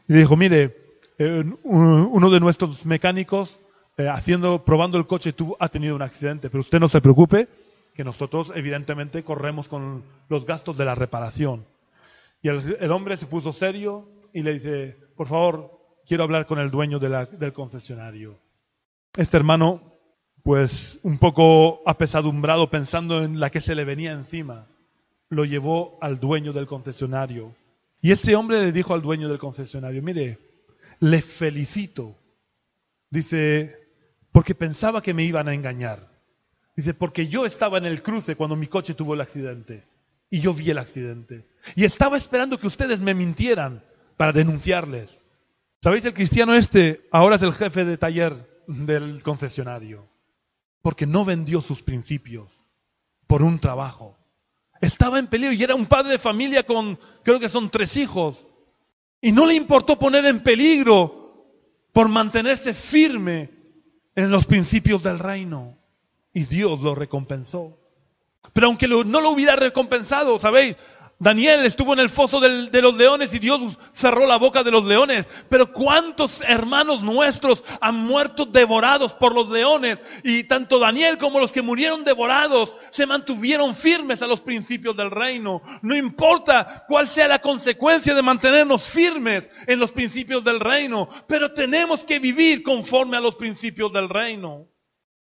Y 0.07 0.13
le 0.13 0.19
dijo, 0.19 0.35
mire, 0.35 0.75
eh, 1.17 1.43
uno 1.63 2.29
de 2.29 2.39
nuestros 2.39 2.85
mecánicos 2.85 3.59
eh, 3.97 4.07
haciendo, 4.07 4.63
probando 4.63 4.97
el 4.97 5.05
coche, 5.05 5.33
tú 5.33 5.55
ha 5.59 5.69
tenido 5.69 5.95
un 5.95 6.01
accidente, 6.01 6.49
pero 6.49 6.61
usted 6.61 6.79
no 6.79 6.89
se 6.89 7.01
preocupe, 7.01 7.47
que 7.93 8.03
nosotros 8.03 8.51
evidentemente 8.55 9.23
corremos 9.23 9.67
con 9.67 10.03
los 10.29 10.45
gastos 10.45 10.77
de 10.77 10.85
la 10.85 10.95
reparación. 10.95 11.65
Y 12.41 12.47
el, 12.47 12.91
hombre 12.91 13.17
se 13.17 13.27
puso 13.27 13.53
serio 13.53 14.07
y 14.33 14.43
le 14.43 14.53
dice, 14.53 14.97
por 15.15 15.27
favor, 15.27 15.81
quiero 16.05 16.23
hablar 16.23 16.45
con 16.45 16.59
el 16.59 16.71
dueño 16.71 16.99
del 16.99 17.53
concesionario. 17.53 18.39
Este 19.15 19.37
hermano, 19.37 19.97
pues 20.43 20.99
un 21.03 21.19
poco 21.19 21.81
apesadumbrado 21.85 22.69
pensando 22.69 23.23
en 23.23 23.39
la 23.39 23.49
que 23.49 23.61
se 23.61 23.75
le 23.75 23.85
venía 23.85 24.11
encima, 24.13 24.67
lo 25.29 25.45
llevó 25.45 25.97
al 26.01 26.19
dueño 26.19 26.53
del 26.53 26.67
concesionario. 26.67 27.55
Y 28.01 28.11
ese 28.11 28.35
hombre 28.35 28.61
le 28.61 28.71
dijo 28.71 28.93
al 28.93 29.01
dueño 29.01 29.29
del 29.29 29.37
concesionario, 29.37 30.01
mire, 30.01 30.39
le 30.99 31.21
felicito. 31.21 32.15
Dice, 33.09 33.75
porque 34.31 34.55
pensaba 34.55 35.01
que 35.01 35.13
me 35.13 35.23
iban 35.23 35.47
a 35.47 35.53
engañar. 35.53 36.09
Dice, 36.75 36.93
porque 36.93 37.27
yo 37.27 37.45
estaba 37.45 37.77
en 37.77 37.85
el 37.85 38.01
cruce 38.01 38.35
cuando 38.35 38.55
mi 38.55 38.67
coche 38.67 38.93
tuvo 38.93 39.13
el 39.13 39.21
accidente. 39.21 39.83
Y 40.29 40.39
yo 40.39 40.53
vi 40.53 40.69
el 40.69 40.77
accidente. 40.77 41.45
Y 41.75 41.83
estaba 41.83 42.17
esperando 42.17 42.57
que 42.57 42.67
ustedes 42.67 43.01
me 43.01 43.13
mintieran 43.13 43.83
para 44.21 44.33
denunciarles. 44.33 45.19
¿Sabéis? 45.81 46.05
El 46.05 46.13
cristiano 46.13 46.53
este 46.53 47.07
ahora 47.11 47.37
es 47.37 47.41
el 47.41 47.53
jefe 47.53 47.85
de 47.85 47.97
taller 47.97 48.61
del 48.67 49.23
concesionario. 49.23 50.07
Porque 50.83 51.07
no 51.07 51.25
vendió 51.25 51.59
sus 51.59 51.81
principios 51.81 52.47
por 53.25 53.41
un 53.41 53.57
trabajo. 53.57 54.15
Estaba 54.79 55.17
en 55.17 55.25
peligro 55.25 55.53
y 55.53 55.63
era 55.63 55.73
un 55.73 55.87
padre 55.87 56.11
de 56.11 56.19
familia 56.19 56.61
con, 56.67 56.99
creo 57.23 57.39
que 57.39 57.49
son 57.49 57.71
tres 57.71 57.97
hijos. 57.97 58.45
Y 59.21 59.31
no 59.31 59.47
le 59.47 59.55
importó 59.55 59.97
poner 59.97 60.23
en 60.27 60.43
peligro 60.43 61.47
por 61.91 62.07
mantenerse 62.07 62.75
firme 62.75 63.49
en 64.13 64.29
los 64.29 64.45
principios 64.45 65.01
del 65.01 65.17
reino. 65.17 65.79
Y 66.31 66.45
Dios 66.45 66.79
lo 66.81 66.93
recompensó. 66.93 67.75
Pero 68.53 68.67
aunque 68.67 68.87
no 68.87 69.19
lo 69.19 69.31
hubiera 69.31 69.55
recompensado, 69.55 70.37
¿sabéis? 70.37 70.77
Daniel 71.21 71.63
estuvo 71.67 71.93
en 71.93 71.99
el 71.99 72.09
foso 72.09 72.39
de 72.39 72.81
los 72.81 72.97
leones 72.97 73.31
y 73.31 73.37
Dios 73.37 73.77
cerró 73.93 74.25
la 74.25 74.37
boca 74.37 74.63
de 74.63 74.71
los 74.71 74.83
leones. 74.85 75.27
Pero 75.49 75.71
¿cuántos 75.71 76.41
hermanos 76.41 77.03
nuestros 77.03 77.63
han 77.79 78.07
muerto 78.07 78.47
devorados 78.47 79.13
por 79.13 79.35
los 79.35 79.47
leones? 79.51 80.01
Y 80.23 80.45
tanto 80.45 80.79
Daniel 80.79 81.19
como 81.19 81.39
los 81.39 81.51
que 81.51 81.61
murieron 81.61 82.03
devorados 82.03 82.75
se 82.89 83.05
mantuvieron 83.05 83.75
firmes 83.75 84.23
a 84.23 84.27
los 84.27 84.41
principios 84.41 84.97
del 84.97 85.11
reino. 85.11 85.61
No 85.83 85.95
importa 85.95 86.85
cuál 86.87 87.07
sea 87.07 87.27
la 87.27 87.37
consecuencia 87.37 88.15
de 88.15 88.23
mantenernos 88.23 88.89
firmes 88.89 89.47
en 89.67 89.77
los 89.77 89.91
principios 89.91 90.43
del 90.43 90.59
reino, 90.59 91.07
pero 91.27 91.53
tenemos 91.53 92.03
que 92.03 92.17
vivir 92.17 92.63
conforme 92.63 93.17
a 93.17 93.21
los 93.21 93.35
principios 93.35 93.93
del 93.93 94.09
reino. 94.09 94.65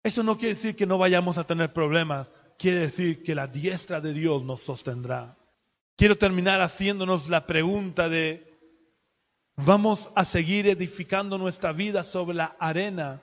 Eso 0.05 0.23
no 0.23 0.39
quiere 0.39 0.55
decir 0.55 0.77
que 0.77 0.87
no 0.87 0.97
vayamos 0.97 1.39
a 1.39 1.45
tener 1.45 1.73
problemas, 1.73 2.31
quiere 2.57 2.79
decir 2.79 3.25
que 3.25 3.35
la 3.35 3.49
diestra 3.49 4.01
de 4.01 4.13
Dios 4.13 4.45
nos 4.45 4.63
sostendrá. 4.63 5.38
Quiero 5.99 6.17
terminar 6.17 6.61
haciéndonos 6.61 7.29
la 7.29 7.45
pregunta 7.45 8.09
de, 8.09 8.57
¿vamos 9.57 10.09
a 10.15 10.25
seguir 10.25 10.69
edificando 10.69 11.37
nuestra 11.39 11.73
vida 11.73 12.05
sobre 12.05 12.37
la 12.37 12.55
arena 12.61 13.21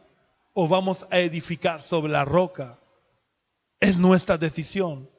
o 0.54 0.68
vamos 0.68 1.08
a 1.10 1.20
edificar 1.20 1.82
sobre 1.82 2.12
la 2.12 2.26
roca? 2.26 2.78
Es 3.80 3.98
nuestra 3.98 4.38
decisión. 4.38 5.10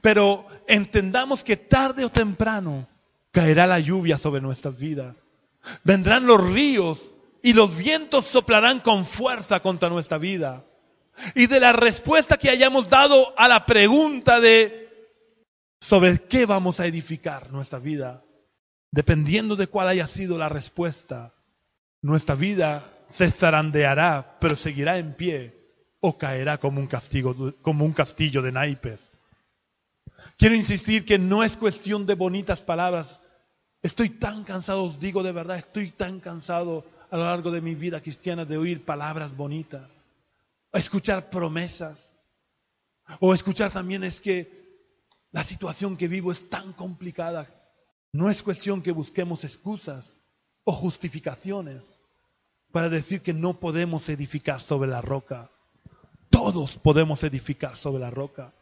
Pero 0.00 0.46
entendamos 0.68 1.42
que 1.42 1.56
tarde 1.56 2.04
o 2.04 2.10
temprano 2.10 2.86
caerá 3.32 3.66
la 3.66 3.80
lluvia 3.80 4.16
sobre 4.16 4.40
nuestras 4.40 4.78
vidas. 4.78 5.16
Vendrán 5.82 6.24
los 6.24 6.52
ríos 6.52 7.02
y 7.42 7.52
los 7.52 7.76
vientos 7.76 8.26
soplarán 8.26 8.78
con 8.78 9.06
fuerza 9.06 9.58
contra 9.58 9.88
nuestra 9.88 10.18
vida. 10.18 10.64
Y 11.34 11.48
de 11.48 11.58
la 11.58 11.72
respuesta 11.72 12.36
que 12.36 12.48
hayamos 12.48 12.88
dado 12.88 13.36
a 13.36 13.48
la 13.48 13.66
pregunta 13.66 14.38
de 14.38 14.83
sobre 15.88 16.18
qué 16.28 16.46
vamos 16.46 16.80
a 16.80 16.86
edificar 16.86 17.52
nuestra 17.52 17.78
vida, 17.78 18.22
dependiendo 18.90 19.54
de 19.54 19.66
cuál 19.66 19.88
haya 19.88 20.08
sido 20.08 20.38
la 20.38 20.48
respuesta, 20.48 21.34
nuestra 22.00 22.34
vida 22.34 22.82
se 23.08 23.30
zarandeará, 23.30 24.38
pero 24.40 24.56
seguirá 24.56 24.98
en 24.98 25.14
pie 25.14 25.54
o 26.00 26.16
caerá 26.16 26.58
como 26.58 26.80
un 26.80 26.86
castigo, 26.86 27.54
como 27.60 27.84
un 27.84 27.92
castillo 27.92 28.40
de 28.40 28.52
naipes. 28.52 29.10
Quiero 30.38 30.54
insistir 30.54 31.04
que 31.04 31.18
no 31.18 31.44
es 31.44 31.56
cuestión 31.56 32.06
de 32.06 32.14
bonitas 32.14 32.62
palabras. 32.62 33.20
Estoy 33.82 34.10
tan 34.10 34.44
cansado, 34.44 34.84
os 34.84 34.98
digo 34.98 35.22
de 35.22 35.32
verdad, 35.32 35.58
estoy 35.58 35.90
tan 35.90 36.20
cansado 36.20 36.86
a 37.10 37.16
lo 37.18 37.24
largo 37.24 37.50
de 37.50 37.60
mi 37.60 37.74
vida 37.74 38.00
cristiana 38.00 38.46
de 38.46 38.56
oír 38.56 38.84
palabras 38.84 39.36
bonitas, 39.36 39.90
a 40.72 40.78
escuchar 40.78 41.28
promesas, 41.28 42.10
o 43.20 43.34
escuchar 43.34 43.70
también 43.70 44.02
es 44.02 44.20
que 44.20 44.63
la 45.34 45.42
situación 45.42 45.96
que 45.96 46.06
vivo 46.06 46.30
es 46.30 46.48
tan 46.48 46.72
complicada. 46.74 47.48
No 48.12 48.30
es 48.30 48.40
cuestión 48.40 48.80
que 48.80 48.92
busquemos 48.92 49.42
excusas 49.42 50.14
o 50.62 50.72
justificaciones 50.72 51.82
para 52.70 52.88
decir 52.88 53.20
que 53.20 53.32
no 53.32 53.58
podemos 53.58 54.08
edificar 54.08 54.60
sobre 54.60 54.88
la 54.88 55.02
roca. 55.02 55.50
Todos 56.30 56.76
podemos 56.76 57.24
edificar 57.24 57.74
sobre 57.74 57.98
la 57.98 58.10
roca. 58.10 58.52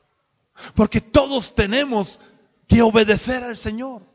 Porque 0.75 1.03
todos 1.03 1.55
tenemos 1.55 2.19
que 2.67 2.81
obedecer 2.81 3.45
al 3.45 3.59
Señor. 3.59 4.07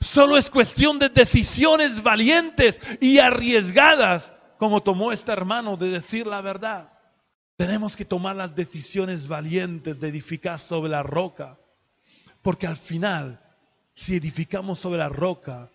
Solo 0.00 0.36
es 0.36 0.50
cuestión 0.50 1.00
de 1.00 1.08
decisiones 1.08 2.00
valientes 2.00 2.78
y 3.00 3.18
arriesgadas, 3.18 4.32
como 4.56 4.84
tomó 4.84 5.10
este 5.10 5.32
hermano 5.32 5.76
de 5.76 5.88
decir 5.88 6.28
la 6.28 6.42
verdad. 6.42 6.92
Tenemos 7.56 7.96
que 7.96 8.04
tomar 8.04 8.36
las 8.36 8.54
decisiones 8.54 9.26
valientes 9.26 9.98
de 9.98 10.06
edificar 10.06 10.60
sobre 10.60 10.90
la 10.90 11.02
roca. 11.02 11.58
Porque 12.48 12.66
al 12.66 12.78
final, 12.78 13.38
si 13.92 14.16
edificamos 14.16 14.78
sobre 14.78 14.96
la 14.96 15.10
roca, 15.10 15.68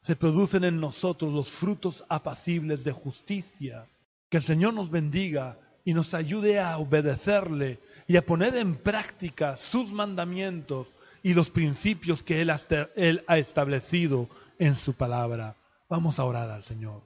se 0.00 0.16
producen 0.16 0.64
en 0.64 0.80
nosotros 0.80 1.32
los 1.32 1.48
frutos 1.48 2.04
apacibles 2.08 2.82
de 2.82 2.90
justicia. 2.90 3.86
Que 4.28 4.38
el 4.38 4.42
Señor 4.42 4.74
nos 4.74 4.90
bendiga 4.90 5.56
y 5.84 5.94
nos 5.94 6.14
ayude 6.14 6.58
a 6.58 6.78
obedecerle 6.78 7.78
y 8.08 8.16
a 8.16 8.26
poner 8.26 8.56
en 8.56 8.74
práctica 8.74 9.56
sus 9.56 9.92
mandamientos 9.92 10.88
y 11.22 11.32
los 11.32 11.48
principios 11.48 12.24
que 12.24 12.42
Él 12.42 12.50
ha, 12.50 12.60
ha 13.28 13.38
establecido 13.38 14.28
en 14.58 14.74
su 14.74 14.94
palabra. 14.94 15.54
Vamos 15.88 16.18
a 16.18 16.24
orar 16.24 16.50
al 16.50 16.64
Señor. 16.64 17.02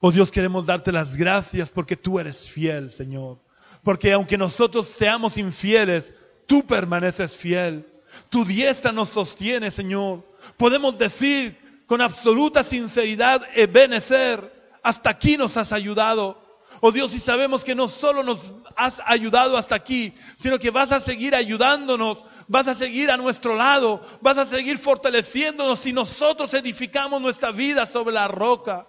Oh 0.00 0.10
Dios, 0.10 0.32
queremos 0.32 0.66
darte 0.66 0.90
las 0.90 1.14
gracias 1.14 1.70
porque 1.70 1.96
tú 1.96 2.18
eres 2.18 2.50
fiel, 2.50 2.90
Señor. 2.90 3.38
Porque 3.84 4.12
aunque 4.12 4.36
nosotros 4.36 4.88
seamos 4.88 5.38
infieles, 5.38 6.12
tú 6.48 6.66
permaneces 6.66 7.36
fiel. 7.36 7.86
Tu 8.32 8.46
diestra 8.46 8.92
nos 8.92 9.10
sostiene, 9.10 9.70
Señor. 9.70 10.24
Podemos 10.56 10.96
decir 10.96 11.84
con 11.86 12.00
absoluta 12.00 12.64
sinceridad, 12.64 13.42
Ebenezer, 13.54 14.50
hasta 14.82 15.10
aquí 15.10 15.36
nos 15.36 15.54
has 15.58 15.70
ayudado. 15.70 16.42
Oh 16.80 16.90
Dios, 16.90 17.14
y 17.14 17.20
sabemos 17.20 17.62
que 17.62 17.74
no 17.74 17.88
solo 17.88 18.22
nos 18.22 18.40
has 18.74 19.02
ayudado 19.04 19.58
hasta 19.58 19.74
aquí, 19.74 20.14
sino 20.38 20.58
que 20.58 20.70
vas 20.70 20.90
a 20.92 21.00
seguir 21.02 21.34
ayudándonos, 21.34 22.24
vas 22.48 22.66
a 22.68 22.74
seguir 22.74 23.10
a 23.10 23.18
nuestro 23.18 23.54
lado, 23.54 24.00
vas 24.22 24.38
a 24.38 24.46
seguir 24.46 24.78
fortaleciéndonos 24.78 25.80
si 25.80 25.92
nosotros 25.92 26.54
edificamos 26.54 27.20
nuestra 27.20 27.50
vida 27.52 27.84
sobre 27.84 28.14
la 28.14 28.28
roca. 28.28 28.86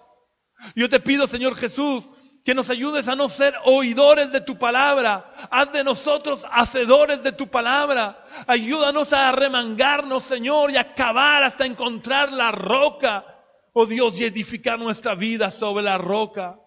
Yo 0.74 0.88
te 0.88 1.00
pido, 1.00 1.26
Señor 1.26 1.54
Jesús, 1.54 2.08
que 2.44 2.54
nos 2.54 2.68
ayudes 2.68 3.08
a 3.08 3.16
no 3.16 3.30
ser 3.30 3.54
oidores 3.64 4.30
de 4.30 4.42
tu 4.42 4.58
palabra. 4.58 5.30
Haz 5.50 5.72
de 5.72 5.82
nosotros 5.82 6.44
hacedores 6.50 7.22
de 7.22 7.32
tu 7.32 7.48
palabra. 7.48 8.22
Ayúdanos 8.46 9.14
a 9.14 9.32
remangarnos, 9.32 10.24
Señor, 10.24 10.70
y 10.70 10.76
a 10.76 10.94
cavar 10.94 11.42
hasta 11.42 11.64
encontrar 11.64 12.30
la 12.32 12.52
roca. 12.52 13.24
Oh 13.72 13.86
Dios, 13.86 14.20
y 14.20 14.24
edificar 14.24 14.78
nuestra 14.78 15.14
vida 15.14 15.50
sobre 15.50 15.84
la 15.84 15.96
roca. 15.96 16.58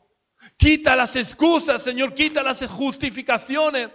Quita 0.58 0.96
las 0.96 1.16
excusas, 1.16 1.84
Señor, 1.84 2.16
quita 2.16 2.42
las 2.42 2.66
justificaciones. 2.66 3.90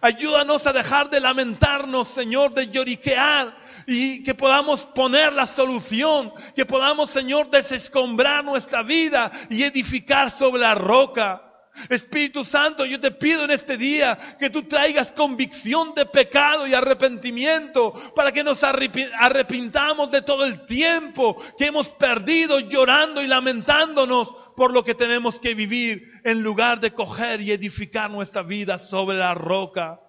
Ayúdanos 0.00 0.66
a 0.66 0.72
dejar 0.72 1.10
de 1.10 1.20
lamentarnos, 1.20 2.08
Señor, 2.08 2.54
de 2.54 2.68
lloriquear 2.68 3.56
y 3.86 4.22
que 4.22 4.34
podamos 4.34 4.82
poner 4.86 5.32
la 5.32 5.46
solución, 5.46 6.32
que 6.54 6.64
podamos, 6.64 7.10
Señor, 7.10 7.50
desescombrar 7.50 8.44
nuestra 8.44 8.82
vida 8.82 9.30
y 9.50 9.62
edificar 9.62 10.30
sobre 10.30 10.62
la 10.62 10.74
roca. 10.74 11.42
Espíritu 11.88 12.44
Santo, 12.44 12.84
yo 12.86 13.00
te 13.00 13.10
pido 13.10 13.44
en 13.44 13.50
este 13.50 13.76
día 13.76 14.18
que 14.38 14.50
tú 14.50 14.62
traigas 14.64 15.12
convicción 15.12 15.94
de 15.94 16.06
pecado 16.06 16.66
y 16.66 16.74
arrepentimiento 16.74 17.92
para 18.14 18.32
que 18.32 18.44
nos 18.44 18.62
arrepintamos 18.62 20.10
de 20.10 20.22
todo 20.22 20.44
el 20.44 20.66
tiempo 20.66 21.36
que 21.58 21.66
hemos 21.66 21.88
perdido 21.90 22.60
llorando 22.60 23.22
y 23.22 23.26
lamentándonos 23.26 24.32
por 24.56 24.72
lo 24.72 24.84
que 24.84 24.94
tenemos 24.94 25.40
que 25.40 25.54
vivir 25.54 26.02
en 26.24 26.42
lugar 26.42 26.80
de 26.80 26.92
coger 26.92 27.40
y 27.40 27.52
edificar 27.52 28.10
nuestra 28.10 28.42
vida 28.42 28.78
sobre 28.78 29.16
la 29.18 29.34
roca. 29.34 30.00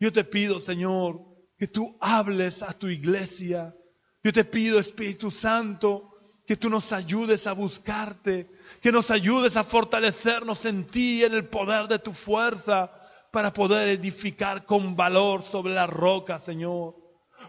Yo 0.00 0.12
te 0.12 0.24
pido, 0.24 0.60
Señor, 0.60 1.20
que 1.58 1.66
tú 1.66 1.96
hables 2.00 2.62
a 2.62 2.72
tu 2.72 2.88
iglesia. 2.88 3.74
Yo 4.22 4.32
te 4.32 4.44
pido, 4.44 4.78
Espíritu 4.78 5.30
Santo, 5.30 6.10
que 6.46 6.56
tú 6.56 6.70
nos 6.70 6.92
ayudes 6.92 7.46
a 7.46 7.52
buscarte, 7.52 8.48
que 8.80 8.92
nos 8.92 9.10
ayudes 9.10 9.56
a 9.56 9.64
fortalecernos 9.64 10.64
en 10.64 10.86
ti, 10.86 11.24
en 11.24 11.34
el 11.34 11.48
poder 11.48 11.88
de 11.88 11.98
tu 11.98 12.12
fuerza, 12.12 12.90
para 13.30 13.52
poder 13.52 13.88
edificar 13.88 14.64
con 14.64 14.96
valor 14.96 15.42
sobre 15.42 15.74
la 15.74 15.86
roca, 15.86 16.40
Señor. 16.40 16.94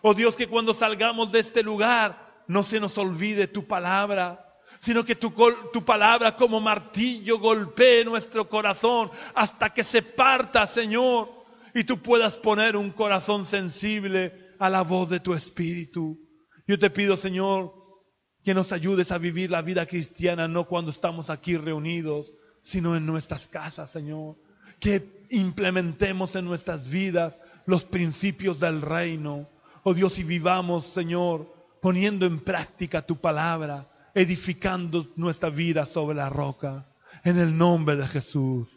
Oh 0.02 0.14
Dios, 0.14 0.36
que 0.36 0.48
cuando 0.48 0.74
salgamos 0.74 1.32
de 1.32 1.40
este 1.40 1.64
lugar 1.64 2.44
no 2.48 2.64
se 2.64 2.80
nos 2.80 2.98
olvide 2.98 3.48
tu 3.48 3.68
palabra, 3.68 4.46
sino 4.82 5.04
que 5.04 5.16
tu, 5.16 5.34
tu, 5.74 5.84
palabra 5.84 6.36
como 6.36 6.60
martillo 6.60 7.40
golpee 7.40 8.06
nuestro 8.06 8.48
corazón 8.48 9.10
hasta 9.34 9.74
que 9.74 9.84
se 9.84 10.02
parta, 10.02 10.68
Señor, 10.68 11.30
y 11.74 11.84
tú 11.84 12.02
puedas 12.02 12.38
poner 12.38 12.76
un 12.76 12.92
corazón 12.92 13.46
sensible 13.46 14.54
a 14.60 14.70
la 14.70 14.82
voz 14.84 15.10
de 15.10 15.20
tu 15.20 15.34
Espíritu. 15.34 16.18
Yo 16.68 16.78
te 16.78 16.90
pido, 16.90 17.18
Señor, 17.18 17.74
que 18.44 18.54
nos 18.54 18.72
ayudes 18.72 19.12
a 19.12 19.18
vivir 19.18 19.52
la 19.52 19.62
vida 19.62 19.86
cristiana 19.86 20.48
no 20.48 20.66
cuando 20.66 20.92
estamos 20.92 21.30
aquí 21.30 21.58
reunidos, 21.58 22.32
sino 22.62 22.96
en 22.96 23.06
nuestras 23.06 23.48
casas, 23.48 23.92
Señor. 23.92 24.36
Que 24.80 25.26
implementemos 25.30 26.36
en 26.36 26.46
nuestras 26.46 26.90
vidas 26.90 27.38
los 27.66 27.84
principios 27.84 28.60
del 28.60 28.82
reino. 28.82 29.48
Oh 29.84 29.94
Dios, 29.94 30.18
y 30.20 30.24
vivamos, 30.24 30.86
Señor, 30.88 31.54
poniendo 31.82 32.26
en 32.26 32.40
práctica 32.40 33.02
tu 33.02 33.18
palabra, 33.18 33.88
edificando 34.14 35.08
nuestra 35.16 35.50
vida 35.50 35.86
sobre 35.86 36.16
la 36.16 36.30
roca. 36.30 36.86
En 37.24 37.38
el 37.38 37.58
nombre 37.58 37.96
de 37.96 38.08
Jesús. 38.08 38.68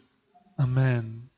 Amén. 0.57 1.29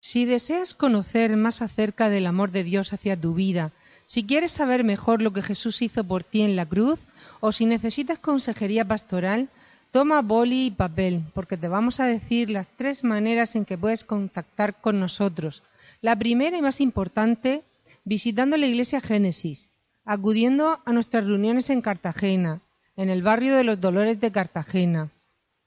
Si 0.00 0.24
deseas 0.24 0.74
conocer 0.74 1.36
más 1.36 1.62
acerca 1.62 2.08
del 2.08 2.26
amor 2.26 2.50
de 2.50 2.64
Dios 2.64 2.92
hacia 2.92 3.20
tu 3.20 3.34
vida, 3.34 3.72
si 4.06 4.24
quieres 4.24 4.50
saber 4.50 4.82
mejor 4.82 5.22
lo 5.22 5.32
que 5.32 5.42
Jesús 5.42 5.82
hizo 5.82 6.04
por 6.04 6.24
ti 6.24 6.40
en 6.40 6.56
la 6.56 6.66
cruz, 6.66 6.98
o 7.40 7.52
si 7.52 7.66
necesitas 7.66 8.18
consejería 8.18 8.84
pastoral, 8.84 9.48
toma 9.90 10.22
boli 10.22 10.66
y 10.66 10.70
papel, 10.70 11.24
porque 11.34 11.56
te 11.56 11.68
vamos 11.68 12.00
a 12.00 12.06
decir 12.06 12.50
las 12.50 12.68
tres 12.76 13.02
maneras 13.02 13.56
en 13.56 13.64
que 13.64 13.78
puedes 13.78 14.04
contactar 14.04 14.80
con 14.80 15.00
nosotros. 15.00 15.62
La 16.00 16.16
primera 16.16 16.56
y 16.56 16.62
más 16.62 16.80
importante, 16.80 17.62
visitando 18.04 18.56
la 18.56 18.66
iglesia 18.66 19.00
Génesis. 19.00 19.70
acudiendo 20.04 20.80
a 20.86 20.92
nuestras 20.92 21.24
reuniones 21.24 21.70
en 21.70 21.82
Cartagena, 21.82 22.62
en 22.96 23.10
el 23.10 23.22
barrio 23.22 23.54
de 23.54 23.64
los 23.64 23.80
Dolores 23.80 24.18
de 24.18 24.32
Cartagena, 24.32 25.10